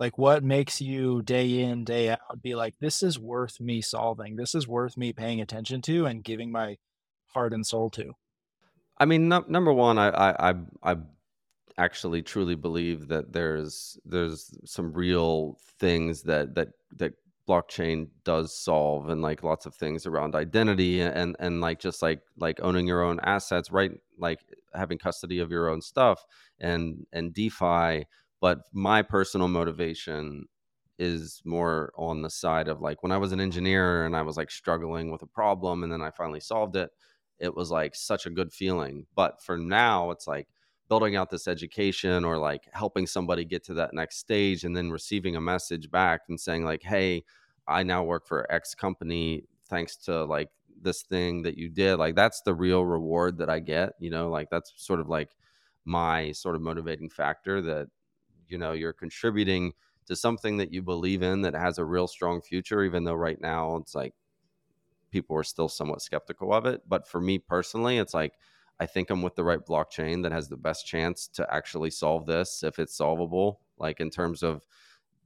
like 0.04 0.18
what 0.18 0.44
makes 0.44 0.82
you 0.82 1.22
day 1.22 1.62
in 1.62 1.86
day 1.86 2.10
out 2.10 2.42
be 2.42 2.56
like 2.56 2.76
this 2.82 3.02
is 3.02 3.18
worth 3.18 3.62
me 3.62 3.80
solving. 3.80 4.36
This 4.36 4.54
is 4.54 4.68
worth 4.68 4.98
me 4.98 5.13
paying 5.13 5.39
attention 5.39 5.82
to 5.84 6.06
and 6.06 6.22
giving 6.22 6.52
my 6.52 6.76
heart 7.28 7.54
and 7.54 7.66
soul 7.66 7.89
to. 7.92 8.12
I 8.98 9.06
mean, 9.06 9.30
no, 9.30 9.46
number 9.48 9.72
one, 9.72 9.98
I, 9.98 10.10
I 10.10 10.50
I 10.50 10.56
I 10.84 10.96
actually 11.78 12.22
truly 12.22 12.56
believe 12.56 13.08
that 13.08 13.32
there's 13.32 13.98
there's 14.04 14.54
some 14.66 14.92
real 14.92 15.58
things 15.80 16.24
that 16.24 16.54
that 16.56 16.68
that 16.98 17.13
blockchain 17.48 18.10
does 18.26 18.54
solve 18.54 19.08
and 19.08 19.22
like 19.22 19.42
lots 19.42 19.66
of 19.66 19.74
things 19.74 20.06
around 20.06 20.36
identity 20.36 21.00
and 21.00 21.38
and 21.39 21.62
like 21.62 21.80
just 21.80 22.02
like 22.02 22.20
like 22.38 22.60
owning 22.62 22.88
your 22.88 23.04
own 23.04 23.22
assets 23.22 23.72
right 23.72 23.92
like 24.18 24.39
having 24.74 24.98
custody 24.98 25.39
of 25.39 25.52
your 25.52 25.70
own 25.70 25.82
stuff 25.82 26.24
and 26.60 27.06
and 27.12 27.34
defi 27.34 28.06
but 28.43 28.60
my 28.73 29.01
personal 29.01 29.47
motivation 29.47 30.45
is 30.99 31.41
more 31.43 31.91
on 31.97 32.21
the 32.21 32.29
side 32.29 32.67
of 32.67 32.79
like 32.82 33.01
when 33.01 33.12
i 33.12 33.17
was 33.17 33.32
an 33.32 33.41
engineer 33.41 34.06
and 34.06 34.15
i 34.15 34.21
was 34.21 34.38
like 34.38 34.51
struggling 34.51 35.12
with 35.12 35.23
a 35.23 35.27
problem 35.27 35.82
and 35.82 35.91
then 35.91 36.03
i 36.03 36.12
finally 36.12 36.39
solved 36.39 36.75
it 36.75 36.91
it 37.43 37.53
was 37.56 37.71
like 37.71 37.93
such 37.93 38.25
a 38.25 38.29
good 38.29 38.53
feeling. 38.53 39.06
But 39.15 39.41
for 39.43 39.58
now 39.58 40.12
it's 40.12 40.27
like 40.27 40.47
building 40.89 41.15
out 41.15 41.29
this 41.29 41.47
education 41.47 42.23
or 42.23 42.38
like 42.38 42.67
helping 42.71 43.08
somebody 43.08 43.45
get 43.45 43.63
to 43.65 43.73
that 43.75 43.93
next 43.93 44.17
stage 44.17 44.63
and 44.63 44.75
then 44.75 44.91
receiving 44.91 45.36
a 45.36 45.41
message 45.41 45.89
back 45.89 46.21
and 46.29 46.39
saying 46.39 46.63
like 46.65 46.84
hey 46.84 47.23
i 47.67 47.82
now 47.84 48.03
work 48.03 48.27
for 48.27 48.51
x 48.51 48.75
company 48.75 49.43
thanks 49.69 49.95
to 49.95 50.23
like 50.25 50.49
this 50.82 51.03
thing 51.03 51.43
that 51.43 51.58
you 51.58 51.69
did. 51.69 51.95
Like 51.95 52.15
that's 52.15 52.41
the 52.41 52.53
real 52.53 52.86
reward 52.86 53.38
that 53.38 53.49
i 53.49 53.60
get 53.60 53.93
you 53.99 54.10
know? 54.10 54.29
Like 54.29 54.49
that's 54.49 54.73
sort 54.77 54.99
of 54.99 55.10
like 55.10 55.36
my 55.86 56.32
sort 56.32 56.56
of 56.56 56.62
motivating 56.62 57.10
factor 57.10 57.62
that 57.62 57.88
you 58.54 58.60
know 58.60 58.72
you're 58.72 58.94
contributing 58.94 59.74
to 60.06 60.16
something 60.16 60.58
that 60.58 60.72
you 60.72 60.82
believe 60.82 61.24
in 61.24 61.42
that 61.42 61.56
has 61.56 61.78
a 61.80 61.86
real 61.86 62.08
strong 62.08 62.42
future 62.42 62.84
even 62.84 63.04
though 63.04 63.13
right 63.16 63.42
now 63.42 63.76
it's 63.78 63.96
like 63.96 64.13
people 65.12 65.36
are 65.36 65.44
still 65.44 65.70
somewhat 65.70 66.02
skeptical 66.02 66.54
of 66.54 66.66
it. 66.66 66.82
But 66.88 67.08
for 67.08 67.20
me 67.20 67.39
personally 67.39 67.98
it's 67.98 68.13
like 68.13 68.34
I 68.80 68.86
think 68.86 69.10
I'm 69.10 69.22
with 69.22 69.36
the 69.36 69.44
right 69.44 69.63
blockchain 69.63 70.24
that 70.24 70.32
has 70.32 70.50
the 70.50 70.58
best 70.58 70.86
chance 70.88 71.28
to 71.30 71.54
actually 71.54 71.92
solve 71.92 72.26
this 72.26 72.63
if 72.63 72.80
it's 72.80 72.96
solvable, 72.96 73.62
like 73.78 74.00
in 74.00 74.10
terms 74.10 74.44
of 74.44 74.66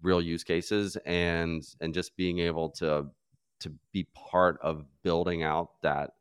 real 0.02 0.22
use 0.22 0.44
cases 0.44 0.98
and 1.06 1.64
and 1.82 1.94
just 1.94 2.16
being 2.16 2.40
able 2.40 2.70
to 2.70 3.08
to 3.60 3.74
be 3.92 4.08
part 4.14 4.60
of 4.62 4.86
building 5.02 5.44
out 5.44 5.82
that 5.82 6.12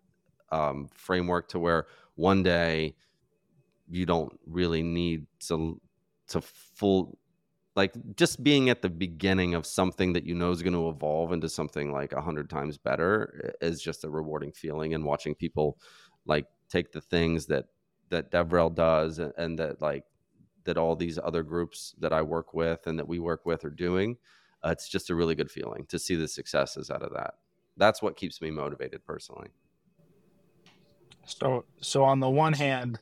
um, 0.51 0.88
framework 0.95 1.49
to 1.49 1.59
where 1.59 1.87
one 2.14 2.42
day 2.42 2.95
you 3.88 4.07
don't 4.07 4.38
really 4.47 4.83
need 4.83 5.27
to 5.40 5.81
to 6.28 6.40
full 6.40 7.18
like 7.74 7.92
just 8.16 8.42
being 8.42 8.70
at 8.70 8.80
the 8.80 8.88
beginning 8.88 9.54
of 9.54 9.66
something 9.66 10.14
that 10.14 10.24
you 10.24 10.34
know 10.34 10.50
is 10.50 10.62
going 10.62 10.72
to 10.72 10.88
evolve 10.88 11.32
into 11.32 11.48
something 11.48 11.92
like 11.92 12.12
a 12.12 12.22
hundred 12.22 12.48
times 12.48 12.78
better 12.78 13.54
is 13.60 13.82
just 13.82 14.04
a 14.04 14.10
rewarding 14.10 14.50
feeling 14.50 14.94
and 14.94 15.04
watching 15.04 15.34
people 15.34 15.78
like 16.24 16.46
take 16.70 16.90
the 16.92 17.00
things 17.00 17.46
that 17.46 17.66
that 18.08 18.30
DevRel 18.30 18.74
does 18.74 19.18
and, 19.18 19.32
and 19.36 19.58
that 19.58 19.82
like 19.82 20.04
that 20.64 20.76
all 20.76 20.96
these 20.96 21.18
other 21.22 21.42
groups 21.42 21.94
that 21.98 22.12
I 22.12 22.22
work 22.22 22.52
with 22.52 22.86
and 22.86 22.98
that 22.98 23.06
we 23.06 23.18
work 23.18 23.46
with 23.46 23.64
are 23.64 23.70
doing. 23.70 24.16
Uh, 24.64 24.70
it's 24.70 24.88
just 24.88 25.10
a 25.10 25.14
really 25.14 25.34
good 25.34 25.50
feeling 25.50 25.86
to 25.88 25.98
see 25.98 26.16
the 26.16 26.26
successes 26.26 26.90
out 26.90 27.02
of 27.02 27.12
that. 27.14 27.34
That's 27.76 28.02
what 28.02 28.16
keeps 28.16 28.40
me 28.40 28.50
motivated 28.50 29.04
personally. 29.04 29.48
So, 31.24 31.64
so 31.80 32.04
on 32.04 32.20
the 32.20 32.30
one 32.30 32.52
hand, 32.52 33.00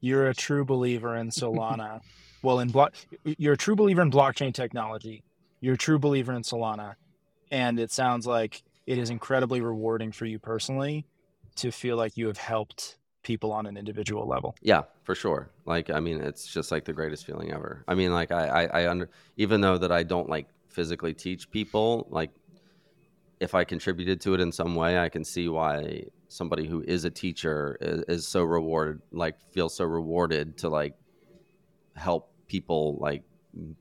you're 0.00 0.28
a 0.28 0.34
true 0.34 0.64
believer 0.64 1.16
in 1.16 1.30
Solana. 1.30 2.00
well, 2.42 2.60
in 2.60 2.68
block, 2.68 2.94
you're 3.24 3.54
a 3.54 3.56
true 3.56 3.76
believer 3.76 4.02
in 4.02 4.10
blockchain 4.10 4.52
technology. 4.52 5.22
You're 5.60 5.74
a 5.74 5.78
true 5.78 5.98
believer 5.98 6.32
in 6.32 6.42
Solana, 6.42 6.96
and 7.50 7.78
it 7.78 7.92
sounds 7.92 8.26
like 8.26 8.62
it 8.86 8.98
is 8.98 9.10
incredibly 9.10 9.60
rewarding 9.60 10.10
for 10.12 10.26
you 10.26 10.38
personally 10.38 11.06
to 11.56 11.70
feel 11.70 11.96
like 11.96 12.16
you 12.16 12.26
have 12.26 12.38
helped 12.38 12.96
people 13.22 13.52
on 13.52 13.66
an 13.66 13.76
individual 13.76 14.26
level. 14.26 14.56
Yeah, 14.60 14.82
for 15.04 15.14
sure. 15.14 15.50
Like, 15.64 15.90
I 15.90 16.00
mean, 16.00 16.20
it's 16.20 16.52
just 16.52 16.72
like 16.72 16.84
the 16.84 16.92
greatest 16.92 17.24
feeling 17.24 17.52
ever. 17.52 17.84
I 17.86 17.94
mean, 17.94 18.12
like, 18.12 18.32
I, 18.32 18.46
I, 18.46 18.64
I 18.82 18.90
under, 18.90 19.08
even 19.36 19.60
though 19.60 19.78
that 19.78 19.92
I 19.92 20.02
don't 20.02 20.28
like 20.28 20.48
physically 20.68 21.14
teach 21.14 21.50
people, 21.50 22.08
like, 22.10 22.30
if 23.38 23.54
I 23.54 23.62
contributed 23.64 24.20
to 24.22 24.34
it 24.34 24.40
in 24.40 24.50
some 24.50 24.74
way, 24.74 24.98
I 24.98 25.08
can 25.08 25.24
see 25.24 25.48
why 25.48 26.06
somebody 26.28 26.66
who 26.66 26.82
is 26.82 27.04
a 27.04 27.10
teacher 27.10 27.76
is, 27.80 28.02
is 28.08 28.26
so 28.26 28.42
rewarded, 28.42 29.00
like, 29.12 29.36
feels 29.52 29.76
so 29.76 29.84
rewarded 29.84 30.58
to 30.58 30.68
like 30.68 30.94
help 31.94 32.31
people 32.52 32.98
like 33.00 33.22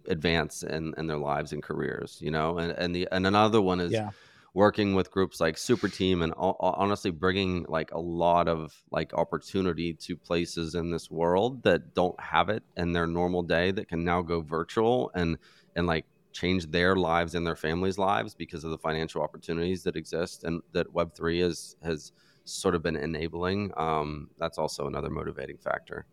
advance 0.07 0.63
in, 0.63 0.93
in 0.97 1.07
their 1.07 1.17
lives 1.17 1.53
and 1.53 1.61
careers, 1.63 2.17
you 2.21 2.31
know? 2.31 2.57
And, 2.57 2.71
and 2.71 2.95
the, 2.95 3.07
and 3.11 3.27
another 3.27 3.61
one 3.61 3.79
is, 3.79 3.91
yeah 3.91 4.11
working 4.53 4.95
with 4.95 5.11
groups 5.11 5.39
like 5.39 5.55
Superteam 5.55 6.23
and 6.23 6.33
honestly 6.37 7.11
bringing 7.11 7.65
like 7.69 7.91
a 7.91 7.99
lot 7.99 8.47
of 8.47 8.73
like 8.91 9.13
opportunity 9.13 9.93
to 9.93 10.17
places 10.17 10.75
in 10.75 10.91
this 10.91 11.09
world 11.09 11.63
that 11.63 11.93
don't 11.93 12.19
have 12.19 12.49
it 12.49 12.63
in 12.75 12.91
their 12.91 13.07
normal 13.07 13.43
day 13.43 13.71
that 13.71 13.87
can 13.87 14.03
now 14.03 14.21
go 14.21 14.41
virtual 14.41 15.11
and 15.15 15.37
and 15.75 15.87
like 15.87 16.05
change 16.33 16.69
their 16.69 16.95
lives 16.95 17.35
and 17.35 17.45
their 17.45 17.55
families' 17.55 17.97
lives 17.97 18.33
because 18.35 18.63
of 18.63 18.71
the 18.71 18.77
financial 18.77 19.21
opportunities 19.21 19.83
that 19.83 19.95
exist 19.95 20.43
and 20.43 20.61
that 20.73 20.91
Web 20.93 21.13
three 21.13 21.41
is 21.41 21.77
has 21.81 22.11
sort 22.43 22.75
of 22.75 22.83
been 22.83 22.95
enabling. 22.95 23.71
Um, 23.77 24.29
that's 24.37 24.57
also 24.57 24.87
another 24.87 25.09
motivating 25.09 25.57
factor. 25.57 26.05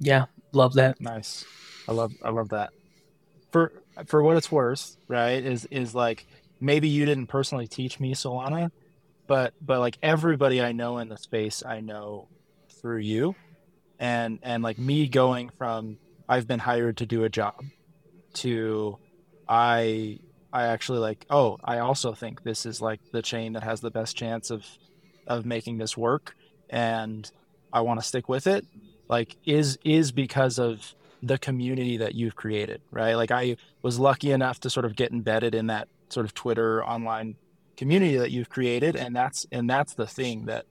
Yeah, 0.00 0.26
love 0.52 0.74
that. 0.74 1.00
Nice. 1.00 1.46
I 1.88 1.92
love 1.92 2.12
I 2.22 2.30
love 2.30 2.50
that. 2.50 2.70
For 3.52 3.72
for 4.06 4.22
what 4.22 4.36
it's 4.36 4.50
worth, 4.50 4.96
right? 5.08 5.44
Is 5.44 5.66
is 5.70 5.94
like 5.94 6.26
maybe 6.60 6.88
you 6.88 7.04
didn't 7.04 7.26
personally 7.26 7.66
teach 7.66 8.00
me 8.00 8.14
Solana, 8.14 8.70
but 9.26 9.54
but 9.60 9.80
like 9.80 9.98
everybody 10.02 10.60
I 10.62 10.72
know 10.72 10.98
in 10.98 11.08
the 11.08 11.16
space 11.18 11.62
I 11.64 11.80
know 11.80 12.28
through 12.80 12.98
you. 12.98 13.34
And 13.98 14.38
and 14.42 14.62
like 14.62 14.78
me 14.78 15.06
going 15.08 15.50
from 15.50 15.98
I've 16.28 16.46
been 16.46 16.58
hired 16.58 16.98
to 16.98 17.06
do 17.06 17.24
a 17.24 17.28
job 17.28 17.64
to 18.34 18.98
I 19.48 20.18
I 20.52 20.64
actually 20.66 20.98
like 20.98 21.26
oh 21.30 21.58
I 21.62 21.78
also 21.78 22.12
think 22.12 22.42
this 22.42 22.66
is 22.66 22.80
like 22.80 23.00
the 23.12 23.22
chain 23.22 23.52
that 23.52 23.62
has 23.62 23.80
the 23.80 23.90
best 23.90 24.16
chance 24.16 24.50
of 24.50 24.66
of 25.26 25.46
making 25.46 25.78
this 25.78 25.96
work 25.96 26.34
and 26.70 27.30
I 27.72 27.82
want 27.82 28.00
to 28.00 28.06
stick 28.06 28.28
with 28.28 28.46
it 28.46 28.66
like 29.08 29.36
is 29.44 29.78
is 29.84 30.12
because 30.12 30.58
of 30.58 30.94
the 31.26 31.38
community 31.38 31.96
that 31.96 32.14
you've 32.14 32.36
created 32.36 32.80
right? 32.90 33.14
Like 33.14 33.30
I 33.30 33.56
was 33.82 33.98
lucky 33.98 34.30
enough 34.30 34.60
to 34.60 34.70
sort 34.70 34.84
of 34.84 34.94
get 34.96 35.12
embedded 35.12 35.54
in 35.54 35.66
that 35.68 35.88
sort 36.10 36.26
of 36.26 36.34
Twitter 36.34 36.84
online 36.84 37.36
community 37.76 38.16
that 38.16 38.30
you've 38.30 38.48
created 38.48 38.94
and 38.94 39.14
that's 39.16 39.46
and 39.50 39.68
that's 39.68 39.94
the 39.94 40.06
thing 40.06 40.46
that 40.46 40.66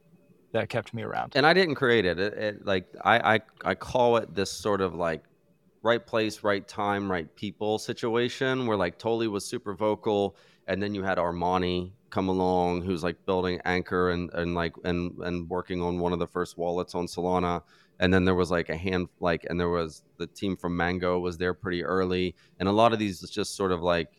that 0.54 0.70
kept 0.70 0.93
me 0.93 1.01
around. 1.01 1.34
And 1.36 1.45
I 1.45 1.54
didn't 1.54 1.76
create 1.76 2.06
it, 2.06 2.20
it, 2.20 2.34
it 2.34 2.66
like 2.66 2.86
I, 3.04 3.36
I 3.36 3.39
I 3.66 3.76
call 3.76 4.18
it 4.18 4.34
this 4.34 4.51
sort 4.51 4.82
of 4.82 4.93
like 4.95 5.24
right 5.84 6.06
place, 6.06 6.43
right 6.43 6.66
time, 6.68 7.12
right 7.12 7.34
people 7.36 7.78
situation 7.78 8.66
where 8.66 8.78
like 8.78 8.97
Toly 8.97 9.28
was 9.28 9.45
super 9.45 9.74
vocal, 9.76 10.36
and 10.68 10.82
then 10.82 10.95
you 10.95 11.04
had 11.04 11.18
Armani 11.18 11.91
come 12.10 12.30
along, 12.30 12.84
who's 12.84 13.04
like 13.04 13.24
building 13.26 13.60
Anchor 13.66 14.12
and 14.12 14.32
and 14.34 14.56
like 14.56 14.74
and 14.86 15.18
and 15.20 15.49
working 15.49 15.82
on 15.82 15.99
one 15.99 16.14
of 16.14 16.20
the 16.20 16.28
first 16.28 16.58
wallets 16.58 16.95
on 16.95 17.06
Solana. 17.06 17.62
And 18.04 18.14
then 18.14 18.26
there 18.26 18.36
was 18.36 18.51
like 18.51 18.68
a 18.68 18.76
hand 18.76 19.08
like, 19.22 19.45
and 19.49 19.58
there 19.58 19.70
was 19.70 20.04
the 20.18 20.28
team 20.28 20.58
from 20.58 20.76
Mango 20.76 21.20
was 21.20 21.38
there 21.38 21.54
pretty 21.54 21.86
early, 21.86 22.36
and 22.60 22.68
a 22.68 22.74
lot 22.74 22.91
of 22.91 22.99
these 22.99 23.22
just 23.30 23.56
sort 23.56 23.72
of 23.72 23.82
like 23.82 24.10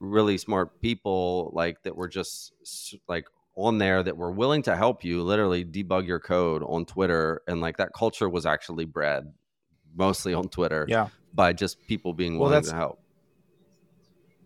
really 0.00 0.36
smart 0.36 0.82
people 0.82 1.50
like 1.54 1.82
that 1.84 1.96
were 1.96 2.08
just 2.08 2.52
like 3.08 3.24
on 3.54 3.78
there 3.78 4.02
that 4.02 4.18
were 4.18 4.30
willing 4.30 4.60
to 4.64 4.76
help 4.76 5.02
you 5.02 5.22
literally 5.22 5.64
debug 5.64 6.06
your 6.06 6.20
code 6.20 6.62
on 6.62 6.84
Twitter 6.84 7.40
and 7.48 7.62
like 7.62 7.78
that 7.78 7.94
culture 7.94 8.28
was 8.28 8.44
actually 8.44 8.84
bred 8.84 9.32
mostly 9.96 10.34
on 10.34 10.50
Twitter. 10.50 10.84
Yeah. 10.86 11.08
By 11.32 11.54
just 11.54 11.80
people 11.86 12.12
being 12.12 12.38
willing 12.38 12.64
to 12.64 12.74
help. 12.74 13.00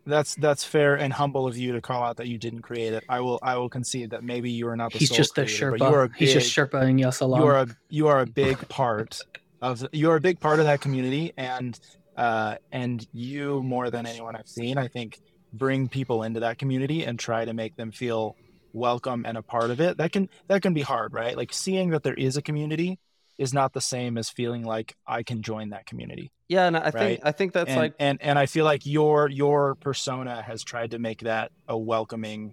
That's 0.06 0.34
that's 0.36 0.64
fair 0.64 0.94
and 0.96 1.12
humble 1.12 1.46
of 1.46 1.56
you 1.56 1.72
to 1.72 1.80
call 1.80 2.02
out 2.02 2.16
that 2.16 2.26
you 2.26 2.38
didn't 2.38 2.62
create 2.62 2.92
it. 2.92 3.04
I 3.08 3.20
will 3.20 3.38
I 3.42 3.56
will 3.56 3.68
concede 3.68 4.10
that 4.10 4.24
maybe 4.24 4.50
you 4.50 4.68
are 4.68 4.76
not 4.76 4.92
the 4.92 4.98
He's 4.98 5.10
just 5.10 5.34
the 5.34 5.44
creator, 5.44 5.72
Sherpa. 5.72 5.78
You 5.78 5.94
are 5.94 6.08
big, 6.08 6.16
He's 6.16 6.32
just 6.32 6.54
Sherpaing 6.54 7.06
us 7.06 7.20
along. 7.20 7.40
You 7.40 7.46
are 7.46 7.58
a 7.58 7.66
you 7.88 8.08
are 8.08 8.20
a 8.20 8.26
big 8.26 8.68
part 8.68 9.20
of 9.62 9.86
you 9.92 10.10
are 10.10 10.16
a 10.16 10.20
big 10.20 10.40
part 10.40 10.58
of 10.58 10.66
that 10.66 10.80
community 10.80 11.32
and 11.36 11.78
uh 12.16 12.56
and 12.72 13.06
you 13.12 13.62
more 13.62 13.90
than 13.90 14.06
anyone 14.06 14.36
I've 14.36 14.48
seen, 14.48 14.78
I 14.78 14.88
think 14.88 15.18
bring 15.52 15.88
people 15.88 16.22
into 16.22 16.40
that 16.40 16.58
community 16.58 17.04
and 17.04 17.18
try 17.18 17.44
to 17.44 17.52
make 17.52 17.76
them 17.76 17.90
feel 17.90 18.36
welcome 18.72 19.24
and 19.26 19.36
a 19.36 19.42
part 19.42 19.70
of 19.70 19.80
it. 19.80 19.98
That 19.98 20.12
can 20.12 20.28
that 20.48 20.62
can 20.62 20.74
be 20.74 20.82
hard, 20.82 21.12
right? 21.12 21.36
Like 21.36 21.52
seeing 21.52 21.90
that 21.90 22.02
there 22.02 22.14
is 22.14 22.36
a 22.36 22.42
community 22.42 22.98
is 23.40 23.54
not 23.54 23.72
the 23.72 23.80
same 23.80 24.18
as 24.18 24.28
feeling 24.28 24.62
like 24.62 24.96
I 25.06 25.22
can 25.22 25.40
join 25.40 25.70
that 25.70 25.86
community. 25.86 26.30
Yeah, 26.46 26.66
and 26.66 26.76
I 26.76 26.80
right? 26.80 26.92
think 26.92 27.20
I 27.24 27.32
think 27.32 27.52
that's 27.54 27.70
and, 27.70 27.80
like 27.80 27.94
and 27.98 28.18
and 28.20 28.38
I 28.38 28.44
feel 28.44 28.66
like 28.66 28.84
your 28.84 29.30
your 29.30 29.76
persona 29.76 30.42
has 30.42 30.62
tried 30.62 30.90
to 30.90 30.98
make 30.98 31.20
that 31.22 31.50
a 31.66 31.76
welcoming 31.76 32.52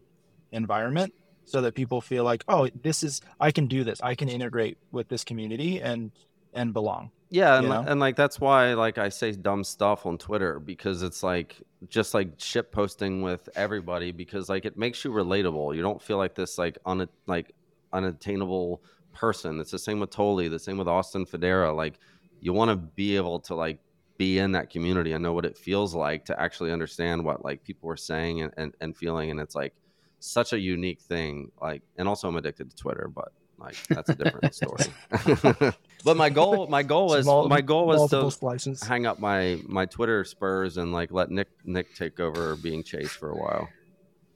environment 0.53 1.13
so 1.43 1.59
that 1.61 1.75
people 1.75 1.99
feel 1.99 2.23
like, 2.23 2.45
"Oh, 2.47 2.69
this 2.81 3.03
is 3.03 3.19
I 3.37 3.51
can 3.51 3.67
do 3.67 3.83
this. 3.83 3.99
I 4.01 4.15
can 4.15 4.29
integrate 4.29 4.77
with 4.93 5.09
this 5.09 5.25
community 5.25 5.81
and 5.81 6.11
and 6.53 6.73
belong." 6.73 7.11
Yeah, 7.29 7.57
and, 7.57 7.89
and 7.89 7.99
like 7.99 8.15
that's 8.15 8.39
why 8.39 8.73
like 8.73 8.97
I 8.97 9.09
say 9.09 9.33
dumb 9.33 9.65
stuff 9.65 10.05
on 10.05 10.17
Twitter 10.17 10.57
because 10.57 11.03
it's 11.03 11.21
like 11.21 11.61
just 11.89 12.13
like 12.13 12.29
shit 12.37 12.71
posting 12.71 13.21
with 13.21 13.49
everybody 13.57 14.13
because 14.13 14.47
like 14.47 14.63
it 14.63 14.77
makes 14.77 15.03
you 15.03 15.11
relatable. 15.11 15.75
You 15.75 15.81
don't 15.81 16.01
feel 16.01 16.17
like 16.17 16.33
this 16.33 16.57
like 16.57 16.77
un 16.85 17.09
like 17.25 17.53
unattainable 17.91 18.81
person. 19.17 19.59
It's 19.59 19.71
the 19.71 19.79
same 19.79 19.99
with 19.99 20.11
Toly, 20.11 20.49
the 20.49 20.59
same 20.59 20.77
with 20.77 20.87
Austin 20.87 21.25
Federa. 21.25 21.75
Like 21.75 21.99
you 22.39 22.53
want 22.53 22.69
to 22.69 22.75
be 22.75 23.15
able 23.15 23.39
to 23.41 23.55
like 23.55 23.79
be 24.17 24.39
in 24.39 24.51
that 24.51 24.69
community 24.69 25.13
and 25.13 25.23
know 25.23 25.33
what 25.33 25.45
it 25.45 25.57
feels 25.57 25.95
like 25.95 26.25
to 26.25 26.39
actually 26.39 26.71
understand 26.71 27.23
what 27.23 27.43
like 27.43 27.63
people 27.63 27.89
are 27.89 27.97
saying 27.97 28.41
and, 28.41 28.53
and, 28.57 28.75
and 28.79 28.95
feeling. 28.95 29.31
And 29.31 29.39
it's 29.39 29.55
like 29.55 29.73
such 30.19 30.53
a 30.53 30.59
unique 30.59 31.01
thing. 31.01 31.51
Like, 31.61 31.81
and 31.97 32.07
also 32.07 32.27
I'm 32.27 32.35
addicted 32.35 32.69
to 32.69 32.75
Twitter, 32.75 33.09
but 33.13 33.31
like 33.59 33.75
that's 33.87 34.09
a 34.09 34.15
different 34.15 34.53
story. 34.61 34.85
but 36.03 36.15
my 36.15 36.29
goal, 36.29 36.67
my 36.67 36.83
goal 36.83 37.07
was 37.07 37.25
my 37.25 37.61
goal 37.61 37.87
was 37.87 38.09
to 38.11 38.29
splices. 38.29 38.83
hang 38.83 39.07
up 39.07 39.19
my 39.19 39.59
my 39.65 39.85
Twitter 39.85 40.23
spurs 40.23 40.77
and 40.77 40.93
like 40.93 41.11
let 41.11 41.31
Nick 41.31 41.47
Nick 41.65 41.95
take 41.95 42.19
over 42.19 42.55
being 42.55 42.83
chased 42.83 43.13
for 43.13 43.31
a 43.31 43.35
while. 43.35 43.67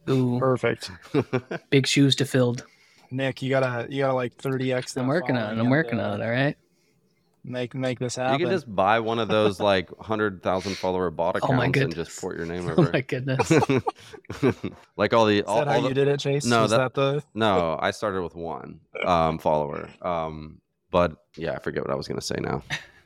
Ooh, 0.10 0.40
perfect. 0.40 0.90
Big 1.70 1.86
shoes 1.86 2.16
to 2.16 2.26
filled. 2.26 2.66
Nick, 3.12 3.42
you 3.42 3.50
gotta 3.50 3.88
you 3.90 4.02
gotta 4.02 4.14
like 4.14 4.38
30x. 4.38 4.98
I'm 4.98 5.08
working 5.08 5.38
on 5.38 5.58
it. 5.58 5.62
I'm 5.62 5.70
working 5.70 6.00
on 6.00 6.22
it. 6.22 6.24
All 6.24 6.32
right. 6.32 6.58
Make 7.44 7.74
make 7.74 7.98
this 7.98 8.16
happen. 8.16 8.40
You 8.40 8.46
can 8.46 8.56
just 8.56 8.74
buy 8.74 9.00
one 9.00 9.18
of 9.18 9.28
those 9.28 9.60
like 9.72 9.90
hundred 10.00 10.44
thousand 10.44 10.78
follower 10.78 11.10
bot 11.10 11.36
accounts 11.36 11.78
oh 11.78 11.82
and 11.82 11.96
just 11.96 12.22
port 12.22 12.38
your 12.38 12.46
name 12.46 12.70
over. 12.70 12.88
Oh 12.88 12.92
my 12.92 13.02
goodness! 13.02 13.52
like 14.96 15.14
all 15.14 15.26
the 15.26 15.40
Is 15.40 15.46
all, 15.46 15.58
that 15.58 15.68
all 15.68 15.74
how 15.74 15.82
the, 15.82 15.88
you 15.90 15.94
did 15.94 16.08
it, 16.08 16.20
Chase? 16.20 16.46
No, 16.46 16.68
that, 16.68 16.78
that 16.78 16.94
the 16.94 17.24
no. 17.34 17.80
I 17.82 17.92
started 17.92 18.22
with 18.22 18.36
one 18.36 18.80
um, 19.04 19.40
follower, 19.40 19.90
um, 20.04 20.62
but 20.92 21.16
yeah, 21.36 21.54
I 21.54 21.60
forget 21.60 21.84
what 21.84 21.92
I 21.92 21.96
was 21.96 22.08
gonna 22.08 22.22
say 22.22 22.38
now. 22.40 22.64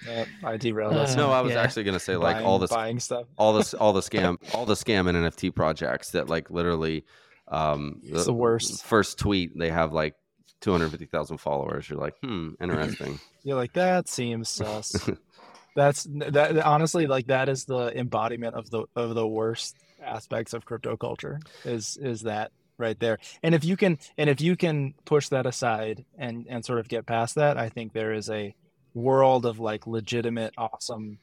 Uh, 0.10 0.26
I 0.44 0.58
derailed 0.58 0.94
us. 0.94 1.16
no, 1.16 1.32
I 1.32 1.40
was 1.40 1.54
yeah. 1.54 1.62
actually 1.62 1.86
gonna 1.86 2.00
say 2.00 2.18
like 2.18 2.36
buying, 2.36 2.46
all 2.46 2.60
this 2.60 2.72
buying 2.72 3.00
stuff, 3.00 3.28
all 3.38 3.54
this, 3.54 3.74
all 3.74 3.94
the 3.94 4.02
scam, 4.02 4.38
all 4.54 4.66
the 4.66 4.74
scam 4.74 5.08
and 5.08 5.18
NFT 5.18 5.56
projects 5.56 6.12
that 6.12 6.30
like 6.30 6.52
literally, 6.52 7.06
um, 7.48 8.02
it's 8.04 8.26
the, 8.26 8.32
the 8.32 8.34
worst. 8.34 8.84
First 8.86 9.20
tweet 9.20 9.58
they 9.58 9.70
have 9.70 9.94
like 9.94 10.16
250,000 10.62 11.38
followers. 11.38 11.90
You're 11.90 12.00
like, 12.00 12.16
hmm, 12.22 12.52
interesting. 12.60 13.20
You're 13.44 13.56
like, 13.56 13.74
that 13.74 14.08
seems 14.10 14.50
sus. 14.50 15.10
That's 15.76 16.08
that 16.10 16.58
honestly 16.60 17.06
like 17.06 17.28
that 17.28 17.50
is 17.50 17.66
the 17.66 17.96
embodiment 17.98 18.56
of 18.56 18.70
the 18.70 18.86
of 18.96 19.14
the 19.14 19.28
worst 19.28 19.76
aspects 20.02 20.54
of 20.54 20.64
crypto 20.64 20.96
culture 20.96 21.42
is 21.66 21.98
is 21.98 22.22
that 22.22 22.52
right 22.78 22.98
there. 22.98 23.20
And 23.44 23.54
if 23.54 23.66
you 23.66 23.76
can 23.76 24.00
and 24.18 24.30
if 24.30 24.40
you 24.40 24.56
can 24.56 24.94
push 25.04 25.28
that 25.30 25.46
aside 25.46 26.06
and 26.18 26.46
and 26.50 26.64
sort 26.64 26.80
of 26.80 26.88
get 26.88 27.06
past 27.06 27.36
that, 27.36 27.58
I 27.58 27.68
think 27.68 27.92
there 27.92 28.14
is 28.14 28.30
a 28.30 28.56
world 28.94 29.46
of 29.46 29.60
like 29.60 29.86
legitimate 29.86 30.54
awesome 30.58 31.20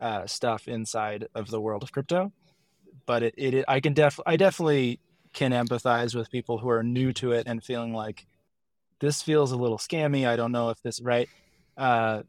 uh, 0.00 0.26
stuff 0.26 0.66
inside 0.66 1.28
of 1.34 1.48
the 1.48 1.60
world 1.60 1.84
of 1.84 1.92
crypto. 1.92 2.32
But 3.06 3.22
it, 3.22 3.34
it 3.36 3.64
I 3.68 3.78
can 3.78 3.94
def 3.94 4.18
I 4.26 4.36
definitely 4.36 4.98
can 5.32 5.52
empathize 5.52 6.14
with 6.14 6.30
people 6.30 6.58
who 6.58 6.68
are 6.68 6.82
new 6.82 7.12
to 7.14 7.32
it 7.32 7.46
and 7.46 7.62
feeling 7.62 7.94
like 7.94 8.26
this 9.00 9.22
feels 9.22 9.52
a 9.52 9.56
little 9.56 9.78
scammy. 9.78 10.26
I 10.26 10.36
don't 10.36 10.52
know 10.52 10.70
if 10.70 10.80
this 10.82 11.00
right. 11.00 11.28
Uh, 11.76 12.22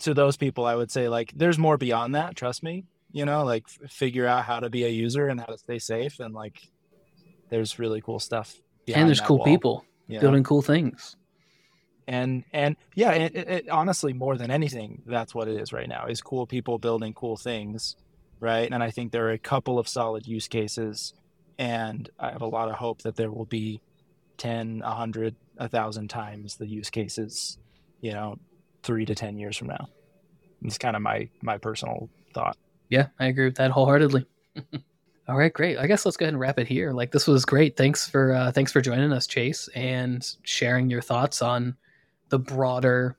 to 0.00 0.14
those 0.14 0.36
people, 0.36 0.64
I 0.64 0.74
would 0.74 0.90
say 0.90 1.08
like 1.08 1.32
there's 1.34 1.58
more 1.58 1.76
beyond 1.76 2.14
that. 2.14 2.36
Trust 2.36 2.62
me. 2.62 2.84
You 3.12 3.24
know, 3.24 3.44
like 3.44 3.64
f- 3.66 3.90
figure 3.90 4.26
out 4.26 4.44
how 4.44 4.60
to 4.60 4.70
be 4.70 4.84
a 4.84 4.88
user 4.88 5.28
and 5.28 5.40
how 5.40 5.46
to 5.46 5.58
stay 5.58 5.78
safe, 5.78 6.20
and 6.20 6.32
like 6.32 6.60
there's 7.50 7.78
really 7.78 8.00
cool 8.00 8.20
stuff. 8.20 8.54
And 8.94 9.08
there's 9.08 9.20
cool 9.20 9.38
wall, 9.38 9.44
people 9.44 9.84
building 10.08 10.44
cool 10.44 10.62
things. 10.62 11.16
And 12.06 12.44
and 12.52 12.76
yeah, 12.94 13.12
it, 13.12 13.36
it, 13.36 13.68
honestly, 13.68 14.12
more 14.12 14.36
than 14.36 14.50
anything, 14.50 15.02
that's 15.06 15.34
what 15.34 15.48
it 15.48 15.60
is 15.60 15.72
right 15.72 15.88
now. 15.88 16.06
Is 16.06 16.20
cool 16.20 16.46
people 16.46 16.78
building 16.78 17.12
cool 17.14 17.36
things, 17.36 17.96
right? 18.40 18.70
And 18.70 18.82
I 18.82 18.90
think 18.90 19.12
there 19.12 19.26
are 19.26 19.32
a 19.32 19.38
couple 19.38 19.78
of 19.78 19.86
solid 19.86 20.26
use 20.26 20.48
cases, 20.48 21.14
and 21.60 22.08
I 22.18 22.30
have 22.30 22.40
a 22.40 22.46
lot 22.46 22.70
of 22.70 22.76
hope 22.76 23.02
that 23.02 23.16
there 23.16 23.30
will 23.30 23.44
be 23.44 23.82
10, 24.38 24.80
100, 24.80 25.36
a 25.58 25.68
thousand 25.68 26.08
times 26.08 26.56
the 26.56 26.66
use 26.66 26.88
cases, 26.88 27.58
you 28.00 28.12
know, 28.12 28.38
three 28.82 29.04
to 29.04 29.14
10 29.14 29.36
years 29.38 29.58
from 29.58 29.68
now. 29.68 29.90
It's 30.64 30.78
kind 30.78 30.96
of 30.96 31.02
my, 31.02 31.28
my 31.42 31.58
personal 31.58 32.08
thought. 32.32 32.56
Yeah, 32.88 33.08
I 33.18 33.26
agree 33.26 33.44
with 33.44 33.56
that 33.56 33.70
wholeheartedly. 33.70 34.24
All 35.28 35.36
right, 35.36 35.52
great. 35.52 35.76
I 35.76 35.86
guess 35.86 36.06
let's 36.06 36.16
go 36.16 36.24
ahead 36.24 36.32
and 36.32 36.40
wrap 36.40 36.58
it 36.58 36.66
here. 36.66 36.92
Like 36.92 37.12
this 37.12 37.26
was 37.26 37.44
great. 37.44 37.76
Thanks 37.76 38.08
for 38.08 38.32
uh, 38.32 38.50
thanks 38.52 38.72
for 38.72 38.80
joining 38.80 39.12
us, 39.12 39.26
Chase, 39.26 39.68
and 39.76 40.26
sharing 40.42 40.88
your 40.90 41.02
thoughts 41.02 41.40
on 41.42 41.76
the 42.30 42.38
broader 42.38 43.16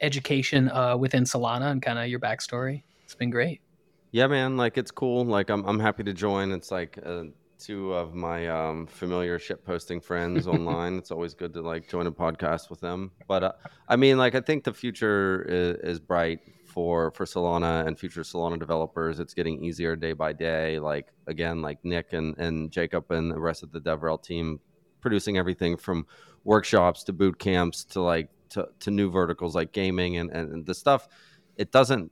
education 0.00 0.68
uh, 0.68 0.96
within 0.96 1.24
Solana 1.24 1.70
and 1.70 1.80
kind 1.80 1.98
of 1.98 2.08
your 2.08 2.20
backstory. 2.20 2.82
It's 3.04 3.14
been 3.14 3.30
great. 3.30 3.62
Yeah, 4.10 4.26
man. 4.26 4.56
Like 4.56 4.76
it's 4.76 4.90
cool. 4.90 5.24
Like 5.24 5.48
I'm 5.48 5.64
I'm 5.64 5.78
happy 5.78 6.02
to 6.04 6.12
join. 6.12 6.52
It's 6.52 6.70
like 6.70 6.98
uh, 7.02 7.24
two 7.58 7.92
of 7.92 8.14
my 8.14 8.48
um, 8.48 8.86
familiar 8.86 9.38
ship 9.38 9.64
posting 9.64 10.00
friends 10.00 10.46
online. 10.46 10.96
It's 10.96 11.10
always 11.10 11.34
good 11.34 11.52
to 11.54 11.62
like 11.62 11.88
join 11.88 12.06
a 12.06 12.12
podcast 12.12 12.70
with 12.70 12.80
them. 12.80 13.10
But 13.26 13.44
uh, 13.44 13.52
I 13.88 13.96
mean, 13.96 14.18
like, 14.18 14.34
I 14.34 14.40
think 14.40 14.64
the 14.64 14.72
future 14.72 15.42
is, 15.48 15.94
is, 15.94 16.00
bright 16.00 16.40
for 16.66 17.10
for 17.12 17.24
Solana 17.24 17.86
and 17.86 17.98
future 17.98 18.22
Solana 18.22 18.58
developers. 18.58 19.20
It's 19.20 19.34
getting 19.34 19.62
easier 19.64 19.96
day 19.96 20.12
by 20.12 20.32
day. 20.32 20.78
Like 20.78 21.08
again, 21.26 21.60
like 21.62 21.84
Nick 21.84 22.12
and 22.12 22.36
and 22.38 22.70
Jacob 22.70 23.10
and 23.10 23.30
the 23.30 23.40
rest 23.40 23.62
of 23.62 23.72
the 23.72 23.80
DevRel 23.80 24.22
team 24.22 24.60
producing 25.00 25.38
everything 25.38 25.76
from 25.76 26.06
workshops 26.44 27.04
to 27.04 27.12
boot 27.12 27.38
camps 27.38 27.84
to 27.84 28.00
like 28.00 28.28
to, 28.50 28.68
to 28.80 28.90
new 28.90 29.10
verticals 29.10 29.54
like 29.54 29.72
gaming 29.72 30.16
and, 30.16 30.30
and, 30.30 30.52
and 30.52 30.66
the 30.66 30.74
stuff. 30.74 31.08
It 31.56 31.72
doesn't 31.72 32.10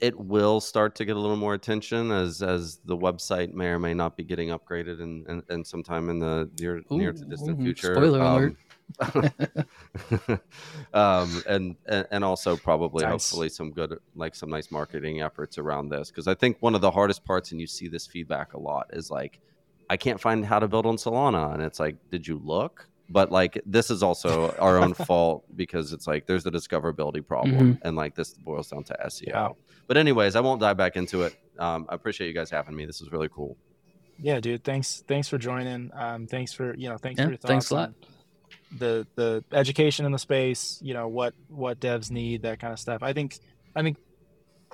it 0.00 0.18
will 0.18 0.60
start 0.60 0.94
to 0.96 1.04
get 1.04 1.16
a 1.16 1.18
little 1.18 1.36
more 1.36 1.54
attention 1.54 2.10
as 2.10 2.42
as 2.42 2.78
the 2.84 2.96
website 2.96 3.52
may 3.52 3.66
or 3.66 3.78
may 3.78 3.94
not 3.94 4.16
be 4.16 4.24
getting 4.24 4.48
upgraded 4.48 5.00
and 5.00 5.26
and, 5.28 5.42
and 5.48 5.66
sometime 5.66 6.10
in 6.10 6.18
the 6.18 6.50
near 6.58 6.82
near 6.90 7.12
to 7.12 7.24
distant 7.24 7.60
ooh, 7.60 7.64
future. 7.64 7.94
spoiler 7.94 8.20
Um, 8.22 8.36
alert. 8.36 8.56
um, 10.92 11.42
and, 11.48 11.76
and 11.86 12.22
also 12.22 12.54
probably 12.54 13.02
Nice. 13.04 13.30
hopefully 13.30 13.48
some 13.48 13.70
good 13.72 13.98
like 14.14 14.34
some 14.34 14.50
nice 14.50 14.70
marketing 14.70 15.22
efforts 15.22 15.56
around 15.56 15.88
this 15.88 16.10
because 16.10 16.28
I 16.28 16.34
think 16.34 16.58
one 16.60 16.74
of 16.74 16.82
the 16.82 16.90
hardest 16.90 17.24
parts 17.24 17.52
and 17.52 17.60
you 17.60 17.66
see 17.66 17.88
this 17.88 18.06
feedback 18.06 18.52
a 18.52 18.58
lot 18.60 18.88
is 18.92 19.10
like 19.10 19.40
I 19.88 19.96
can't 19.96 20.20
find 20.20 20.44
how 20.44 20.58
to 20.58 20.68
build 20.68 20.84
on 20.86 20.96
Solana 20.96 21.54
and 21.54 21.62
it's 21.62 21.80
like 21.80 21.96
did 22.10 22.26
you 22.26 22.40
look 22.44 22.86
but 23.08 23.30
like 23.32 23.60
this 23.66 23.90
is 23.90 24.02
also 24.02 24.54
our 24.58 24.78
own 24.78 24.92
fault 25.08 25.44
because 25.56 25.92
it's 25.92 26.06
like 26.06 26.26
there's 26.26 26.44
the 26.44 26.50
discoverability 26.50 27.26
problem 27.26 27.78
and 27.82 27.96
like 27.96 28.14
this 28.14 28.34
boils 28.34 28.68
down 28.68 28.84
to 28.84 28.96
SEO 29.06 29.28
Yeah. 29.28 29.48
But 29.86 29.96
anyways 29.96 30.36
I 30.36 30.40
won't 30.40 30.60
dive 30.60 30.76
back 30.76 30.96
into 30.96 31.22
it 31.22 31.34
um, 31.58 31.86
I 31.88 31.94
appreciate 31.94 32.26
you 32.28 32.34
guys 32.34 32.50
having 32.50 32.74
me 32.76 32.84
this 32.86 33.00
is 33.00 33.10
really 33.12 33.28
cool 33.28 33.56
Yeah, 34.18 34.38
dude. 34.40 34.62
Thanks. 34.64 35.02
Thanks 35.08 35.28
for 35.28 35.38
joining. 35.38 35.90
Um, 35.92 36.26
thanks 36.28 36.52
for 36.52 36.74
you 36.76 36.88
know. 36.88 36.98
Thanks 36.98 37.18
Yeah, 37.18 37.24
for 37.26 37.30
your 37.32 37.38
thoughts. 37.38 37.50
thanks 37.50 37.70
a 37.70 37.74
lot. 37.74 37.92
The 38.78 39.06
the 39.16 39.44
education 39.52 40.06
in 40.06 40.12
the 40.12 40.18
space. 40.18 40.78
You 40.82 40.94
know 40.94 41.08
what 41.08 41.34
what 41.48 41.80
devs 41.80 42.10
need 42.10 42.42
that 42.42 42.60
kind 42.60 42.72
of 42.72 42.78
stuff. 42.78 43.02
I 43.02 43.12
think 43.12 43.38
I 43.74 43.82
think 43.82 43.96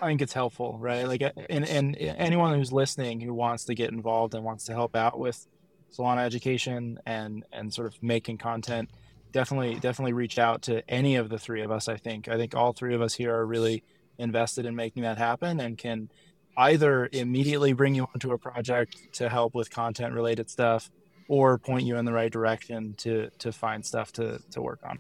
I 0.01 0.07
think 0.07 0.21
it's 0.23 0.33
helpful, 0.35 0.79
right? 0.79 1.07
Like, 1.09 1.23
and 1.23 1.67
and 1.69 1.97
anyone 1.99 2.55
who's 2.55 2.73
listening 2.73 3.21
who 3.21 3.35
wants 3.35 3.65
to 3.67 3.75
get 3.75 3.91
involved 3.91 4.35
and 4.35 4.45
wants 4.45 4.65
to 4.67 4.73
help 4.73 4.95
out 4.97 5.19
with 5.19 5.47
Solana 5.91 6.25
education 6.25 6.99
and 7.07 7.45
and 7.53 7.73
sort 7.73 7.87
of 7.87 8.03
making 8.03 8.39
content, 8.39 8.91
definitely 9.33 9.81
definitely 9.81 10.13
reach 10.13 10.39
out 10.39 10.63
to 10.63 10.89
any 10.89 11.17
of 11.17 11.29
the 11.31 11.39
three 11.39 11.63
of 11.63 11.71
us. 11.71 11.89
I 11.89 11.97
think 11.97 12.29
I 12.29 12.37
think 12.37 12.55
all 12.55 12.73
three 12.73 12.95
of 12.95 13.01
us 13.03 13.15
here 13.15 13.35
are 13.35 13.47
really 13.47 13.83
invested 14.21 14.66
in 14.66 14.77
making 14.77 15.03
that 15.03 15.18
happen 15.18 15.61
and 15.61 15.77
can 15.77 16.09
either 16.57 17.09
immediately 17.12 17.73
bring 17.73 17.95
you 17.95 18.07
onto 18.14 18.33
a 18.33 18.39
project 18.39 18.97
to 19.14 19.29
help 19.29 19.55
with 19.55 19.71
content 19.71 20.12
related 20.14 20.49
stuff 20.51 20.91
or 21.29 21.59
point 21.59 21.85
you 21.85 21.97
in 21.97 22.05
the 22.05 22.12
right 22.12 22.33
direction 22.33 22.95
to 22.99 23.31
to 23.39 23.53
find 23.53 23.85
stuff 23.85 24.12
to 24.12 24.41
to 24.51 24.61
work 24.61 24.81
on. 24.85 24.99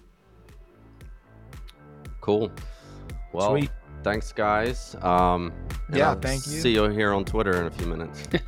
Cool. 2.20 2.50
Well 3.32 3.50
sweet. 3.50 3.70
thanks 4.02 4.32
guys. 4.32 4.94
Um 5.02 5.52
Yeah, 5.92 6.10
I'll 6.10 6.20
thank 6.20 6.46
you. 6.46 6.52
see 6.60 6.72
you 6.74 6.84
here 6.88 7.12
on 7.12 7.24
Twitter 7.24 7.60
in 7.60 7.66
a 7.66 7.70
few 7.70 7.86
minutes. 7.86 8.22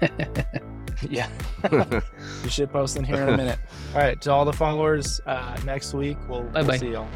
Yeah. 1.10 1.28
You 2.44 2.48
should 2.50 2.70
post 2.70 2.96
in 2.96 3.02
here 3.02 3.22
in 3.22 3.28
a 3.30 3.36
minute. 3.36 3.58
All 3.94 4.00
right 4.00 4.20
to 4.22 4.30
all 4.30 4.44
the 4.44 4.52
followers 4.52 5.20
uh 5.26 5.58
next 5.64 5.94
week 5.94 6.16
we'll, 6.28 6.42
we'll 6.54 6.78
see 6.78 6.92
y'all 6.92 7.08